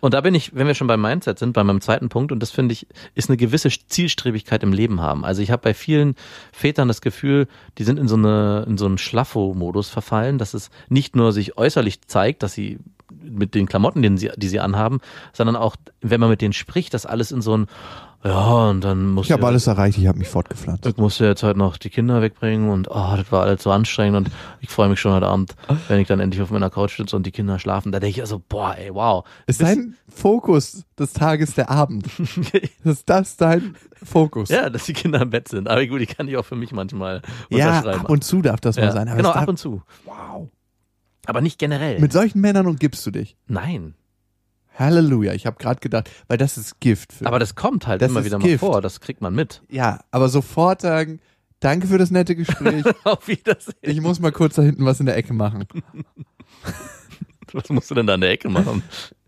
Und 0.00 0.14
da 0.14 0.20
bin 0.20 0.34
ich, 0.34 0.54
wenn 0.54 0.66
wir 0.66 0.74
schon 0.74 0.86
beim 0.86 1.00
Mindset 1.00 1.38
sind, 1.38 1.52
bei 1.52 1.64
meinem 1.64 1.80
zweiten 1.80 2.08
Punkt, 2.08 2.32
und 2.32 2.40
das 2.40 2.50
finde 2.50 2.72
ich, 2.72 2.86
ist 3.14 3.28
eine 3.28 3.36
gewisse 3.36 3.68
Zielstrebigkeit 3.68 4.62
im 4.62 4.72
Leben 4.72 5.00
haben. 5.00 5.24
Also 5.24 5.42
ich 5.42 5.50
habe 5.50 5.62
bei 5.62 5.74
vielen 5.74 6.14
Vätern 6.52 6.88
das 6.88 7.00
Gefühl, 7.00 7.48
die 7.78 7.84
sind 7.84 7.98
in 7.98 8.08
so 8.08 8.16
eine, 8.16 8.64
in 8.68 8.78
so 8.78 8.86
einen 8.86 8.98
Schlaffo-Modus 8.98 9.88
verfallen, 9.88 10.38
dass 10.38 10.54
es 10.54 10.70
nicht 10.88 11.16
nur 11.16 11.32
sich 11.32 11.56
äußerlich 11.58 12.02
zeigt, 12.02 12.42
dass 12.42 12.52
sie 12.52 12.78
mit 13.22 13.54
den 13.54 13.66
Klamotten, 13.66 14.02
die 14.02 14.16
sie, 14.18 14.30
die 14.36 14.48
sie 14.48 14.60
anhaben, 14.60 15.00
sondern 15.32 15.56
auch, 15.56 15.76
wenn 16.00 16.20
man 16.20 16.30
mit 16.30 16.40
denen 16.40 16.52
spricht, 16.52 16.94
dass 16.94 17.06
alles 17.06 17.32
in 17.32 17.42
so 17.42 17.56
ein, 17.56 17.66
ja, 18.24 18.68
und 18.70 18.80
dann 18.82 19.10
muss 19.12 19.26
Ich 19.26 19.32
habe 19.32 19.46
alles 19.46 19.68
erreicht, 19.68 19.96
ich 19.96 20.08
habe 20.08 20.18
mich 20.18 20.26
fortgepflanzt. 20.26 20.84
ich 20.86 20.96
musste 20.96 21.24
jetzt 21.24 21.44
halt 21.44 21.56
noch 21.56 21.76
die 21.76 21.88
Kinder 21.88 22.20
wegbringen 22.20 22.68
und 22.68 22.88
oh, 22.90 23.14
das 23.16 23.30
war 23.30 23.42
alles 23.44 23.62
so 23.62 23.70
anstrengend 23.70 24.16
und 24.16 24.30
ich 24.60 24.70
freue 24.70 24.88
mich 24.88 24.98
schon 24.98 25.12
heute 25.12 25.28
Abend, 25.28 25.54
wenn 25.86 26.00
ich 26.00 26.08
dann 26.08 26.18
endlich 26.18 26.42
auf 26.42 26.50
meiner 26.50 26.68
Couch 26.68 26.96
sitze 26.96 27.14
und 27.14 27.24
die 27.26 27.30
Kinder 27.30 27.60
schlafen. 27.60 27.92
Da 27.92 28.00
denke 28.00 28.16
ich 28.16 28.20
also, 28.20 28.42
boah, 28.48 28.74
ey, 28.76 28.92
wow. 28.92 29.24
Ist 29.46 29.62
dein 29.62 29.94
Fokus 30.08 30.84
des 30.98 31.12
Tages 31.12 31.54
der 31.54 31.70
Abend? 31.70 32.06
Ist 32.84 33.08
das 33.08 33.36
dein 33.36 33.76
Fokus? 34.02 34.48
Ja, 34.48 34.68
dass 34.68 34.86
die 34.86 34.94
Kinder 34.94 35.22
im 35.22 35.30
Bett 35.30 35.46
sind. 35.46 35.68
Aber 35.68 35.86
gut, 35.86 36.00
die 36.00 36.06
kann 36.06 36.26
ich 36.26 36.36
auch 36.36 36.44
für 36.44 36.56
mich 36.56 36.72
manchmal 36.72 37.22
Ja, 37.50 37.68
unterschreiben. 37.68 38.00
ab 38.00 38.10
und 38.10 38.24
zu 38.24 38.42
darf 38.42 38.60
das 38.60 38.76
mal 38.78 38.86
ja, 38.86 38.92
sein. 38.92 39.06
Aber 39.06 39.16
genau, 39.18 39.32
darf, 39.32 39.42
ab 39.42 39.48
und 39.48 39.58
zu. 39.60 39.82
wow. 40.04 40.48
Aber 41.28 41.40
nicht 41.42 41.58
generell. 41.58 42.00
Mit 42.00 42.12
solchen 42.12 42.40
Männern 42.40 42.66
umgibst 42.66 43.04
du 43.06 43.10
dich. 43.10 43.36
Nein. 43.46 43.94
Halleluja. 44.78 45.34
Ich 45.34 45.44
habe 45.46 45.58
gerade 45.58 45.80
gedacht, 45.80 46.10
weil 46.26 46.38
das 46.38 46.56
ist 46.56 46.80
Gift. 46.80 47.12
Für 47.12 47.26
Aber 47.26 47.38
das 47.38 47.54
kommt 47.54 47.86
halt 47.86 48.00
Das 48.00 48.10
immer 48.10 48.24
wieder 48.24 48.38
Gift. 48.38 48.62
mal 48.62 48.72
vor. 48.72 48.80
Das 48.82 49.00
kriegt 49.00 49.20
man 49.20 49.34
mit. 49.34 49.62
ja, 49.68 50.00
aber 50.10 50.28
sofort 50.28 50.80
sagen, 50.80 51.20
danke 51.60 51.86
für 51.86 51.98
das 51.98 52.10
nette 52.10 52.34
Gespräch. 52.34 52.84
Auf 53.04 53.28
Wiedersehen. 53.28 53.74
ich 53.82 54.00
muss 54.00 54.20
mal 54.20 54.32
kurz 54.32 54.54
da 54.54 54.62
hinten 54.62 54.84
was 54.86 55.00
in 55.00 55.06
der 55.06 55.16
Ecke 55.16 55.34
machen. 55.34 55.64
Was 57.52 57.68
musst 57.70 57.90
du 57.90 57.94
denn 57.94 58.06
da 58.06 58.14
in 58.14 58.20
der 58.20 58.30
Ecke 58.30 58.48
machen? 58.50 58.82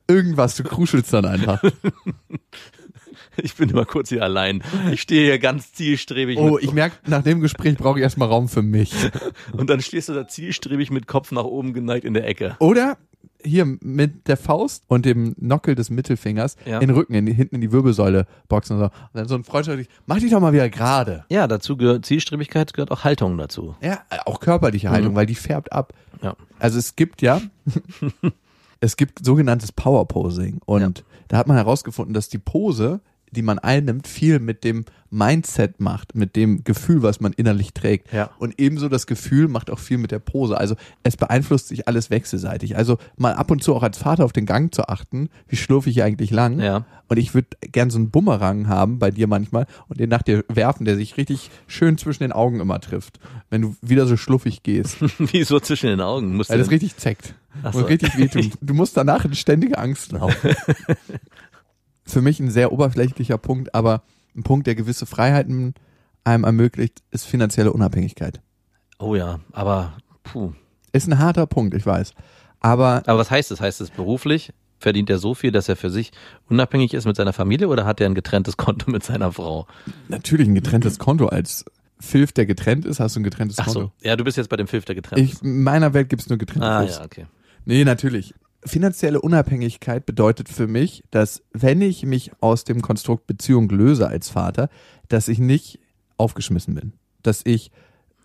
Irgendwas, 0.06 0.54
du 0.56 0.62
kruschelst 0.62 1.12
dann 1.12 1.24
einfach. 1.24 1.62
Ich 3.44 3.54
bin 3.54 3.70
immer 3.70 3.84
kurz 3.84 4.08
hier 4.10 4.22
allein. 4.22 4.62
Ich 4.92 5.00
stehe 5.00 5.24
hier 5.24 5.38
ganz 5.38 5.72
zielstrebig. 5.72 6.38
Oh, 6.38 6.58
ich 6.58 6.72
merke, 6.72 6.96
nach 7.06 7.22
dem 7.22 7.40
Gespräch 7.40 7.76
brauche 7.76 7.98
ich 7.98 8.02
erstmal 8.02 8.28
Raum 8.28 8.48
für 8.48 8.62
mich. 8.62 8.92
und 9.52 9.70
dann 9.70 9.80
stehst 9.80 10.08
du 10.08 10.12
da 10.12 10.28
zielstrebig 10.28 10.90
mit 10.90 11.06
Kopf 11.06 11.32
nach 11.32 11.44
oben 11.44 11.72
geneigt 11.72 12.04
in 12.04 12.14
der 12.14 12.26
Ecke. 12.26 12.56
Oder 12.58 12.96
hier 13.42 13.64
mit 13.80 14.28
der 14.28 14.36
Faust 14.36 14.84
und 14.88 15.06
dem 15.06 15.34
Nockel 15.38 15.74
des 15.74 15.90
Mittelfingers 15.90 16.56
Ja. 16.66 16.78
in 16.78 16.88
den 16.88 16.96
Rücken, 16.96 17.14
in 17.14 17.26
die, 17.26 17.32
hinten 17.32 17.54
in 17.56 17.60
die 17.60 17.72
Wirbelsäule 17.72 18.26
boxen 18.48 18.76
und 18.76 18.80
so. 18.80 18.84
Und 18.86 18.92
dann 19.14 19.28
so 19.28 19.34
ein 19.34 19.44
freundschaftlich, 19.44 19.88
mach 20.06 20.18
dich 20.18 20.30
doch 20.30 20.40
mal 20.40 20.52
wieder 20.52 20.68
gerade. 20.68 21.24
Ja, 21.30 21.46
dazu 21.46 21.76
gehört 21.76 22.04
Zielstrebigkeit, 22.04 22.74
gehört 22.74 22.90
auch 22.90 23.04
Haltung 23.04 23.38
dazu. 23.38 23.76
Ja, 23.80 24.00
auch 24.26 24.40
körperliche 24.40 24.90
Haltung, 24.90 25.14
weil 25.14 25.26
die 25.26 25.34
färbt 25.34 25.72
ab. 25.72 25.94
Ja. 26.22 26.36
Also 26.58 26.78
es 26.78 26.96
gibt 26.96 27.22
ja, 27.22 27.40
es 28.80 28.96
gibt 28.96 29.24
sogenanntes 29.24 29.72
Power 29.72 30.06
Posing 30.06 30.60
und 30.66 31.04
da 31.28 31.38
hat 31.38 31.46
man 31.46 31.56
herausgefunden, 31.56 32.12
dass 32.12 32.28
die 32.28 32.38
Pose, 32.38 33.00
die 33.32 33.42
man 33.42 33.58
einnimmt, 33.58 34.06
viel 34.06 34.38
mit 34.38 34.64
dem 34.64 34.84
Mindset 35.10 35.80
macht, 35.80 36.14
mit 36.14 36.36
dem 36.36 36.62
Gefühl, 36.62 37.02
was 37.02 37.20
man 37.20 37.32
innerlich 37.32 37.72
trägt. 37.72 38.12
Ja. 38.12 38.30
Und 38.38 38.54
ebenso 38.58 38.88
das 38.88 39.06
Gefühl 39.06 39.48
macht 39.48 39.70
auch 39.70 39.78
viel 39.80 39.98
mit 39.98 40.12
der 40.12 40.20
Pose. 40.20 40.56
Also 40.56 40.76
es 41.02 41.16
beeinflusst 41.16 41.68
sich 41.68 41.88
alles 41.88 42.10
wechselseitig. 42.10 42.76
Also 42.76 42.98
mal 43.16 43.34
ab 43.34 43.50
und 43.50 43.62
zu 43.62 43.74
auch 43.74 43.82
als 43.82 43.98
Vater 43.98 44.24
auf 44.24 44.32
den 44.32 44.46
Gang 44.46 44.72
zu 44.72 44.88
achten, 44.88 45.28
wie 45.48 45.56
schlurfe 45.56 45.90
ich 45.90 46.02
eigentlich 46.02 46.30
lang. 46.30 46.60
Ja. 46.60 46.84
Und 47.08 47.16
ich 47.16 47.34
würde 47.34 47.48
gern 47.60 47.90
so 47.90 47.98
einen 47.98 48.10
Bumerang 48.10 48.68
haben 48.68 49.00
bei 49.00 49.10
dir 49.10 49.26
manchmal 49.26 49.66
und 49.88 49.98
den 49.98 50.08
nach 50.08 50.22
dir 50.22 50.44
werfen, 50.48 50.84
der 50.84 50.94
sich 50.94 51.16
richtig 51.16 51.50
schön 51.66 51.98
zwischen 51.98 52.22
den 52.22 52.30
Augen 52.32 52.60
immer 52.60 52.80
trifft, 52.80 53.18
wenn 53.50 53.62
du 53.62 53.76
wieder 53.82 54.06
so 54.06 54.16
schluffig 54.16 54.62
gehst. 54.62 54.98
Wie 55.18 55.42
so 55.42 55.58
zwischen 55.58 55.88
den 55.88 56.00
Augen. 56.00 56.36
Musst 56.36 56.50
Weil 56.50 56.58
das 56.58 56.70
richtig 56.70 56.96
zeckt. 56.98 57.34
Ach 57.64 57.74
Und 57.74 57.80
so. 57.80 57.86
richtig 57.86 58.16
wehtun. 58.16 58.52
Du 58.60 58.74
musst 58.74 58.96
danach 58.96 59.24
in 59.24 59.34
ständige 59.34 59.76
Angst 59.78 60.12
laufen. 60.12 60.54
Für 62.10 62.22
mich 62.22 62.40
ein 62.40 62.50
sehr 62.50 62.72
oberflächlicher 62.72 63.38
Punkt, 63.38 63.74
aber 63.74 64.02
ein 64.36 64.42
Punkt, 64.42 64.66
der 64.66 64.74
gewisse 64.74 65.06
Freiheiten 65.06 65.74
einem 66.24 66.44
ermöglicht, 66.44 67.02
ist 67.10 67.24
finanzielle 67.26 67.72
Unabhängigkeit. 67.72 68.40
Oh 68.98 69.14
ja, 69.14 69.40
aber 69.52 69.94
puh. 70.22 70.52
Ist 70.92 71.06
ein 71.08 71.18
harter 71.18 71.46
Punkt, 71.46 71.74
ich 71.74 71.86
weiß. 71.86 72.12
Aber 72.60 73.02
Aber 73.06 73.18
was 73.18 73.30
heißt 73.30 73.50
das? 73.50 73.60
Heißt 73.60 73.80
es 73.80 73.90
beruflich? 73.90 74.52
Verdient 74.78 75.10
er 75.10 75.18
so 75.18 75.34
viel, 75.34 75.50
dass 75.52 75.68
er 75.68 75.76
für 75.76 75.90
sich 75.90 76.10
unabhängig 76.48 76.94
ist 76.94 77.04
mit 77.06 77.14
seiner 77.16 77.32
Familie 77.32 77.68
oder 77.68 77.84
hat 77.86 78.00
er 78.00 78.06
ein 78.06 78.14
getrenntes 78.14 78.56
Konto 78.56 78.90
mit 78.90 79.02
seiner 79.02 79.32
Frau? 79.32 79.66
natürlich 80.08 80.48
ein 80.48 80.54
getrenntes 80.54 80.98
Konto. 80.98 81.26
Als 81.26 81.64
Filf, 81.98 82.32
der 82.32 82.46
getrennt 82.46 82.86
ist, 82.86 82.98
hast 82.98 83.14
du 83.16 83.20
ein 83.20 83.24
getrenntes 83.24 83.58
Ach 83.58 83.66
Konto. 83.66 83.80
so. 83.80 83.92
Ja, 84.02 84.16
du 84.16 84.24
bist 84.24 84.36
jetzt 84.36 84.48
bei 84.48 84.56
dem 84.56 84.66
Filf, 84.68 84.84
der 84.86 84.94
getrennt 84.94 85.20
Ich, 85.22 85.32
ist. 85.34 85.42
in 85.42 85.62
meiner 85.62 85.92
Welt 85.94 86.08
gibt's 86.08 86.28
nur 86.28 86.38
getrennte 86.38 86.66
Ah 86.66 86.80
Filfs. 86.80 86.96
ja, 86.98 87.04
okay. 87.04 87.26
Nee, 87.66 87.84
natürlich. 87.84 88.34
Finanzielle 88.64 89.20
Unabhängigkeit 89.20 90.04
bedeutet 90.04 90.48
für 90.48 90.66
mich, 90.66 91.02
dass 91.10 91.42
wenn 91.52 91.80
ich 91.80 92.04
mich 92.04 92.30
aus 92.40 92.64
dem 92.64 92.82
Konstrukt 92.82 93.26
Beziehung 93.26 93.68
löse 93.70 94.06
als 94.08 94.28
Vater, 94.28 94.68
dass 95.08 95.28
ich 95.28 95.38
nicht 95.38 95.78
aufgeschmissen 96.18 96.74
bin. 96.74 96.92
Dass 97.22 97.40
ich 97.44 97.70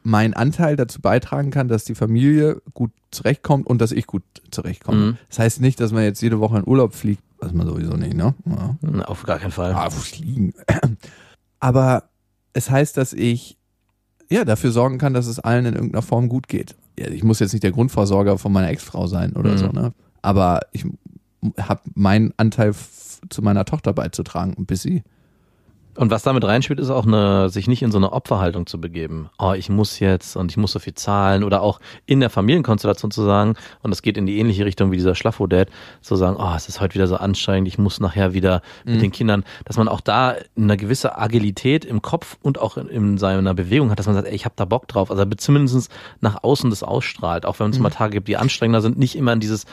meinen 0.04 0.34
Anteil 0.34 0.76
dazu 0.76 1.02
beitragen 1.02 1.52
kann, 1.52 1.67
dass 1.67 1.86
die 1.86 1.95
Familie 1.95 2.62
gut 2.74 2.91
zurechtkommt 3.12 3.65
und 3.65 3.80
dass 3.82 3.91
ich 3.91 4.06
gut 4.08 4.24
zurechtkomme. 4.52 4.98
Mhm. 4.98 5.17
Das 5.30 5.39
heißt 5.39 5.62
nicht, 5.62 5.80
dass 5.80 5.91
man 5.93 6.04
jetzt 6.04 6.21
jede 6.21 6.39
Woche 6.39 6.58
in 6.60 6.67
Urlaub 6.67 6.93
fliegt, 6.93 7.24
was 7.39 7.54
man 7.54 7.65
sowieso 7.65 7.93
nicht, 7.95 8.13
ne? 8.13 8.36
Ja. 8.45 8.76
Auf 9.06 9.24
gar 9.24 9.39
keinen 9.39 9.52
Fall. 9.52 9.74
Ah, 9.74 9.89
fliegen. 9.89 10.54
Aber 11.60 12.04
es 12.54 12.69
heißt, 12.69 12.98
dass 12.98 13.13
ich 13.13 13.58
ja 14.30 14.45
dafür 14.45 14.71
sorgen 14.71 14.98
kann, 14.98 15.13
dass 15.13 15.28
es 15.28 15.39
allen 15.39 15.65
in 15.65 15.74
irgendeiner 15.76 16.02
Form 16.02 16.30
gut 16.30 16.48
geht. 16.48 16.76
Ja, 17.00 17.08
ich 17.08 17.24
muss 17.24 17.39
jetzt 17.39 17.54
nicht 17.54 17.63
der 17.63 17.71
Grundversorger 17.71 18.38
von 18.38 18.52
meiner 18.52 18.69
Ex-Frau 18.69 19.08
sein 19.08 19.34
oder 19.34 19.54
Mhm. 19.54 19.58
so, 19.58 19.67
ne? 19.69 19.93
Aber 20.25 20.61
ich 20.71 20.85
habe 21.59 21.81
meinen 21.93 22.33
Anteil 22.38 22.73
zu 23.29 23.41
meiner 23.41 23.65
Tochter 23.65 23.93
beizutragen 23.93 24.53
und 24.55 24.67
bis 24.67 24.81
sie. 24.81 25.03
Und 25.97 26.11
was 26.11 26.23
damit 26.23 26.43
reinspielt, 26.43 26.79
ist 26.79 26.89
auch 26.89 27.05
eine, 27.05 27.49
sich 27.49 27.67
nicht 27.67 27.81
in 27.81 27.91
so 27.91 27.97
eine 27.97 28.11
Opferhaltung 28.11 28.65
zu 28.65 28.81
begeben. 28.81 29.29
Oh, 29.39 29.53
ich 29.53 29.69
muss 29.69 29.99
jetzt 29.99 30.35
und 30.35 30.51
ich 30.51 30.57
muss 30.57 30.73
so 30.73 30.79
viel 30.79 30.93
zahlen 30.93 31.43
oder 31.43 31.61
auch 31.61 31.79
in 32.05 32.19
der 32.19 32.29
Familienkonstellation 32.29 33.11
zu 33.11 33.23
sagen, 33.23 33.55
und 33.81 33.91
das 33.91 34.01
geht 34.01 34.17
in 34.17 34.25
die 34.25 34.38
ähnliche 34.38 34.65
Richtung 34.65 34.91
wie 34.91 34.97
dieser 34.97 35.15
Schlaffo-Dad, 35.15 35.69
zu 36.01 36.17
sagen, 36.17 36.35
oh, 36.38 36.53
es 36.53 36.67
ist 36.67 36.81
heute 36.81 36.95
wieder 36.95 37.07
so 37.07 37.15
anstrengend, 37.15 37.69
ich 37.69 37.77
muss 37.77 38.01
nachher 38.01 38.33
wieder 38.33 38.61
mit 38.83 39.01
den 39.01 39.13
Kindern, 39.13 39.45
dass 39.63 39.77
man 39.77 39.88
auch 39.88 40.01
da 40.01 40.35
eine 40.57 40.75
gewisse 40.75 41.17
Agilität 41.17 41.85
im 41.85 42.01
Kopf 42.01 42.38
und 42.41 42.59
auch 42.59 42.75
in, 42.75 42.89
in 42.89 43.17
seiner 43.17 43.53
Bewegung 43.53 43.89
hat, 43.89 43.97
dass 43.97 44.05
man 44.05 44.15
sagt, 44.15 44.27
ey, 44.27 44.35
ich 44.35 44.43
habe 44.43 44.55
da 44.57 44.65
Bock 44.65 44.89
drauf. 44.89 45.09
Also 45.11 45.23
zumindest 45.38 45.89
nach 46.19 46.43
außen 46.43 46.69
das 46.69 46.83
ausstrahlt, 46.83 47.45
auch 47.45 47.59
wenn 47.59 47.69
es 47.69 47.79
mal 47.79 47.89
Tage 47.89 48.11
gibt, 48.11 48.27
die 48.27 48.35
anstrengender 48.35 48.81
sind, 48.81 48.97
nicht 48.97 49.15
immer 49.15 49.31
in 49.31 49.39
dieses 49.39 49.65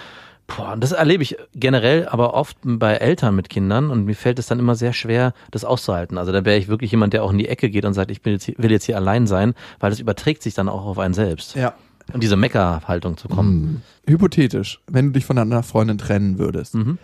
Boah, 0.46 0.72
und 0.72 0.82
das 0.82 0.92
erlebe 0.92 1.22
ich 1.22 1.36
generell, 1.54 2.06
aber 2.08 2.34
oft 2.34 2.58
bei 2.62 2.94
Eltern 2.94 3.34
mit 3.34 3.48
Kindern 3.48 3.90
und 3.90 4.04
mir 4.04 4.14
fällt 4.14 4.38
es 4.38 4.46
dann 4.46 4.58
immer 4.58 4.74
sehr 4.74 4.92
schwer, 4.92 5.32
das 5.50 5.64
auszuhalten. 5.64 6.18
Also 6.18 6.30
da 6.32 6.44
wäre 6.44 6.58
ich 6.58 6.68
wirklich 6.68 6.90
jemand, 6.90 7.14
der 7.14 7.24
auch 7.24 7.30
in 7.30 7.38
die 7.38 7.48
Ecke 7.48 7.70
geht 7.70 7.84
und 7.84 7.94
sagt, 7.94 8.10
ich 8.10 8.20
jetzt 8.24 8.44
hier, 8.44 8.54
will 8.58 8.70
jetzt 8.70 8.84
hier 8.84 8.96
allein 8.96 9.26
sein, 9.26 9.54
weil 9.80 9.90
das 9.90 10.00
überträgt 10.00 10.42
sich 10.42 10.52
dann 10.54 10.68
auch 10.68 10.84
auf 10.84 10.98
einen 10.98 11.14
selbst. 11.14 11.54
Ja. 11.54 11.74
Und 12.12 12.22
diese 12.22 12.36
Meckerhaltung 12.36 13.16
zu 13.16 13.28
kommen. 13.28 13.82
Hypothetisch, 14.06 14.80
wenn 14.88 15.06
du 15.06 15.12
dich 15.12 15.24
von 15.24 15.38
einer 15.38 15.62
Freundin 15.62 15.96
trennen 15.98 16.38
würdest, 16.38 16.74
Mhm. 16.74 16.98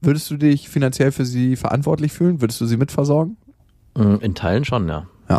würdest 0.00 0.28
du 0.30 0.36
dich 0.36 0.68
finanziell 0.68 1.12
für 1.12 1.24
sie 1.24 1.56
verantwortlich 1.56 2.12
fühlen? 2.12 2.40
Würdest 2.40 2.60
du 2.60 2.66
sie 2.66 2.76
mitversorgen? 2.76 3.36
Mhm. 3.96 4.18
In 4.20 4.34
Teilen 4.34 4.64
schon, 4.64 4.88
ja. 4.88 5.06
Ja. 5.28 5.38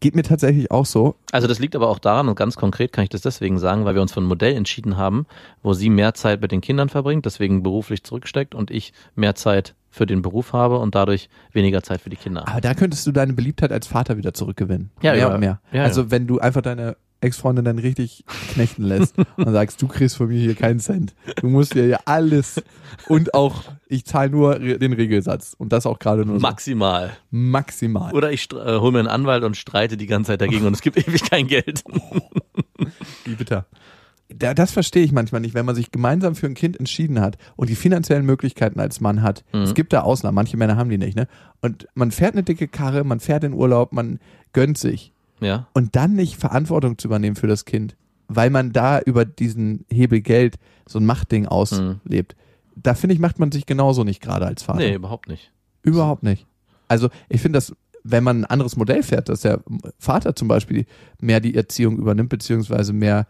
Geht 0.00 0.14
mir 0.14 0.22
tatsächlich 0.22 0.70
auch 0.70 0.86
so. 0.86 1.16
Also 1.30 1.48
das 1.48 1.58
liegt 1.58 1.76
aber 1.76 1.88
auch 1.88 1.98
daran, 1.98 2.28
und 2.28 2.34
ganz 2.34 2.56
konkret 2.56 2.92
kann 2.92 3.04
ich 3.04 3.10
das 3.10 3.22
deswegen 3.22 3.58
sagen, 3.58 3.84
weil 3.84 3.94
wir 3.94 4.02
uns 4.02 4.12
für 4.12 4.20
ein 4.20 4.26
Modell 4.26 4.54
entschieden 4.54 4.96
haben, 4.96 5.26
wo 5.62 5.72
sie 5.72 5.90
mehr 5.90 6.14
Zeit 6.14 6.40
mit 6.40 6.52
den 6.52 6.60
Kindern 6.60 6.88
verbringt, 6.88 7.26
deswegen 7.26 7.62
beruflich 7.62 8.04
zurücksteckt 8.04 8.54
und 8.54 8.70
ich 8.70 8.92
mehr 9.14 9.34
Zeit 9.34 9.74
für 9.90 10.06
den 10.06 10.22
Beruf 10.22 10.54
habe 10.54 10.78
und 10.78 10.94
dadurch 10.94 11.28
weniger 11.52 11.82
Zeit 11.82 12.00
für 12.00 12.10
die 12.10 12.16
Kinder. 12.16 12.48
Aber 12.48 12.60
da 12.60 12.74
könntest 12.74 13.06
du 13.06 13.12
deine 13.12 13.34
Beliebtheit 13.34 13.72
als 13.72 13.86
Vater 13.86 14.16
wieder 14.16 14.32
zurückgewinnen. 14.32 14.90
Ja, 15.02 15.12
mehr 15.12 15.20
ja. 15.20 15.34
und 15.34 15.40
mehr. 15.40 15.60
Ja, 15.70 15.84
also 15.84 16.02
ja. 16.02 16.10
wenn 16.10 16.26
du 16.26 16.38
einfach 16.38 16.62
deine 16.62 16.96
Ex-Freundin 17.22 17.64
dann 17.64 17.78
richtig 17.78 18.24
knechten 18.52 18.82
lässt 18.82 19.16
und 19.36 19.52
sagst, 19.52 19.80
du 19.80 19.88
kriegst 19.88 20.16
von 20.16 20.28
mir 20.28 20.38
hier 20.38 20.54
keinen 20.54 20.80
Cent. 20.80 21.14
Du 21.40 21.48
musst 21.48 21.74
dir 21.74 21.86
ja 21.86 22.00
alles 22.04 22.62
und 23.08 23.34
auch, 23.34 23.64
ich 23.88 24.04
zahle 24.04 24.30
nur 24.30 24.58
den 24.58 24.92
Regelsatz 24.92 25.54
und 25.56 25.72
das 25.72 25.86
auch 25.86 25.98
gerade 25.98 26.26
nur 26.26 26.38
so. 26.38 26.42
Maximal. 26.42 27.16
maximal. 27.30 28.12
Oder 28.12 28.32
ich 28.32 28.48
äh, 28.52 28.78
hole 28.78 28.92
mir 28.92 28.98
einen 28.98 29.08
Anwalt 29.08 29.44
und 29.44 29.56
streite 29.56 29.96
die 29.96 30.06
ganze 30.06 30.32
Zeit 30.32 30.40
dagegen 30.40 30.66
und 30.66 30.74
es 30.74 30.82
gibt 30.82 30.96
ewig 31.08 31.28
kein 31.30 31.46
Geld. 31.46 31.84
Wie 33.24 33.34
bitter. 33.34 33.66
da, 34.28 34.54
das 34.54 34.72
verstehe 34.72 35.04
ich 35.04 35.12
manchmal 35.12 35.40
nicht, 35.40 35.54
wenn 35.54 35.66
man 35.66 35.76
sich 35.76 35.90
gemeinsam 35.92 36.34
für 36.34 36.46
ein 36.46 36.54
Kind 36.54 36.78
entschieden 36.78 37.20
hat 37.20 37.38
und 37.56 37.70
die 37.70 37.76
finanziellen 37.76 38.26
Möglichkeiten 38.26 38.80
als 38.80 39.00
Mann 39.00 39.22
hat. 39.22 39.44
Mhm. 39.52 39.60
Es 39.60 39.74
gibt 39.74 39.92
da 39.92 40.00
Ausnahmen, 40.00 40.34
manche 40.34 40.56
Männer 40.56 40.76
haben 40.76 40.90
die 40.90 40.98
nicht, 40.98 41.16
ne? 41.16 41.28
Und 41.60 41.86
man 41.94 42.10
fährt 42.10 42.32
eine 42.32 42.42
dicke 42.42 42.66
Karre, 42.66 43.04
man 43.04 43.20
fährt 43.20 43.44
in 43.44 43.52
Urlaub, 43.52 43.92
man 43.92 44.18
gönnt 44.52 44.78
sich. 44.78 45.12
Ja. 45.42 45.66
Und 45.74 45.96
dann 45.96 46.14
nicht 46.14 46.36
Verantwortung 46.36 46.98
zu 46.98 47.08
übernehmen 47.08 47.36
für 47.36 47.46
das 47.46 47.64
Kind, 47.64 47.96
weil 48.28 48.50
man 48.50 48.72
da 48.72 49.00
über 49.00 49.24
diesen 49.24 49.84
Hebel 49.90 50.20
Geld 50.20 50.56
so 50.88 50.98
ein 50.98 51.06
Machtding 51.06 51.46
auslebt. 51.46 52.36
Da 52.76 52.94
finde 52.94 53.14
ich, 53.14 53.20
macht 53.20 53.38
man 53.38 53.52
sich 53.52 53.66
genauso 53.66 54.04
nicht 54.04 54.20
gerade 54.22 54.46
als 54.46 54.62
Vater. 54.62 54.78
Nee, 54.78 54.94
überhaupt 54.94 55.28
nicht. 55.28 55.52
Überhaupt 55.82 56.22
nicht. 56.22 56.46
Also 56.88 57.08
ich 57.28 57.40
finde 57.40 57.58
das, 57.58 57.74
wenn 58.04 58.24
man 58.24 58.40
ein 58.40 58.44
anderes 58.46 58.76
Modell 58.76 59.02
fährt, 59.02 59.28
dass 59.28 59.40
der 59.42 59.60
Vater 59.98 60.34
zum 60.34 60.48
Beispiel 60.48 60.86
mehr 61.20 61.40
die 61.40 61.54
Erziehung 61.54 61.98
übernimmt, 61.98 62.30
beziehungsweise 62.30 62.92
mehr 62.92 63.26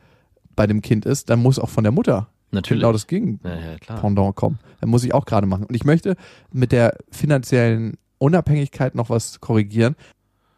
bei 0.57 0.66
dem 0.66 0.83
Kind 0.83 1.07
ist, 1.07 1.31
dann 1.31 1.40
muss 1.40 1.59
auch 1.59 1.68
von 1.68 1.85
der 1.85 1.92
Mutter 1.92 2.29
Natürlich. 2.51 2.81
genau 2.81 2.92
das 2.92 3.07
Gegenpendant 3.07 3.62
Ja, 3.64 3.72
ja, 3.72 3.79
klar. 3.79 4.35
kommen. 4.35 4.59
Dann 4.81 4.90
muss 4.90 5.05
ich 5.05 5.14
auch 5.14 5.25
gerade 5.25 5.46
machen. 5.46 5.64
Und 5.64 5.75
ich 5.75 5.85
möchte 5.85 6.16
mit 6.53 6.72
der 6.72 6.96
finanziellen 7.11 7.96
Unabhängigkeit 8.18 8.94
noch 8.94 9.11
was 9.11 9.40
korrigieren. 9.40 9.96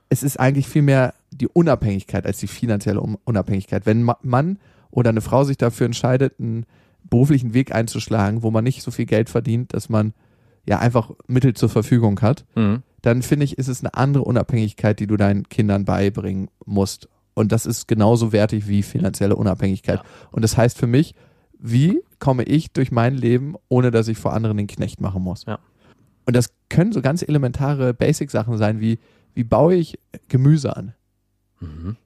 Es 0.08 0.22
ist 0.22 0.38
eigentlich 0.38 0.68
viel 0.68 0.82
mehr 0.82 1.14
die 1.40 1.48
Unabhängigkeit 1.48 2.26
als 2.26 2.38
die 2.38 2.46
finanzielle 2.46 3.00
Un- 3.02 3.18
Unabhängigkeit. 3.24 3.86
Wenn 3.86 4.06
ein 4.06 4.14
Mann 4.22 4.58
oder 4.90 5.10
eine 5.10 5.20
Frau 5.20 5.44
sich 5.44 5.56
dafür 5.56 5.86
entscheidet, 5.86 6.38
einen 6.38 6.66
beruflichen 7.08 7.54
Weg 7.54 7.74
einzuschlagen, 7.74 8.42
wo 8.42 8.50
man 8.50 8.64
nicht 8.64 8.82
so 8.82 8.90
viel 8.90 9.06
Geld 9.06 9.28
verdient, 9.28 9.74
dass 9.74 9.88
man 9.88 10.14
ja 10.66 10.78
einfach 10.78 11.10
Mittel 11.26 11.54
zur 11.54 11.68
Verfügung 11.68 12.20
hat, 12.22 12.44
Mhm. 12.54 12.82
dann 13.02 13.22
finde 13.22 13.44
ich, 13.44 13.58
ist 13.58 13.68
es 13.68 13.80
eine 13.80 13.94
andere 13.94 14.24
Unabhängigkeit, 14.24 14.98
die 14.98 15.06
du 15.06 15.16
deinen 15.16 15.48
Kindern 15.48 15.84
beibringen 15.84 16.48
musst. 16.64 17.08
Und 17.34 17.52
das 17.52 17.66
ist 17.66 17.88
genauso 17.88 18.32
wertig 18.32 18.68
wie 18.68 18.82
finanzielle 18.82 19.36
Unabhängigkeit. 19.36 20.00
Und 20.30 20.42
das 20.42 20.56
heißt 20.56 20.78
für 20.78 20.86
mich, 20.86 21.14
wie 21.58 22.00
komme 22.18 22.44
ich 22.44 22.72
durch 22.72 22.92
mein 22.92 23.14
Leben, 23.14 23.56
ohne 23.68 23.90
dass 23.90 24.08
ich 24.08 24.16
vor 24.18 24.32
anderen 24.32 24.56
den 24.56 24.66
Knecht 24.68 25.00
machen 25.00 25.22
muss? 25.22 25.44
Ja. 25.46 25.58
Und 26.26 26.36
das 26.36 26.50
können 26.70 26.92
so 26.92 27.02
ganz 27.02 27.22
elementare 27.22 27.92
Basic-Sachen 27.92 28.56
sein, 28.56 28.80
wie, 28.80 28.98
wie 29.34 29.44
baue 29.44 29.74
ich 29.74 29.98
Gemüse 30.28 30.76
an? 30.76 30.94
Mhm. 31.60 31.96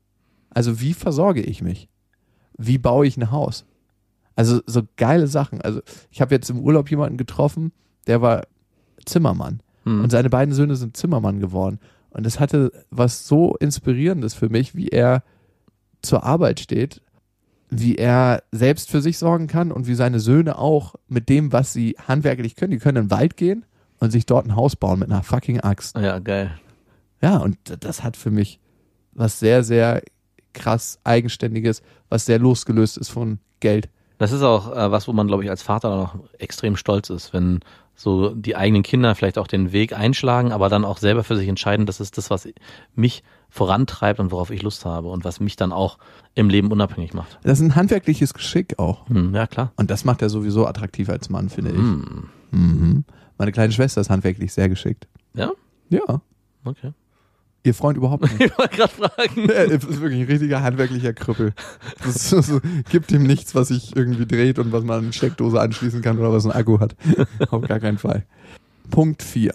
Also 0.51 0.81
wie 0.81 0.95
versorge 0.95 1.43
ich 1.43 1.63
mich? 1.63 1.89
Wie 2.57 2.79
baue 2.79 3.07
ich 3.07 3.17
ein 3.17 3.31
Haus? 3.31 3.65
Also 4.35 4.61
so 4.67 4.83
geile 4.97 5.27
Sachen. 5.27 5.61
Also 5.61 5.81
ich 6.11 6.21
habe 6.21 6.35
jetzt 6.35 6.51
im 6.51 6.61
Urlaub 6.61 6.91
jemanden 6.91 7.17
getroffen, 7.17 7.73
der 8.07 8.23
war 8.23 8.47
Zimmermann. 9.05 9.63
Mhm. 9.85 10.05
Und 10.05 10.11
seine 10.11 10.31
beiden 10.31 10.55
Söhne 10.55 10.77
sind 10.77 10.97
Zimmermann 10.97 11.41
geworden. 11.41 11.79
Und 12.11 12.25
das 12.25 12.41
hatte 12.41 12.73
was 12.91 13.27
so 13.27 13.57
Inspirierendes 13.57 14.35
für 14.35 14.49
mich, 14.49 14.75
wie 14.75 14.89
er 14.89 15.23
zur 16.03 16.25
Arbeit 16.25 16.61
steht, 16.61 17.03
wie 17.71 17.97
er 17.97 18.43
selbst 18.51 18.91
für 18.91 19.03
sich 19.03 19.19
sorgen 19.19 19.47
kann 19.47 19.73
und 19.73 19.87
wie 19.87 19.95
seine 19.95 20.21
Söhne 20.21 20.59
auch 20.59 20.95
mit 21.07 21.29
dem, 21.29 21.53
was 21.53 21.73
sie 21.73 21.97
handwerklich 22.07 22.57
können. 22.57 22.71
Die 22.71 22.79
können 22.79 22.97
in 22.97 23.05
den 23.05 23.11
Wald 23.11 23.37
gehen 23.37 23.65
und 24.01 24.11
sich 24.11 24.27
dort 24.27 24.47
ein 24.47 24.57
Haus 24.57 24.77
bauen 24.77 25.01
mit 25.01 25.11
einer 25.11 25.23
fucking 25.23 25.61
Axt. 25.61 25.97
Ja, 25.97 26.19
geil. 26.19 26.51
Ja, 27.21 27.39
und 27.39 27.59
das 27.81 28.03
hat 28.03 28.17
für 28.17 28.31
mich 28.31 28.61
was 29.19 29.39
sehr, 29.39 29.63
sehr 29.63 30.03
krass 30.53 30.99
Eigenständiges, 31.05 31.83
was 32.09 32.25
sehr 32.25 32.39
losgelöst 32.39 32.97
ist 32.97 33.11
von 33.11 33.39
Geld. 33.61 33.89
Das 34.19 34.33
ist 34.33 34.43
auch 34.43 34.75
äh, 34.75 34.91
was, 34.91 35.07
wo 35.07 35.13
man, 35.13 35.29
glaube 35.29 35.45
ich, 35.45 35.51
als 35.51 35.63
Vater 35.63 35.91
auch 35.91 36.15
extrem 36.39 36.77
stolz 36.77 37.11
ist, 37.11 37.33
wenn 37.33 37.61
so 37.95 38.31
die 38.31 38.57
eigenen 38.57 38.83
Kinder 38.83 39.15
vielleicht 39.15 39.39
auch 39.39 39.49
den 39.49 39.73
Weg 39.73 39.93
einschlagen, 39.93 40.53
aber 40.53 40.69
dann 40.69 40.85
auch 40.85 40.99
selber 40.99 41.25
für 41.25 41.37
sich 41.37 41.49
entscheiden, 41.49 41.87
das 41.87 42.01
ist 42.01 42.17
das, 42.17 42.31
was 42.31 42.49
mich 42.95 43.25
vorantreibt 43.49 44.21
und 44.21 44.31
worauf 44.31 44.51
ich 44.51 44.63
Lust 44.63 44.85
habe 44.85 45.09
und 45.09 45.25
was 45.25 45.41
mich 45.41 45.57
dann 45.57 45.73
auch 45.73 45.99
im 46.35 46.49
Leben 46.49 46.71
unabhängig 46.71 47.13
macht. 47.15 47.39
Das 47.43 47.59
ist 47.59 47.65
ein 47.65 47.75
handwerkliches 47.75 48.35
Geschick 48.35 48.79
auch. 48.79 49.09
Hm, 49.09 49.35
ja, 49.35 49.47
klar. 49.47 49.73
Und 49.77 49.91
das 49.91 50.05
macht 50.05 50.23
er 50.23 50.31
sowieso 50.31 50.67
attraktiv 50.67 51.09
als 51.09 51.29
Mann, 51.29 51.49
finde 51.49 51.73
ich. 51.73 51.77
Hm. 51.77 52.29
Mhm. 52.51 53.05
Meine 53.37 53.53
kleine 53.53 53.73
Schwester 53.73 54.01
ist 54.01 54.11
handwerklich 54.11 54.53
sehr 54.53 54.69
geschickt. 54.69 55.09
Ja? 55.35 55.53
Ja. 55.89 56.21
Okay. 56.65 56.93
Ihr 57.69 57.75
Freund 57.75 57.99
überhaupt 57.99 58.23
nicht. 58.39 58.41
Ich 58.41 58.59
wollte 58.59 58.77
gerade 58.77 58.93
fragen. 58.93 59.49
Er 59.51 59.67
ist 59.67 60.01
wirklich 60.01 60.23
ein 60.23 60.27
richtiger 60.27 60.63
handwerklicher 60.63 61.13
Krüppel. 61.13 61.53
Das 62.03 62.31
so, 62.31 62.41
so, 62.41 62.61
gibt 62.91 63.13
ihm 63.13 63.25
nichts, 63.25 63.55
was 63.55 63.69
sich 63.69 63.95
irgendwie 63.95 64.25
dreht 64.25 64.59
und 64.59 64.73
was 64.73 64.85
man 64.85 64.99
an 64.99 65.05
eine 65.05 65.13
Steckdose 65.13 65.61
anschließen 65.61 66.01
kann 66.01 66.19
oder 66.19 66.33
was 66.33 66.47
ein 66.47 66.53
Akku 66.53 66.81
hat. 66.81 66.97
Auf 67.51 67.69
gar 67.69 67.79
keinen 67.79 67.99
Fall. 67.99 68.25
Punkt 68.91 69.23
4. 69.23 69.53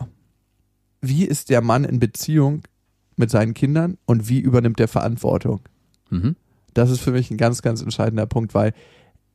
Wie 1.02 1.26
ist 1.26 1.49
der 1.49 1.62
Mann 1.62 1.86
in 1.86 1.99
Beziehung 1.99 2.62
mit 3.15 3.32
seinen 3.32 3.56
Kindern 3.56 3.97
und 4.06 4.30
wie 4.30 4.39
übernimmt 4.39 4.80
er 4.80 4.88
Verantwortung? 4.88 5.62
Mhm. 6.12 6.36
Das 6.76 6.91
ist 6.91 7.02
für 7.02 7.12
mich 7.12 7.32
ein 7.32 7.38
ganz, 7.38 7.63
ganz 7.63 7.82
entscheidender 7.82 8.28
Punkt, 8.28 8.54
weil 8.54 8.73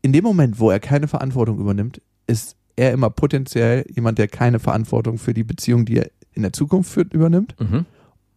in 0.02 0.12
dem 0.12 0.22
Moment, 0.22 0.60
wo 0.60 0.70
er 0.70 0.78
keine 0.78 1.08
Verantwortung 1.08 1.58
übernimmt, 1.58 2.00
ist 2.28 2.56
er 2.76 2.92
immer 2.92 3.10
potenziell 3.10 3.84
jemand, 3.92 4.18
der 4.18 4.28
keine 4.28 4.60
Verantwortung 4.60 5.18
für 5.18 5.34
die 5.34 5.42
Beziehung, 5.42 5.84
die 5.84 5.96
er 5.96 6.10
in 6.32 6.42
der 6.42 6.52
Zukunft 6.52 6.92
führt, 6.92 7.12
übernimmt 7.12 7.56
Mhm. 7.58 7.86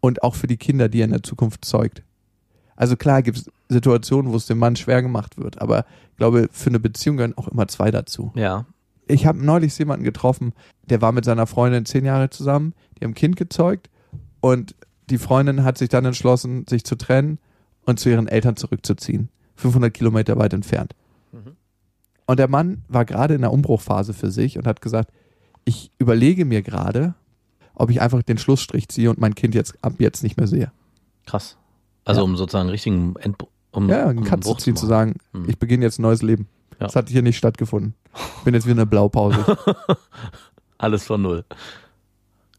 Und 0.02 0.24
auch 0.24 0.36
für 0.36 0.48
die 0.48 0.58
Kinder, 0.58 0.90
die 0.90 1.00
er 1.02 1.06
in 1.06 1.12
der 1.12 1.24
Zukunft 1.24 1.64
zeugt. 1.64 2.04
Also 2.76 2.98
klar 2.98 3.22
gibt 3.22 3.38
es 3.38 3.52
Situationen, 3.70 4.32
wo 4.32 4.36
es 4.36 4.48
dem 4.48 4.58
Mann 4.58 4.76
schwer 4.76 5.02
gemacht 5.02 5.38
wird, 5.38 5.62
aber 5.62 5.86
ich 6.12 6.18
glaube, 6.18 6.50
für 6.52 6.70
eine 6.70 6.80
Beziehung 6.80 7.18
gehören 7.18 7.38
auch 7.38 7.48
immer 7.48 7.68
zwei 7.68 7.92
dazu. 7.92 8.32
Ja. 8.36 8.66
Ich 9.08 9.26
habe 9.26 9.44
neulich 9.44 9.78
jemanden 9.78 10.04
getroffen, 10.04 10.54
der 10.90 11.02
war 11.02 11.12
mit 11.12 11.26
seiner 11.26 11.48
Freundin 11.48 11.86
zehn 11.86 12.06
Jahre 12.06 12.30
zusammen, 12.30 12.74
die 12.98 13.06
haben 13.06 13.12
ein 13.12 13.16
Kind 13.16 13.36
gezeugt 13.36 13.90
und 14.42 14.76
die 15.10 15.18
Freundin 15.18 15.64
hat 15.64 15.78
sich 15.78 15.90
dann 15.90 16.06
entschlossen, 16.06 16.66
sich 16.68 16.84
zu 16.84 16.96
trennen 16.96 17.38
und 17.86 18.00
zu 18.00 18.10
ihren 18.10 18.28
Eltern 18.28 18.56
zurückzuziehen. 18.56 19.30
500 19.56 19.94
Kilometer 19.94 20.38
weit 20.38 20.54
entfernt. 20.54 20.96
Und 22.26 22.40
der 22.40 22.48
Mann 22.48 22.84
war 22.88 23.04
gerade 23.04 23.34
in 23.34 23.42
der 23.42 23.52
Umbruchphase 23.52 24.14
für 24.14 24.32
sich 24.32 24.58
und 24.58 24.66
hat 24.66 24.82
gesagt, 24.82 25.12
ich 25.66 25.92
überlege 25.98 26.46
mir 26.46 26.62
gerade, 26.62 27.14
ob 27.76 27.90
ich 27.90 28.02
einfach 28.02 28.22
den 28.24 28.38
Schlussstrich 28.38 28.88
ziehe 28.90 29.10
und 29.10 29.20
mein 29.20 29.36
Kind 29.36 29.56
jetzt 29.56 29.76
ab 29.84 29.94
jetzt 30.00 30.24
nicht 30.24 30.38
mehr 30.38 30.48
sehe. 30.48 30.72
Krass. 31.26 31.58
Also 32.06 32.22
Ja. 32.22 32.26
um 32.26 32.36
sozusagen 32.38 32.70
richtigen 32.70 33.16
End 33.18 33.38
um, 33.72 33.88
Ja, 33.90 34.04
um 34.04 34.10
einen 34.10 34.24
Cut 34.24 34.44
zu 34.44 34.54
ziehen, 34.56 34.76
zu 34.76 34.86
sagen, 34.86 35.16
Hm. 35.34 35.50
ich 35.50 35.58
beginne 35.58 35.86
jetzt 35.86 36.00
ein 36.00 36.02
neues 36.04 36.22
Leben. 36.22 36.48
Ja. 36.80 36.88
Das 36.88 36.96
hat 36.96 37.10
hier 37.10 37.22
nicht 37.22 37.38
stattgefunden. 37.38 37.94
Ich 38.40 38.44
bin 38.44 38.54
jetzt 38.54 38.66
wieder 38.66 38.74
eine 38.82 38.86
Blaupause. 38.86 39.58
Alles 40.78 41.04
von 41.06 41.22
null. 41.22 41.46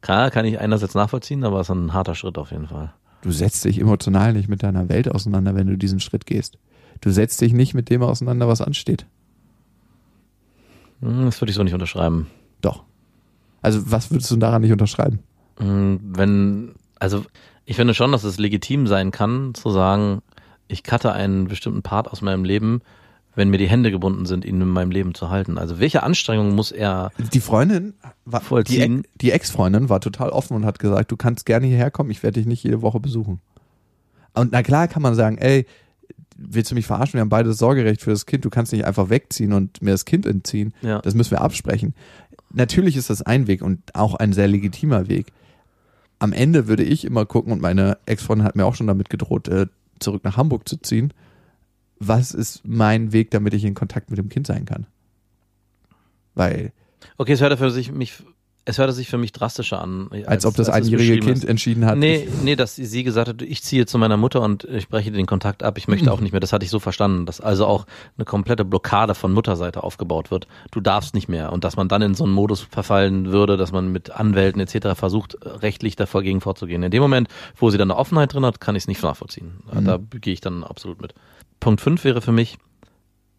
Klar, 0.01 0.31
kann 0.31 0.45
ich 0.47 0.59
einerseits 0.59 0.95
nachvollziehen, 0.95 1.45
aber 1.45 1.61
es 1.61 1.69
ist 1.69 1.75
ein 1.75 1.93
harter 1.93 2.15
Schritt 2.15 2.39
auf 2.39 2.51
jeden 2.51 2.67
Fall. 2.69 2.93
Du 3.23 3.31
setzt 3.31 3.65
dich 3.65 3.79
emotional 3.81 4.33
nicht 4.33 4.49
mit 4.49 4.63
deiner 4.63 4.89
Welt 4.89 5.09
auseinander, 5.11 5.55
wenn 5.55 5.67
du 5.67 5.77
diesen 5.77 6.01
Schritt 6.01 6.25
gehst. 6.27 6.59
Du 7.01 7.11
setzt 7.11 7.41
dich 7.41 7.53
nicht 7.53 7.75
mit 7.75 7.91
dem 7.91 8.03
auseinander, 8.03 8.49
was 8.49 8.61
ansteht. 8.61 9.07
Hm, 11.01 11.27
Das 11.27 11.41
würde 11.41 11.51
ich 11.51 11.57
so 11.57 11.63
nicht 11.63 11.75
unterschreiben. 11.75 12.29
Also, 13.63 13.91
was 13.91 14.11
würdest 14.11 14.31
du 14.31 14.37
daran 14.37 14.63
nicht 14.63 14.73
unterschreiben? 14.73 15.21
Hm, 15.59 16.01
Wenn, 16.03 16.73
also 16.99 17.25
ich 17.65 17.77
finde 17.77 17.95
schon, 17.95 18.13
dass 18.13 18.25
es 18.25 18.39
legitim 18.39 18.87
sein 18.87 19.11
kann, 19.11 19.55
zu 19.55 19.71
sagen, 19.71 20.23
ich 20.69 20.83
cutte 20.85 21.13
einen 21.13 21.49
bestimmten 21.49 21.83
Part 21.83 22.11
aus 22.11 22.23
meinem 22.23 22.45
Leben, 22.45 22.83
wenn 23.35 23.49
mir 23.49 23.59
die 23.59 23.69
Hände 23.69 23.91
gebunden 23.91 24.27
sind, 24.27 24.45
ihn 24.45 24.61
in 24.61 24.69
meinem 24.69 24.91
Leben 24.91 25.15
zu 25.15 25.31
halten. 25.31 25.57
Also 25.59 25.79
welche 25.79 26.03
Anstrengung 26.03 26.55
muss 26.55 26.71
er 26.71 27.13
Die 27.33 27.41
Freundin, 27.41 27.95
war, 28.25 28.41
die, 28.41 28.47
Vollziehen. 28.47 29.03
Die 29.21 29.31
Ex-Freundin 29.31 29.89
war 29.89 30.01
total 30.01 30.31
offen 30.31 30.55
und 30.55 30.67
hat 30.67 30.79
gesagt, 30.79 31.11
du 31.11 31.17
kannst 31.17 31.47
gerne 31.47 31.67
hierher 31.67 31.91
kommen, 31.91 32.11
ich 32.11 32.23
werde 32.23 32.41
dich 32.41 32.47
nicht 32.47 32.63
jede 32.63 32.83
Woche 32.83 33.01
besuchen. 33.01 33.41
Und 34.35 34.53
na 34.53 34.63
klar 34.63 34.89
kann 34.89 35.03
man 35.03 35.15
sagen, 35.15 35.39
ey, 35.39 35.67
willst 36.37 36.71
du 36.71 36.75
mich 36.75 36.87
verarschen? 36.87 37.15
Wir 37.15 37.21
haben 37.23 37.29
beide 37.29 37.49
das 37.49 37.59
Sorgerecht 37.59 38.03
für 38.03 38.11
das 38.11 38.27
Kind, 38.27 38.45
du 38.45 38.51
kannst 38.51 38.73
nicht 38.73 38.85
einfach 38.85 39.09
wegziehen 39.09 39.53
und 39.53 39.81
mir 39.81 39.93
das 39.93 40.05
Kind 40.05 40.27
entziehen. 40.27 40.75
Ja. 40.83 41.01
Das 41.01 41.15
müssen 41.15 41.31
wir 41.31 41.41
absprechen. 41.41 41.95
Natürlich 42.53 42.97
ist 42.97 43.11
das 43.11 43.23
ein 43.23 43.47
Weg 43.47 43.63
und 43.63 43.95
auch 43.95 44.15
ein 44.15 44.33
sehr 44.33 44.49
legitimer 44.49 45.09
Weg. 45.09 45.33
Am 46.19 46.33
Ende 46.33 46.69
würde 46.69 46.85
ich 46.85 47.05
immer 47.05 47.27
gucken, 47.27 47.53
und 47.53 47.61
meine 47.61 47.99
Ex-Freundin 48.07 48.47
hat 48.47 48.57
mir 48.57 48.67
auch 48.67 48.75
schon 48.75 48.87
damit 48.87 49.11
gedroht, 49.11 49.49
äh, 49.49 49.67
zurück 49.99 50.25
nach 50.25 50.37
Hamburg 50.37 50.69
zu 50.69 50.77
ziehen. 50.77 51.13
Was 51.99 52.33
ist 52.33 52.63
mein 52.65 53.13
Weg, 53.13 53.31
damit 53.31 53.55
ich 53.55 53.65
in 53.65 53.75
Kontakt 53.75 54.11
mit 54.11 54.19
dem 54.19 54.29
Kind 54.29 54.47
sein 54.47 54.65
kann? 54.65 54.87
Weil, 56.35 56.73
Okay, 57.19 57.33
es 57.33 57.41
hört 57.41 57.59
für 57.59 57.71
sich 57.71 57.93
mich, 57.93 58.23
es 58.65 58.79
hörte 58.79 58.93
sich 58.93 59.09
für 59.09 59.19
mich 59.19 59.33
drastischer 59.33 59.81
an. 59.83 60.09
als, 60.27 60.47
ob 60.47 60.55
das 60.55 60.69
einjährige 60.69 61.19
Kind 61.19 61.39
hast. 61.39 61.45
entschieden 61.45 61.85
hat. 61.85 61.99
Nee, 61.99 62.29
nee, 62.45 62.55
dass 62.55 62.77
sie 62.77 63.03
gesagt 63.03 63.29
hat, 63.29 63.43
ich 63.43 63.63
ziehe 63.63 63.87
zu 63.87 63.99
meiner 63.99 64.17
Mutter 64.17 64.41
und 64.41 64.63
ich 64.65 64.89
breche 64.89 65.11
den 65.11 65.27
Kontakt 65.27 65.65
ab. 65.65 65.79
Ich 65.79 65.89
möchte 65.89 66.07
Mhm. 66.07 66.13
auch 66.13 66.21
nicht 66.21 66.31
mehr. 66.33 66.41
Das 66.41 66.53
hatte 66.53 66.65
ich 66.65 66.71
so 66.71 66.79
verstanden, 66.79 67.27
dass 67.27 67.41
also 67.41 67.67
auch 67.67 67.87
eine 68.17 68.25
komplette 68.25 68.65
Blockade 68.65 69.15
von 69.17 69.33
Mutterseite 69.33 69.83
aufgebaut 69.83 70.31
wird. 70.31 70.47
Du 70.71 70.81
darfst 70.81 71.13
nicht 71.15 71.29
mehr 71.29 71.53
und 71.53 71.65
dass 71.65 71.75
man 71.77 71.89
dann 71.89 72.03
in 72.03 72.15
so 72.15 72.23
einen 72.25 72.33
Modus 72.35 72.61
verfallen 72.61 73.33
würde, 73.33 73.57
dass 73.57 73.73
man 73.73 73.91
mit 73.91 74.11
Anwälten 74.13 74.61
etc. 74.61 74.95
versucht, 74.95 75.37
rechtlich 75.45 75.97
davor 75.97 76.23
gegen 76.23 76.41
vorzugehen. 76.41 76.83
In 76.85 76.91
dem 76.93 77.03
Moment, 77.03 77.29
wo 77.57 77.71
sie 77.71 77.79
dann 77.79 77.91
eine 77.91 77.99
Offenheit 77.99 78.33
drin 78.33 78.47
hat, 78.47 78.61
kann 78.61 78.77
ich 78.77 78.85
es 78.85 78.89
nicht 78.89 79.03
nachvollziehen. 79.03 79.63
Mhm. 79.75 79.85
Da 79.85 79.99
gehe 80.21 80.35
ich 80.35 80.41
dann 80.41 80.63
absolut 80.63 81.01
mit. 81.03 81.15
Punkt 81.59 81.81
fünf 81.81 82.05
wäre 82.05 82.21
für 82.21 82.33
mich, 82.33 82.59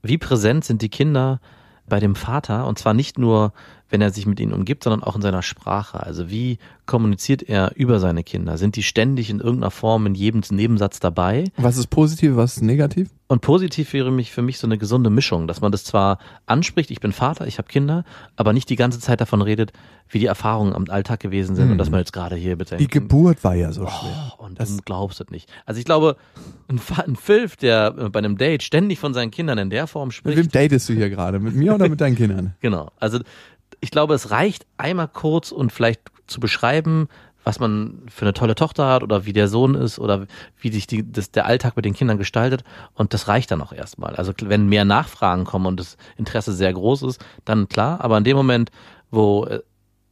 wie 0.02 0.18
präsent 0.18 0.66
sind 0.66 0.82
die 0.82 0.90
Kinder 0.90 1.40
bei 1.88 2.00
dem 2.00 2.16
Vater 2.16 2.66
und 2.68 2.80
zwar 2.80 2.94
nicht 2.94 3.18
nur, 3.18 3.52
wenn 3.94 4.02
er 4.02 4.10
sich 4.10 4.26
mit 4.26 4.40
ihnen 4.40 4.54
umgibt, 4.54 4.84
sondern 4.84 5.04
auch 5.04 5.16
in 5.16 5.22
seiner 5.22 5.44
Sprache. 5.44 6.02
Also 6.02 6.28
wie 6.32 6.58
kommuniziert 6.88 7.44
er 7.44 7.74
über 7.76 8.00
seine 8.00 8.24
Kinder? 8.24 8.58
Sind 8.58 8.76
die 8.76 8.82
ständig 8.82 9.30
in 9.30 9.40
irgendeiner 9.40 9.70
Form 9.70 10.08
in 10.08 10.16
jedem 10.16 10.42
Nebensatz 10.50 11.00
dabei? 11.00 11.46
Was 11.58 11.78
ist 11.78 11.88
positiv, 11.88 12.36
was 12.36 12.58
ist 12.58 12.64
negativ? 12.64 13.10
Und 13.28 13.42
positiv 13.42 13.94
wäre 13.94 14.12
mich 14.12 14.32
für 14.32 14.42
mich 14.42 14.58
so 14.58 14.68
eine 14.68 14.78
gesunde 14.80 15.10
Mischung, 15.10 15.48
dass 15.48 15.62
man 15.62 15.72
das 15.72 15.84
zwar 15.84 16.18
anspricht, 16.46 16.92
ich 16.92 17.00
bin 17.00 17.12
Vater, 17.14 17.48
ich 17.48 17.58
habe 17.60 17.68
Kinder, 17.68 18.04
aber 18.36 18.52
nicht 18.52 18.70
die 18.70 18.76
ganze 18.76 19.00
Zeit 19.00 19.22
davon 19.22 19.42
redet, 19.42 19.72
wie 20.10 20.20
die 20.20 20.26
Erfahrungen 20.26 20.74
am 20.74 20.86
Alltag 20.90 21.20
gewesen 21.22 21.56
sind 21.56 21.72
und 21.72 21.78
dass 21.78 21.90
man 21.90 22.00
jetzt 22.00 22.14
gerade 22.14 22.36
hier 22.36 22.58
bitte 22.58 22.78
Die 22.78 22.88
Geburt 22.88 23.44
war 23.44 23.56
ja 23.56 23.72
so 23.72 23.88
schwer. 23.88 24.34
Oh, 24.40 24.44
und 24.46 24.60
Das- 24.60 24.76
du 24.76 24.82
glaubst 24.84 25.22
es 25.22 25.30
nicht. 25.30 25.50
Also 25.66 25.80
ich 25.80 25.86
glaube, 25.86 26.18
ein, 26.68 26.80
ein 27.08 27.16
Filf, 27.16 27.56
der 27.56 27.96
äh, 27.98 28.10
bei 28.10 28.20
einem 28.20 28.38
Date 28.38 28.62
ständig 28.64 29.00
von 29.00 29.14
seinen 29.14 29.32
Kindern 29.32 29.58
in 29.58 29.70
der 29.70 29.88
Form 29.88 30.10
Mit 30.10 30.16
spricht, 30.16 30.38
wem 30.38 30.50
datest 30.50 30.90
du 30.90 30.94
hier 30.94 31.10
gerade? 31.10 31.40
Mit 31.40 31.56
mir 31.56 31.74
oder 31.74 31.88
mit 31.90 32.02
deinen 32.02 32.16
Kindern? 32.18 32.54
Genau. 32.60 32.92
Also 33.00 33.20
ich 33.84 33.92
glaube, 33.92 34.14
es 34.14 34.32
reicht 34.32 34.66
einmal 34.78 35.10
kurz 35.10 35.52
und 35.52 35.74
vielleicht 35.74 36.00
zu 36.26 36.40
beschreiben, 36.40 37.10
was 37.44 37.60
man 37.60 38.04
für 38.08 38.24
eine 38.24 38.34
tolle 38.34 38.56
Tochter 38.56 38.88
hat 38.88 39.04
oder 39.04 39.26
wie 39.26 39.34
der 39.34 39.50
Sohn 39.50 39.76
ist 39.76 40.00
oder 40.00 40.26
wie 40.58 40.72
sich 40.72 40.88
die, 40.88 41.12
das, 41.12 41.32
der 41.32 41.46
Alltag 41.46 41.76
mit 41.76 41.84
den 41.84 41.94
Kindern 41.94 42.18
gestaltet. 42.18 42.64
Und 42.94 43.14
das 43.14 43.28
reicht 43.28 43.52
dann 43.52 43.62
auch 43.62 43.74
erstmal. 43.74 44.16
Also 44.16 44.32
wenn 44.42 44.70
mehr 44.70 44.86
Nachfragen 44.86 45.44
kommen 45.44 45.66
und 45.66 45.82
das 45.82 45.98
Interesse 46.16 46.54
sehr 46.54 46.72
groß 46.72 47.04
ist, 47.04 47.26
dann 47.44 47.68
klar. 47.68 48.00
Aber 48.00 48.18
in 48.18 48.24
dem 48.24 48.38
Moment, 48.38 48.72
wo 49.12 49.48
äh, 49.48 49.60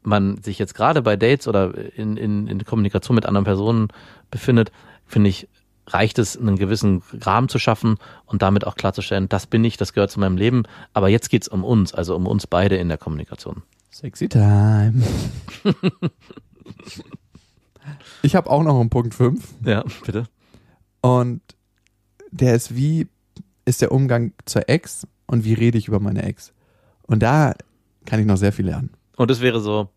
man 0.03 0.43
sich 0.43 0.59
jetzt 0.59 0.75
gerade 0.75 1.01
bei 1.01 1.15
Dates 1.15 1.47
oder 1.47 1.73
in, 1.95 2.17
in, 2.17 2.47
in 2.47 2.65
Kommunikation 2.65 3.15
mit 3.15 3.25
anderen 3.25 3.45
Personen 3.45 3.87
befindet, 4.31 4.73
finde 5.05 5.29
ich, 5.29 5.47
reicht 5.87 6.19
es, 6.19 6.37
einen 6.37 6.57
gewissen 6.57 7.01
Rahmen 7.21 7.49
zu 7.49 7.59
schaffen 7.59 7.97
und 8.25 8.41
damit 8.41 8.65
auch 8.65 8.75
klarzustellen, 8.75 9.27
das 9.29 9.47
bin 9.47 9.63
ich, 9.63 9.77
das 9.77 9.93
gehört 9.93 10.11
zu 10.11 10.19
meinem 10.19 10.37
Leben. 10.37 10.63
Aber 10.93 11.09
jetzt 11.09 11.29
geht's 11.29 11.47
um 11.47 11.63
uns, 11.63 11.93
also 11.93 12.15
um 12.15 12.27
uns 12.27 12.47
beide 12.47 12.77
in 12.77 12.87
der 12.87 12.97
Kommunikation. 12.97 13.63
Sexy 13.91 14.29
Time. 14.29 15.03
Ich 18.21 18.35
habe 18.35 18.49
auch 18.49 18.63
noch 18.63 18.79
einen 18.79 18.89
Punkt 18.89 19.13
5 19.15 19.55
Ja, 19.65 19.83
bitte. 20.05 20.25
und 21.01 21.41
der 22.31 22.55
ist, 22.55 22.75
wie 22.75 23.07
ist 23.65 23.81
der 23.81 23.91
Umgang 23.91 24.33
zur 24.45 24.69
Ex 24.69 25.07
und 25.25 25.43
wie 25.43 25.53
rede 25.53 25.77
ich 25.77 25.87
über 25.87 25.99
meine 25.99 26.23
Ex? 26.23 26.53
Und 27.03 27.21
da 27.23 27.53
kann 28.05 28.19
ich 28.19 28.25
noch 28.25 28.37
sehr 28.37 28.53
viel 28.53 28.65
lernen. 28.65 28.91
Und 29.17 29.31
es 29.31 29.41
wäre 29.41 29.59
so, 29.59 29.89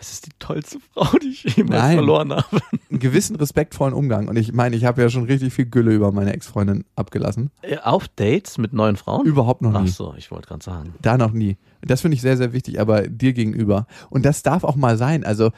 es 0.00 0.12
ist 0.12 0.26
die 0.26 0.30
tollste 0.38 0.78
Frau, 0.92 1.06
die 1.18 1.28
ich 1.28 1.42
jemals 1.56 1.80
Nein. 1.82 1.96
verloren 1.96 2.32
habe. 2.32 2.60
Einen 2.90 2.98
gewissen 3.00 3.36
respektvollen 3.36 3.94
Umgang. 3.94 4.28
Und 4.28 4.36
ich 4.36 4.52
meine, 4.52 4.76
ich 4.76 4.84
habe 4.84 5.02
ja 5.02 5.08
schon 5.10 5.24
richtig 5.24 5.52
viel 5.52 5.66
Gülle 5.66 5.92
über 5.92 6.12
meine 6.12 6.32
Ex-Freundin 6.32 6.84
abgelassen. 6.96 7.50
Äh, 7.62 7.78
Auf 7.78 8.08
Dates 8.08 8.58
mit 8.58 8.72
neuen 8.72 8.96
Frauen? 8.96 9.26
Überhaupt 9.26 9.62
noch 9.62 9.74
Ach 9.74 9.82
nie. 9.82 9.88
so, 9.88 10.14
ich 10.16 10.30
wollte 10.30 10.48
gerade 10.48 10.64
sagen. 10.64 10.94
Da 11.02 11.18
noch 11.18 11.32
nie. 11.32 11.56
Das 11.82 12.00
finde 12.02 12.14
ich 12.14 12.20
sehr, 12.22 12.36
sehr 12.36 12.52
wichtig, 12.52 12.80
aber 12.80 13.08
dir 13.08 13.32
gegenüber. 13.32 13.86
Und 14.10 14.24
das 14.24 14.42
darf 14.42 14.64
auch 14.64 14.76
mal 14.76 14.96
sein. 14.96 15.24
Also 15.24 15.50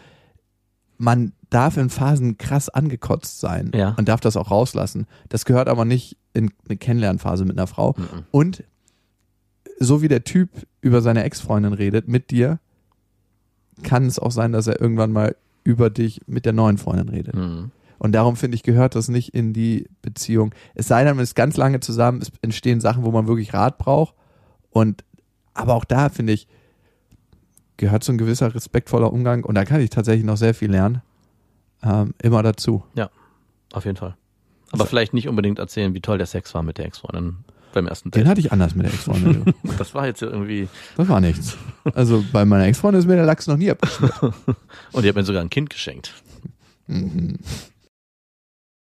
man 0.99 1.33
darf 1.49 1.77
in 1.77 1.91
Phasen 1.91 2.37
krass 2.39 2.69
angekotzt 2.69 3.41
sein 3.41 3.73
Ja. 3.75 3.95
und 3.99 4.09
darf 4.09 4.21
das 4.21 4.37
auch 4.37 4.51
rauslassen. 4.51 5.07
Das 5.29 5.45
gehört 5.45 5.69
aber 5.69 5.85
nicht 5.85 6.17
in 6.33 6.51
eine 6.69 6.77
Kennenlernphase 6.77 7.45
mit 7.45 7.57
einer 7.59 7.67
Frau. 7.67 7.95
Mhm. 7.97 8.05
Und 8.31 8.65
so 9.79 10.03
wie 10.03 10.09
der 10.09 10.25
Typ 10.25 10.51
über 10.81 11.01
seine 11.01 11.25
Ex-Freundin 11.25 11.73
redet 11.73 12.07
mit 12.09 12.31
dir, 12.31 12.59
kann 13.83 14.07
es 14.07 14.19
auch 14.19 14.31
sein, 14.31 14.53
dass 14.53 14.67
er 14.67 14.81
irgendwann 14.81 15.13
mal 15.13 15.37
über 15.65 15.91
dich 15.91 16.21
mit 16.27 16.47
der 16.47 16.53
neuen 16.53 16.79
Freundin 16.79 17.09
redet. 17.09 17.35
Mhm. 17.35 17.71
Und 17.99 18.13
darum 18.13 18.37
finde 18.37 18.55
ich, 18.55 18.63
gehört 18.63 18.95
das 18.95 19.09
nicht 19.09 19.35
in 19.35 19.53
die 19.53 19.87
Beziehung. 20.01 20.55
Es 20.75 20.89
sei 20.89 21.05
denn, 21.05 21.17
man 21.17 21.23
ist 21.23 21.35
ganz 21.35 21.57
lange 21.59 21.81
zusammen, 21.81 22.23
es 22.23 22.33
entstehen 22.41 22.81
Sachen, 22.81 23.05
wo 23.05 23.11
man 23.11 23.27
wirklich 23.27 23.53
Rat 23.53 23.77
braucht. 23.77 24.15
Und 24.71 25.05
aber 25.53 25.75
auch 25.75 25.85
da 25.85 26.09
finde 26.09 26.33
ich, 26.33 26.49
gehört 27.77 28.05
so 28.05 28.13
ein 28.13 28.19
gewisser 28.19 28.55
respektvoller 28.55 29.13
Umgang 29.13 29.45
und 29.45 29.55
da 29.55 29.65
kann 29.65 29.81
ich 29.81 29.91
tatsächlich 29.91 30.25
noch 30.25 30.37
sehr 30.37 30.55
viel 30.55 30.71
lernen. 30.71 31.03
Ähm, 31.83 32.15
immer 32.23 32.43
dazu. 32.43 32.85
Auf 33.73 33.85
jeden 33.85 33.97
Fall. 33.97 34.17
Aber 34.73 34.87
vielleicht 34.87 35.15
nicht 35.15 35.29
unbedingt 35.29 35.59
erzählen, 35.59 35.95
wie 35.95 36.01
toll 36.01 36.19
der 36.19 36.27
Sex 36.27 36.55
war 36.55 36.63
mit 36.63 36.79
der 36.79 36.87
Ex-Freundin 36.87 37.39
beim 37.73 37.87
ersten 37.87 38.11
Den 38.11 38.23
Date. 38.23 38.29
hatte 38.31 38.41
ich 38.41 38.53
anders 38.53 38.75
mit 38.75 38.87
der 38.87 38.93
Ex-Freundin. 38.95 39.55
Das 39.79 39.95
war 39.95 40.07
jetzt 40.07 40.23
irgendwie. 40.23 40.69
Das 40.97 41.09
war 41.09 41.21
nichts. 41.21 41.57
Also 41.95 42.25
bei 42.33 42.45
meiner 42.45 42.65
Ex-Freundin 42.67 43.01
ist 43.01 43.07
mir 43.07 43.17
der 43.17 43.25
Lachs 43.27 43.47
noch 43.47 43.57
nie 43.57 43.71
abgeschmiert. 43.71 44.15
Und 44.93 45.03
die 45.03 45.09
hat 45.09 45.17
mir 45.17 45.25
sogar 45.25 45.43
ein 45.43 45.51
Kind 45.51 45.71
geschenkt. 45.71 46.13
Mhm. 46.87 47.37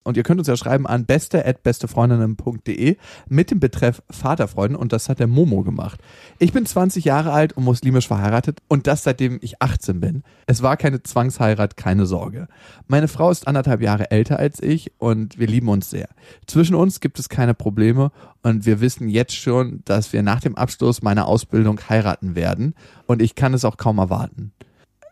Und 0.04 0.18
ihr 0.18 0.24
könnt 0.24 0.40
uns 0.40 0.48
ja 0.48 0.58
schreiben 0.58 0.86
an 0.86 1.06
beste@bestefreundinnen.de 1.06 2.98
mit 3.30 3.52
dem 3.52 3.60
Betreff 3.60 4.04
Vaterfreuden 4.10 4.76
und 4.76 4.94
das 4.94 5.10
hat 5.10 5.20
der 5.20 5.28
Momo 5.28 5.64
gemacht. 5.64 6.02
Ich 6.40 6.52
bin 6.52 6.66
20 6.66 7.06
Jahre 7.06 7.32
alt 7.32 7.54
und 7.54 7.64
muslimisch 7.64 8.08
verheiratet 8.08 8.60
und 8.68 8.88
das 8.88 9.04
seitdem 9.04 9.40
ich 9.42 9.62
18 9.62 10.00
bin. 10.00 10.24
Es 10.46 10.62
war 10.62 10.78
keine 10.78 11.04
Zwangsheirat, 11.04 11.78
keine 11.78 12.06
Sorge. 12.06 12.48
Meine 12.88 13.08
Frau 13.08 13.32
ist 13.32 13.48
anderthalb 13.48 13.82
Jahre 13.82 14.12
älter 14.12 14.40
als 14.40 14.62
ich 14.62 14.92
und 14.98 15.40
wir 15.40 15.48
lieben 15.48 15.70
uns 15.70 15.90
sehr. 15.90 16.10
Zwischen 16.48 16.76
uns 16.76 17.00
gibt 17.00 17.20
es 17.20 17.30
keine 17.30 17.54
Probleme 17.54 18.12
und 18.42 18.66
wir 18.66 18.82
wissen 18.82 19.08
jetzt 19.08 19.36
schon, 19.36 19.82
dass 19.86 20.12
wir 20.12 20.22
nach 20.22 20.42
dem 20.42 20.56
Abschluss 20.56 21.02
meiner 21.02 21.28
Ausbildung 21.28 21.80
heiraten 21.90 22.36
werden 22.36 22.76
und 23.08 23.22
ich 23.22 23.36
kann 23.36 23.54
es 23.54 23.64
auch 23.66 23.78
kaum 23.78 24.00
erwarten. 24.00 24.52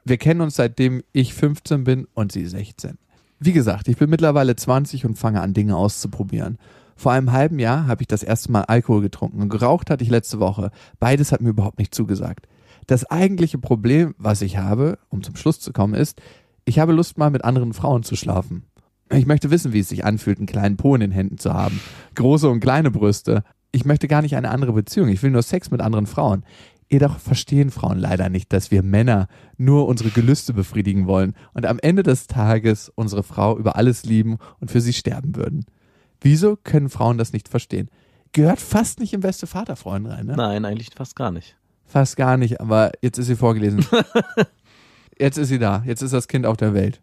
Wir 0.04 0.18
kennen 0.18 0.42
uns 0.42 0.56
seitdem 0.56 1.04
ich 1.14 1.34
15 1.34 1.84
bin 1.84 2.08
und 2.14 2.32
sie 2.32 2.46
16. 2.46 2.98
Wie 3.44 3.54
gesagt, 3.54 3.88
ich 3.88 3.98
bin 3.98 4.12
mittlerweile 4.12 4.56
20 4.56 5.04
und 5.04 5.18
fange 5.18 5.42
an, 5.42 5.56
Dinge 5.56 5.76
auszuprobieren. 5.76 6.60
Vor 6.96 7.12
einem 7.12 7.32
halben 7.32 7.58
Jahr 7.58 7.88
habe 7.88 8.04
ich 8.04 8.08
das 8.08 8.22
erste 8.22 8.52
Mal 8.52 8.66
Alkohol 8.66 9.02
getrunken 9.02 9.42
und 9.42 9.50
geraucht 9.50 9.90
hatte 9.90 10.04
ich 10.04 10.12
letzte 10.12 10.40
Woche. 10.40 10.70
Beides 11.00 11.32
hat 11.32 11.42
mir 11.42 11.50
überhaupt 11.50 11.80
nicht 11.80 11.96
zugesagt. 11.96 12.48
Das 12.86 13.10
eigentliche 13.10 13.58
Problem, 13.58 14.14
was 14.20 14.44
ich 14.44 14.60
habe, 14.60 15.00
um 15.10 15.24
zum 15.24 15.36
Schluss 15.36 15.60
zu 15.60 15.74
kommen, 15.74 15.96
ist, 15.96 16.22
ich 16.66 16.78
habe 16.78 16.94
Lust 16.94 17.18
mal 17.18 17.32
mit 17.32 17.44
anderen 17.44 17.74
Frauen 17.74 18.04
zu 18.04 18.16
schlafen. 18.16 18.68
Ich 19.12 19.26
möchte 19.26 19.50
wissen, 19.50 19.74
wie 19.74 19.80
es 19.80 19.90
sich 19.90 20.06
anfühlt, 20.06 20.38
einen 20.38 20.46
kleinen 20.46 20.78
Po 20.78 20.94
in 20.94 21.02
den 21.02 21.10
Händen 21.10 21.40
zu 21.40 21.52
haben. 21.52 21.82
Große 22.14 22.48
und 22.48 22.60
kleine 22.60 22.92
Brüste. 22.92 23.44
Ich 23.72 23.86
möchte 23.86 24.08
gar 24.08 24.22
nicht 24.22 24.36
eine 24.36 24.52
andere 24.52 24.74
Beziehung. 24.74 25.10
Ich 25.10 25.24
will 25.24 25.32
nur 25.32 25.42
Sex 25.42 25.72
mit 25.72 25.82
anderen 25.82 26.06
Frauen. 26.06 26.44
Jedoch 26.92 27.20
verstehen 27.20 27.72
Frauen 27.72 28.00
leider 28.00 28.28
nicht, 28.28 28.52
dass 28.52 28.70
wir 28.70 28.84
Männer 28.84 29.30
nur 29.56 29.88
unsere 29.88 30.10
Gelüste 30.10 30.54
befriedigen 30.54 31.08
wollen 31.08 31.36
und 31.54 31.66
am 31.66 31.80
Ende 31.80 32.04
des 32.04 32.28
Tages 32.28 32.92
unsere 32.94 33.24
Frau 33.24 33.58
über 33.58 33.78
alles 33.78 34.04
lieben 34.04 34.40
und 34.60 34.72
für 34.72 34.82
sie 34.82 34.92
sterben 34.92 35.38
würden. 35.38 35.66
Wieso 36.20 36.58
können 36.58 36.90
Frauen 36.90 37.18
das 37.18 37.32
nicht 37.32 37.48
verstehen? 37.48 37.90
Gehört 38.34 38.60
fast 38.60 39.00
nicht 39.00 39.14
im 39.14 39.22
beste 39.22 39.48
Vaterfreund 39.48 40.06
rein, 40.10 40.26
ne? 40.26 40.36
Nein, 40.36 40.66
eigentlich 40.66 40.90
fast 40.94 41.16
gar 41.16 41.32
nicht. 41.32 41.56
Fast 41.86 42.18
gar 42.18 42.36
nicht, 42.36 42.60
aber 42.60 42.92
jetzt 43.02 43.18
ist 43.18 43.28
sie 43.28 43.38
vorgelesen. 43.38 43.86
jetzt 45.18 45.38
ist 45.38 45.48
sie 45.48 45.60
da. 45.60 45.84
Jetzt 45.86 46.02
ist 46.02 46.14
das 46.14 46.28
Kind 46.28 46.46
auf 46.46 46.58
der 46.58 46.74
Welt. 46.74 47.02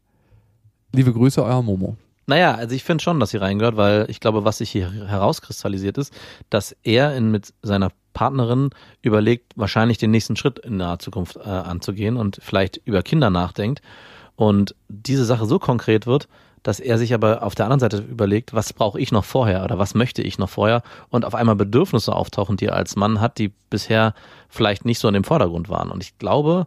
Liebe 0.93 1.15
Grüße, 1.15 1.43
euer 1.43 1.63
Momo. 1.63 1.97
Naja, 2.27 2.55
also 2.55 2.75
ich 2.75 2.85
finde 2.85 3.03
schon, 3.03 3.19
dass 3.21 3.31
sie 3.31 3.39
reingehört, 3.39 3.79
weil 3.79 4.05
ich 4.11 4.21
glaube, 4.21 4.45
was 4.45 4.59
sich 4.59 4.71
hier 4.71 4.93
herauskristallisiert 4.93 5.97
ist, 5.97 6.13
dass 6.51 6.77
er 6.83 7.17
in, 7.17 7.31
mit 7.31 7.55
seiner 7.63 7.91
Partnerin 8.19 8.71
überlegt, 9.01 9.53
wahrscheinlich 9.55 9.97
den 9.97 10.11
nächsten 10.11 10.35
Schritt 10.35 10.59
in 10.59 10.77
naher 10.77 10.99
Zukunft 10.99 11.37
äh, 11.37 11.49
anzugehen 11.49 12.17
und 12.17 12.41
vielleicht 12.43 12.81
über 12.85 13.03
Kinder 13.03 13.31
nachdenkt 13.31 13.81
und 14.35 14.75
diese 14.89 15.25
Sache 15.25 15.47
so 15.47 15.61
konkret 15.61 16.09
wird, 16.09 16.27
dass 16.65 16.81
er 16.81 16.99
sich 16.99 17.15
aber 17.15 17.45
auf 17.45 17.55
der 17.55 17.67
anderen 17.67 17.79
Seite 17.79 17.99
überlegt, 17.99 18.55
was 18.55 18.73
brauche 18.73 18.99
ich 18.99 19.13
noch 19.13 19.25
vorher 19.25 19.63
oder 19.63 19.79
was 19.79 19.95
möchte 19.95 20.21
ich 20.23 20.37
noch 20.37 20.49
vorher 20.49 20.83
und 21.11 21.25
auf 21.25 21.37
einmal 21.37 21.55
Bedürfnisse 21.55 22.13
auftauchen, 22.13 22.57
die 22.57 22.67
er 22.67 22.75
als 22.75 22.97
Mann 22.97 23.21
hat, 23.21 23.39
die 23.39 23.53
bisher 23.71 24.15
vielleicht 24.49 24.85
nicht 24.85 24.99
so 24.99 25.07
in 25.07 25.15
dem 25.15 25.23
Vordergrund 25.23 25.69
waren. 25.69 25.89
Und 25.89 26.03
ich 26.03 26.19
glaube, 26.19 26.67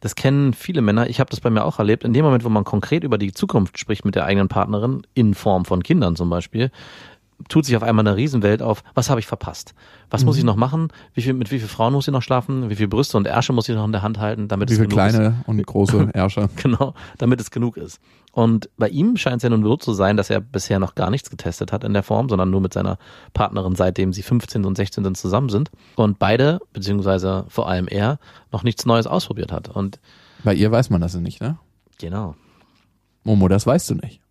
das 0.00 0.14
kennen 0.14 0.54
viele 0.54 0.80
Männer. 0.80 1.06
Ich 1.10 1.20
habe 1.20 1.28
das 1.28 1.40
bei 1.40 1.50
mir 1.50 1.66
auch 1.66 1.78
erlebt. 1.80 2.02
In 2.02 2.14
dem 2.14 2.24
Moment, 2.24 2.44
wo 2.44 2.48
man 2.48 2.64
konkret 2.64 3.04
über 3.04 3.18
die 3.18 3.32
Zukunft 3.32 3.78
spricht 3.78 4.06
mit 4.06 4.14
der 4.14 4.24
eigenen 4.24 4.48
Partnerin, 4.48 5.06
in 5.12 5.34
Form 5.34 5.66
von 5.66 5.82
Kindern 5.82 6.16
zum 6.16 6.30
Beispiel, 6.30 6.70
tut 7.48 7.64
sich 7.64 7.76
auf 7.76 7.82
einmal 7.82 8.06
eine 8.06 8.16
Riesenwelt 8.16 8.62
auf. 8.62 8.82
Was 8.94 9.10
habe 9.10 9.20
ich 9.20 9.26
verpasst? 9.26 9.74
Was 10.10 10.24
muss 10.24 10.36
ich 10.36 10.44
noch 10.44 10.56
machen? 10.56 10.88
Wie 11.14 11.22
viel, 11.22 11.32
mit 11.32 11.50
wie 11.50 11.58
vielen 11.58 11.68
Frauen 11.68 11.92
muss 11.94 12.06
ich 12.06 12.12
noch 12.12 12.22
schlafen? 12.22 12.68
Wie 12.70 12.76
viele 12.76 12.88
Brüste 12.88 13.16
und 13.16 13.26
Ärsche 13.26 13.52
muss 13.52 13.68
ich 13.68 13.74
noch 13.74 13.84
in 13.84 13.92
der 13.92 14.02
Hand 14.02 14.18
halten, 14.18 14.48
damit 14.48 14.68
Wie 14.68 14.74
es 14.74 14.78
viele 14.78 14.88
genug 14.88 15.06
ist? 15.06 15.14
kleine 15.14 15.42
und 15.46 15.66
große 15.66 16.10
Ärsche. 16.14 16.48
Genau, 16.56 16.94
damit 17.18 17.40
es 17.40 17.50
genug 17.50 17.76
ist. 17.76 18.00
Und 18.32 18.70
bei 18.78 18.88
ihm 18.88 19.16
scheint 19.16 19.36
es 19.38 19.42
ja 19.42 19.50
nun 19.50 19.62
so 19.62 19.76
zu 19.76 19.92
sein, 19.92 20.16
dass 20.16 20.30
er 20.30 20.40
bisher 20.40 20.78
noch 20.78 20.94
gar 20.94 21.10
nichts 21.10 21.28
getestet 21.28 21.72
hat 21.72 21.84
in 21.84 21.92
der 21.92 22.02
Form, 22.02 22.28
sondern 22.30 22.50
nur 22.50 22.60
mit 22.62 22.72
seiner 22.72 22.96
Partnerin, 23.34 23.74
seitdem 23.74 24.12
sie 24.14 24.22
15 24.22 24.64
und 24.64 24.76
16 24.76 25.04
sind, 25.04 25.16
zusammen 25.18 25.48
sind. 25.50 25.70
Und 25.96 26.18
beide, 26.18 26.60
beziehungsweise 26.72 27.44
vor 27.48 27.68
allem 27.68 27.88
er, 27.88 28.18
noch 28.50 28.62
nichts 28.62 28.86
Neues 28.86 29.06
ausprobiert 29.06 29.52
hat. 29.52 29.68
Und 29.68 30.00
Bei 30.44 30.54
ihr 30.54 30.70
weiß 30.70 30.88
man 30.88 31.00
das 31.02 31.14
nicht, 31.14 31.40
ne? 31.42 31.58
genau. 31.98 32.34
Momo, 33.24 33.48
das 33.48 33.66
weißt 33.66 33.90
du 33.90 33.94
nicht. 33.96 34.21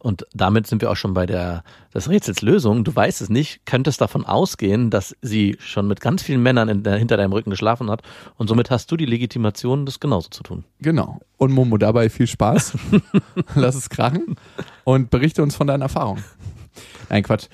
Und 0.00 0.26
damit 0.32 0.66
sind 0.66 0.82
wir 0.82 0.90
auch 0.90 0.96
schon 0.96 1.14
bei 1.14 1.26
der 1.26 1.62
des 1.94 2.08
Rätsels 2.08 2.42
Lösung. 2.42 2.84
Du 2.84 2.94
weißt 2.94 3.20
es 3.20 3.28
nicht, 3.28 3.66
könntest 3.66 4.00
davon 4.00 4.24
ausgehen, 4.24 4.90
dass 4.90 5.14
sie 5.20 5.56
schon 5.60 5.86
mit 5.86 6.00
ganz 6.00 6.22
vielen 6.22 6.42
Männern 6.42 6.68
in 6.68 6.84
hinter 6.84 7.16
deinem 7.16 7.32
Rücken 7.32 7.50
geschlafen 7.50 7.90
hat 7.90 8.02
und 8.36 8.48
somit 8.48 8.70
hast 8.70 8.90
du 8.90 8.96
die 8.96 9.06
Legitimation, 9.06 9.86
das 9.86 10.00
genauso 10.00 10.30
zu 10.30 10.42
tun. 10.42 10.64
Genau. 10.80 11.20
Und 11.36 11.52
Momo, 11.52 11.76
dabei 11.76 12.08
viel 12.08 12.26
Spaß. 12.26 12.78
Lass 13.54 13.74
es 13.74 13.90
krachen 13.90 14.36
und 14.84 15.10
berichte 15.10 15.42
uns 15.42 15.54
von 15.54 15.66
deinen 15.66 15.82
Erfahrungen. 15.82 16.24
Nein, 17.08 17.22
Quatsch. 17.22 17.46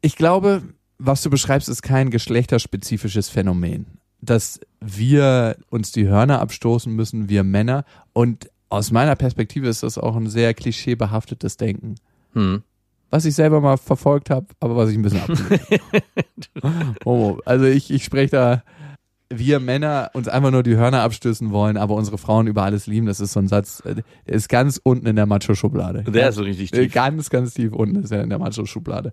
Ich 0.00 0.16
glaube, 0.16 0.62
was 0.98 1.22
du 1.22 1.30
beschreibst, 1.30 1.68
ist 1.68 1.82
kein 1.82 2.10
geschlechterspezifisches 2.10 3.28
Phänomen. 3.28 3.86
dass 4.20 4.60
wir 4.80 5.56
uns 5.68 5.92
die 5.92 6.08
Hörner 6.08 6.40
abstoßen 6.40 6.92
müssen, 6.92 7.28
wir 7.28 7.44
Männer. 7.44 7.84
Und 8.12 8.48
aus 8.74 8.90
meiner 8.90 9.16
Perspektive 9.16 9.68
ist 9.68 9.82
das 9.82 9.98
auch 9.98 10.16
ein 10.16 10.28
sehr 10.28 10.54
klischeebehaftetes 10.54 11.56
Denken. 11.56 11.96
Hm. 12.32 12.62
Was 13.10 13.24
ich 13.24 13.34
selber 13.34 13.60
mal 13.60 13.76
verfolgt 13.76 14.30
habe, 14.30 14.46
aber 14.60 14.76
was 14.76 14.90
ich 14.90 14.96
ein 14.96 15.02
bisschen 15.02 15.20
abgelehnt 15.20 16.50
oh, 17.04 17.38
Also 17.44 17.64
ich, 17.66 17.90
ich 17.90 18.04
spreche 18.04 18.30
da, 18.30 18.62
wir 19.30 19.60
Männer 19.60 20.10
uns 20.14 20.28
einfach 20.28 20.50
nur 20.50 20.62
die 20.62 20.76
Hörner 20.76 21.02
abstößen 21.02 21.50
wollen, 21.50 21.76
aber 21.76 21.94
unsere 21.94 22.18
Frauen 22.18 22.46
über 22.46 22.64
alles 22.64 22.86
lieben. 22.86 23.06
Das 23.06 23.20
ist 23.20 23.32
so 23.32 23.40
ein 23.40 23.48
Satz, 23.48 23.80
äh, 23.84 23.96
der 24.26 24.34
ist 24.34 24.48
ganz 24.48 24.80
unten 24.82 25.06
in 25.06 25.16
der 25.16 25.26
Macho-Schublade. 25.26 26.02
Der 26.04 26.28
ist 26.30 26.36
so 26.36 26.42
richtig 26.42 26.72
Äh, 26.72 26.84
tief. 26.84 26.92
Ganz, 26.92 27.30
ganz 27.30 27.54
tief 27.54 27.72
unten 27.72 28.02
ist 28.02 28.10
er 28.10 28.22
in 28.22 28.30
der 28.30 28.38
Macho-Schublade. 28.38 29.12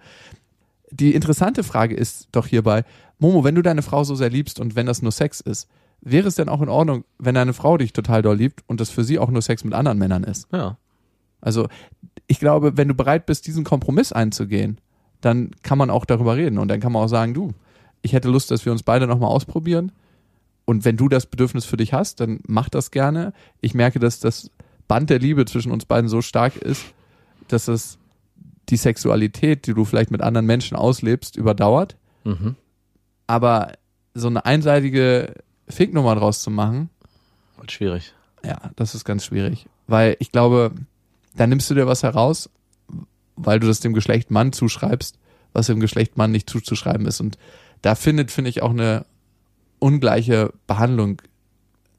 Die 0.91 1.13
interessante 1.13 1.63
Frage 1.63 1.95
ist 1.95 2.27
doch 2.31 2.47
hierbei, 2.47 2.83
Momo, 3.19 3.43
wenn 3.43 3.55
du 3.55 3.61
deine 3.61 3.81
Frau 3.81 4.03
so 4.03 4.15
sehr 4.15 4.29
liebst 4.29 4.59
und 4.59 4.75
wenn 4.75 4.85
das 4.85 5.01
nur 5.01 5.11
Sex 5.11 5.39
ist, 5.39 5.69
wäre 6.01 6.27
es 6.27 6.35
denn 6.35 6.49
auch 6.49 6.61
in 6.61 6.69
Ordnung, 6.69 7.03
wenn 7.19 7.35
deine 7.35 7.53
Frau 7.53 7.77
dich 7.77 7.93
total 7.93 8.21
doll 8.21 8.35
liebt 8.35 8.63
und 8.67 8.79
das 8.79 8.89
für 8.89 9.03
sie 9.03 9.19
auch 9.19 9.29
nur 9.29 9.41
Sex 9.41 9.63
mit 9.63 9.73
anderen 9.73 9.97
Männern 9.97 10.23
ist? 10.23 10.47
Ja. 10.51 10.77
Also 11.39 11.67
ich 12.27 12.39
glaube, 12.39 12.77
wenn 12.77 12.87
du 12.87 12.93
bereit 12.93 13.25
bist, 13.25 13.47
diesen 13.47 13.63
Kompromiss 13.63 14.11
einzugehen, 14.11 14.79
dann 15.21 15.51
kann 15.63 15.77
man 15.77 15.89
auch 15.89 16.05
darüber 16.05 16.35
reden 16.35 16.57
und 16.57 16.67
dann 16.67 16.79
kann 16.79 16.91
man 16.91 17.03
auch 17.03 17.07
sagen, 17.07 17.33
du, 17.33 17.53
ich 18.01 18.13
hätte 18.13 18.29
Lust, 18.29 18.51
dass 18.51 18.65
wir 18.65 18.71
uns 18.71 18.83
beide 18.83 19.07
nochmal 19.07 19.29
ausprobieren 19.29 19.91
und 20.65 20.85
wenn 20.85 20.97
du 20.97 21.09
das 21.09 21.25
Bedürfnis 21.25 21.65
für 21.65 21.77
dich 21.77 21.93
hast, 21.93 22.19
dann 22.19 22.39
mach 22.47 22.69
das 22.69 22.91
gerne. 22.91 23.33
Ich 23.59 23.73
merke, 23.73 23.99
dass 23.99 24.19
das 24.19 24.51
Band 24.87 25.09
der 25.09 25.19
Liebe 25.19 25.45
zwischen 25.45 25.71
uns 25.71 25.85
beiden 25.85 26.09
so 26.09 26.21
stark 26.21 26.55
ist, 26.57 26.83
dass 27.47 27.67
es 27.67 27.97
die 28.69 28.77
Sexualität, 28.77 29.67
die 29.67 29.73
du 29.73 29.85
vielleicht 29.85 30.11
mit 30.11 30.21
anderen 30.21 30.45
Menschen 30.45 30.77
auslebst, 30.77 31.35
überdauert. 31.35 31.97
Mhm. 32.23 32.55
Aber 33.27 33.73
so 34.13 34.27
eine 34.27 34.45
einseitige 34.45 35.33
Ficknummer 35.71 36.15
draus 36.15 36.41
zu 36.41 36.49
machen, 36.51 36.89
Wird 37.57 37.71
schwierig. 37.71 38.13
ja, 38.45 38.71
das 38.75 38.95
ist 38.95 39.05
ganz 39.05 39.25
schwierig. 39.25 39.67
Weil 39.87 40.15
ich 40.19 40.31
glaube, 40.31 40.71
da 41.35 41.47
nimmst 41.47 41.69
du 41.69 41.73
dir 41.75 41.87
was 41.87 42.03
heraus, 42.03 42.49
weil 43.35 43.59
du 43.59 43.67
das 43.67 43.79
dem 43.79 43.93
Geschlecht 43.93 44.31
Mann 44.31 44.53
zuschreibst, 44.53 45.17
was 45.53 45.67
dem 45.67 45.79
Geschlecht 45.79 46.17
Mann 46.17 46.31
nicht 46.31 46.49
zuzuschreiben 46.49 47.05
ist. 47.07 47.19
Und 47.21 47.37
da 47.81 47.95
findet, 47.95 48.31
finde 48.31 48.49
ich, 48.49 48.61
auch 48.61 48.69
eine 48.71 49.05
ungleiche 49.79 50.53
Behandlung 50.67 51.21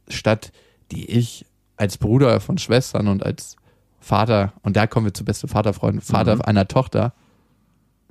statt, 0.08 0.52
die 0.90 1.06
ich 1.10 1.44
als 1.76 1.98
Bruder 1.98 2.40
von 2.40 2.58
Schwestern 2.58 3.08
und 3.08 3.24
als 3.24 3.56
Vater, 4.00 4.52
und 4.62 4.76
da 4.76 4.86
kommen 4.86 5.06
wir 5.06 5.14
zu 5.14 5.24
beste 5.24 5.48
Vaterfreund, 5.48 6.02
Vater 6.04 6.36
Mhm. 6.36 6.42
einer 6.42 6.68
Tochter, 6.68 7.12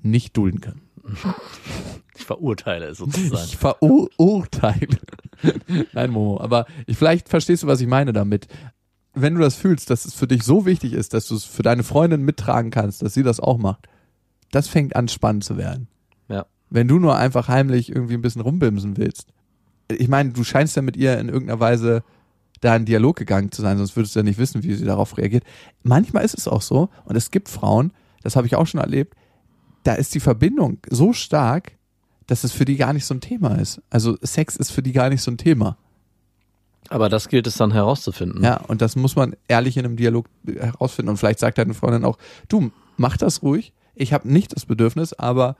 nicht 0.02 0.36
dulden 0.36 0.62
kann. 0.62 0.82
Ich 2.18 2.26
verurteile 2.26 2.86
es 2.88 2.98
sozusagen. 3.00 3.44
Ich 3.46 3.58
verurteile. 3.58 4.98
Nein, 5.94 6.12
Momo, 6.12 6.40
aber 6.40 6.66
ich, 6.86 6.98
vielleicht 6.98 7.30
verstehst 7.30 7.64
du, 7.64 7.68
was 7.68 7.82
ich 7.82 7.88
meine 7.88 8.14
damit. 8.14 8.48
Wenn 9.14 9.36
du 9.36 9.42
das 9.42 9.56
fühlst, 9.56 9.90
dass 9.90 10.06
es 10.06 10.14
für 10.14 10.28
dich 10.28 10.44
so 10.44 10.66
wichtig 10.66 10.94
ist, 10.94 11.14
dass 11.14 11.28
du 11.28 11.36
es 11.36 11.44
für 11.44 11.64
deine 11.64 11.84
Freundin 11.84 12.22
mittragen 12.22 12.72
kannst, 12.72 13.02
dass 13.02 13.14
sie 13.14 13.24
das 13.24 13.40
auch 13.40 13.58
macht, 13.58 13.88
das 14.52 14.68
fängt 14.68 14.96
an 14.96 15.08
spannend 15.08 15.44
zu 15.44 15.58
werden. 15.58 15.88
Ja. 16.30 16.46
Wenn 16.70 16.88
du 16.88 17.00
nur 17.00 17.18
einfach 17.18 17.48
heimlich 17.48 17.90
irgendwie 17.94 18.14
ein 18.14 18.22
bisschen 18.22 18.42
rumbimsen 18.42 18.98
willst. 18.98 19.28
Ich 19.90 20.08
meine, 20.08 20.32
du 20.32 20.44
scheinst 20.44 20.78
ja 20.78 20.82
mit 20.82 20.96
ihr 20.96 21.18
in 21.18 21.28
irgendeiner 21.28 21.60
Weise 21.60 22.04
da 22.62 22.76
in 22.76 22.86
Dialog 22.86 23.18
gegangen 23.18 23.52
zu 23.52 23.62
sein, 23.62 23.78
sonst 23.78 23.96
würdest 23.96 24.16
du 24.16 24.20
ja 24.20 24.24
nicht 24.24 24.40
wissen, 24.40 24.64
wie 24.64 24.74
sie 24.74 24.86
darauf 24.86 25.18
reagiert. 25.18 25.44
Manchmal 25.84 26.24
ist 26.24 26.38
es 26.38 26.48
auch 26.48 26.62
so, 26.62 26.90
und 27.06 27.16
es 27.16 27.32
gibt 27.32 27.50
Frauen, 27.50 27.92
das 28.24 28.36
habe 28.36 28.48
ich 28.48 28.56
auch 28.56 28.68
schon 28.68 28.80
erlebt, 28.80 29.16
da 29.84 29.96
ist 29.96 30.14
die 30.14 30.20
Verbindung 30.20 30.78
so 30.90 31.12
stark, 31.12 31.74
dass 32.32 32.46
es 32.46 32.54
für 32.54 32.64
die 32.64 32.78
gar 32.78 32.94
nicht 32.94 33.06
so 33.06 33.14
ein 33.14 33.20
Thema 33.20 33.56
ist. 33.56 33.82
Also 33.90 34.18
Sex 34.22 34.56
ist 34.56 34.72
für 34.72 34.82
die 34.82 34.94
gar 34.94 35.10
nicht 35.10 35.22
so 35.22 35.30
ein 35.30 35.38
Thema. 35.38 35.76
Aber 36.88 37.10
das 37.10 37.28
gilt 37.28 37.46
es 37.46 37.58
dann 37.58 37.72
herauszufinden. 37.72 38.42
Ja, 38.42 38.62
und 38.70 38.82
das 38.82 38.96
muss 38.96 39.18
man 39.18 39.36
ehrlich 39.50 39.76
in 39.76 39.84
einem 39.84 39.98
Dialog 39.98 40.28
herausfinden. 40.46 41.10
Und 41.10 41.18
vielleicht 41.18 41.40
sagt 41.40 41.58
deine 41.58 41.74
Freundin 41.74 42.06
auch, 42.06 42.18
du, 42.48 42.72
mach 42.96 43.18
das 43.18 43.44
ruhig. 43.44 43.74
Ich 43.96 44.14
habe 44.14 44.32
nicht 44.32 44.56
das 44.56 44.66
Bedürfnis, 44.66 45.12
aber 45.12 45.58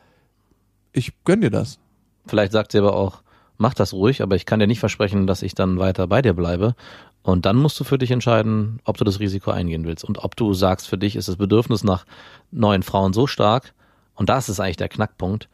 ich 0.94 1.12
gönn 1.26 1.42
dir 1.42 1.50
das. 1.50 1.78
Vielleicht 2.26 2.54
sagt 2.54 2.72
sie 2.72 2.78
aber 2.78 2.96
auch, 2.96 3.22
mach 3.58 3.74
das 3.74 3.92
ruhig, 3.92 4.22
aber 4.22 4.38
ich 4.38 4.46
kann 4.46 4.62
dir 4.62 4.68
nicht 4.68 4.80
versprechen, 4.80 5.28
dass 5.28 5.42
ich 5.42 5.54
dann 5.54 5.78
weiter 5.78 6.08
bei 6.08 6.22
dir 6.22 6.34
bleibe. 6.34 6.76
Und 7.22 7.46
dann 7.46 7.58
musst 7.58 7.78
du 7.82 7.84
für 7.84 7.98
dich 7.98 8.12
entscheiden, 8.12 8.80
ob 8.86 8.96
du 8.96 9.04
das 9.04 9.20
Risiko 9.20 9.52
eingehen 9.52 9.84
willst 9.84 10.06
und 10.06 10.20
ob 10.24 10.38
du 10.38 10.54
sagst, 10.54 10.88
für 10.88 10.98
dich 10.98 11.18
ist 11.18 11.28
das 11.28 11.36
Bedürfnis 11.36 11.84
nach 11.84 12.06
neuen 12.50 12.82
Frauen 12.82 13.12
so 13.12 13.28
stark, 13.28 13.74
und 14.16 14.30
das 14.30 14.48
ist 14.48 14.62
eigentlich 14.62 14.78
der 14.78 14.88
Knackpunkt, 14.88 15.50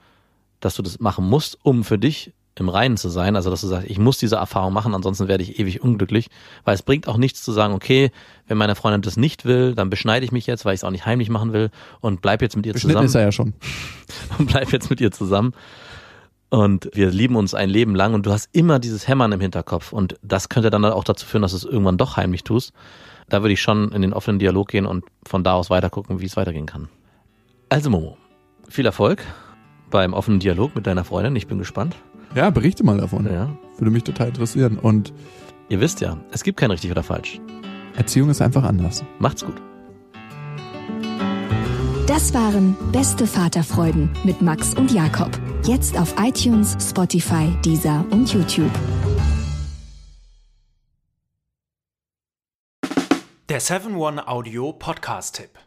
dass 0.60 0.76
du 0.76 0.82
das 0.82 1.00
machen 1.00 1.28
musst, 1.28 1.58
um 1.64 1.84
für 1.84 1.98
dich 1.98 2.34
im 2.60 2.70
Reinen 2.70 2.98
zu 2.98 3.10
sein. 3.10 3.36
Also, 3.36 3.50
dass 3.50 3.62
du 3.62 3.68
sagst, 3.68 3.90
ich 3.90 4.00
muss 4.00 4.18
diese 4.18 4.38
Erfahrung 4.38 4.74
machen, 4.74 4.94
ansonsten 4.96 5.28
werde 5.28 5.44
ich 5.44 5.60
ewig 5.60 5.82
unglücklich. 5.82 6.28
Weil 6.64 6.76
es 6.76 6.82
bringt 6.82 7.08
auch 7.08 7.18
nichts 7.18 7.44
zu 7.44 7.52
sagen, 7.52 7.74
okay, 7.74 8.12
wenn 8.48 8.58
meine 8.58 8.76
Freundin 8.76 9.02
das 9.02 9.18
nicht 9.18 9.46
will, 9.46 9.76
dann 9.76 9.90
beschneide 9.90 10.26
ich 10.26 10.32
mich 10.32 10.48
jetzt, 10.48 10.66
weil 10.66 10.74
ich 10.74 10.80
es 10.80 10.84
auch 10.84 10.92
nicht 10.92 11.06
heimlich 11.06 11.30
machen 11.30 11.54
will 11.54 11.70
und 12.02 12.22
bleib 12.22 12.42
jetzt 12.42 12.56
mit 12.56 12.66
ihr 12.66 12.76
zusammen 12.76 13.06
ist 13.06 13.16
er 13.16 13.22
ja 13.22 13.32
schon. 13.32 13.54
und 14.38 14.48
bleib 14.48 14.72
jetzt 14.72 14.90
mit 14.90 15.02
ihr 15.02 15.12
zusammen. 15.12 15.54
Und 16.50 16.90
wir 16.94 17.12
lieben 17.12 17.36
uns 17.36 17.54
ein 17.54 17.70
Leben 17.70 17.94
lang 17.94 18.14
und 18.14 18.26
du 18.26 18.32
hast 18.32 18.50
immer 18.54 18.80
dieses 18.80 19.08
Hämmern 19.08 19.34
im 19.34 19.42
Hinterkopf. 19.42 19.92
Und 19.92 20.16
das 20.22 20.48
könnte 20.48 20.70
dann 20.70 20.86
auch 20.86 21.04
dazu 21.04 21.26
führen, 21.26 21.42
dass 21.42 21.52
du 21.52 21.58
es 21.58 21.66
irgendwann 21.66 21.98
doch 21.98 22.16
heimlich 22.16 22.44
tust. 22.44 22.72
Da 23.28 23.42
würde 23.42 23.54
ich 23.54 23.62
schon 23.62 23.92
in 23.92 24.02
den 24.02 24.14
offenen 24.14 24.40
Dialog 24.40 24.70
gehen 24.70 24.86
und 24.86 25.04
von 25.26 25.44
da 25.44 25.54
aus 25.54 25.70
weiter 25.70 25.90
gucken, 25.90 26.22
wie 26.22 26.26
es 26.26 26.38
weitergehen 26.38 26.66
kann. 26.66 26.88
Also 27.68 27.90
Momo, 27.90 28.18
viel 28.70 28.86
Erfolg 28.86 29.26
beim 29.90 30.14
offenen 30.14 30.40
Dialog 30.40 30.76
mit 30.76 30.88
deiner 30.88 31.04
Freundin. 31.04 31.36
Ich 31.36 31.48
bin 31.48 31.58
gespannt. 31.58 31.96
Ja, 32.36 32.50
berichte 32.50 32.84
mal 32.84 32.98
davon. 32.98 33.26
Ja. 33.26 33.58
Würde 33.78 33.92
mich 33.92 34.04
total 34.04 34.28
interessieren. 34.28 34.78
Und 34.78 35.14
Ihr 35.70 35.82
wisst 35.82 36.00
ja, 36.00 36.18
es 36.32 36.44
gibt 36.44 36.58
kein 36.58 36.72
richtig 36.72 36.92
oder 36.92 37.04
falsch. 37.04 37.42
Erziehung 37.96 38.30
ist 38.30 38.42
einfach 38.42 38.64
anders. 38.64 39.04
Macht's 39.20 39.44
gut. 39.44 39.62
Das 42.08 42.34
waren 42.34 42.78
Beste 42.94 43.28
Vaterfreuden 43.28 44.10
mit 44.24 44.42
Max 44.42 44.74
und 44.76 44.94
Jakob. 44.94 45.30
Jetzt 45.66 46.00
auf 46.00 46.16
iTunes, 46.18 46.78
Spotify, 46.80 47.54
Deezer 47.66 48.06
und 48.12 48.34
YouTube. 48.34 48.72
Der 53.50 53.62
7-One-Audio-Podcast-Tipp. 53.62 55.67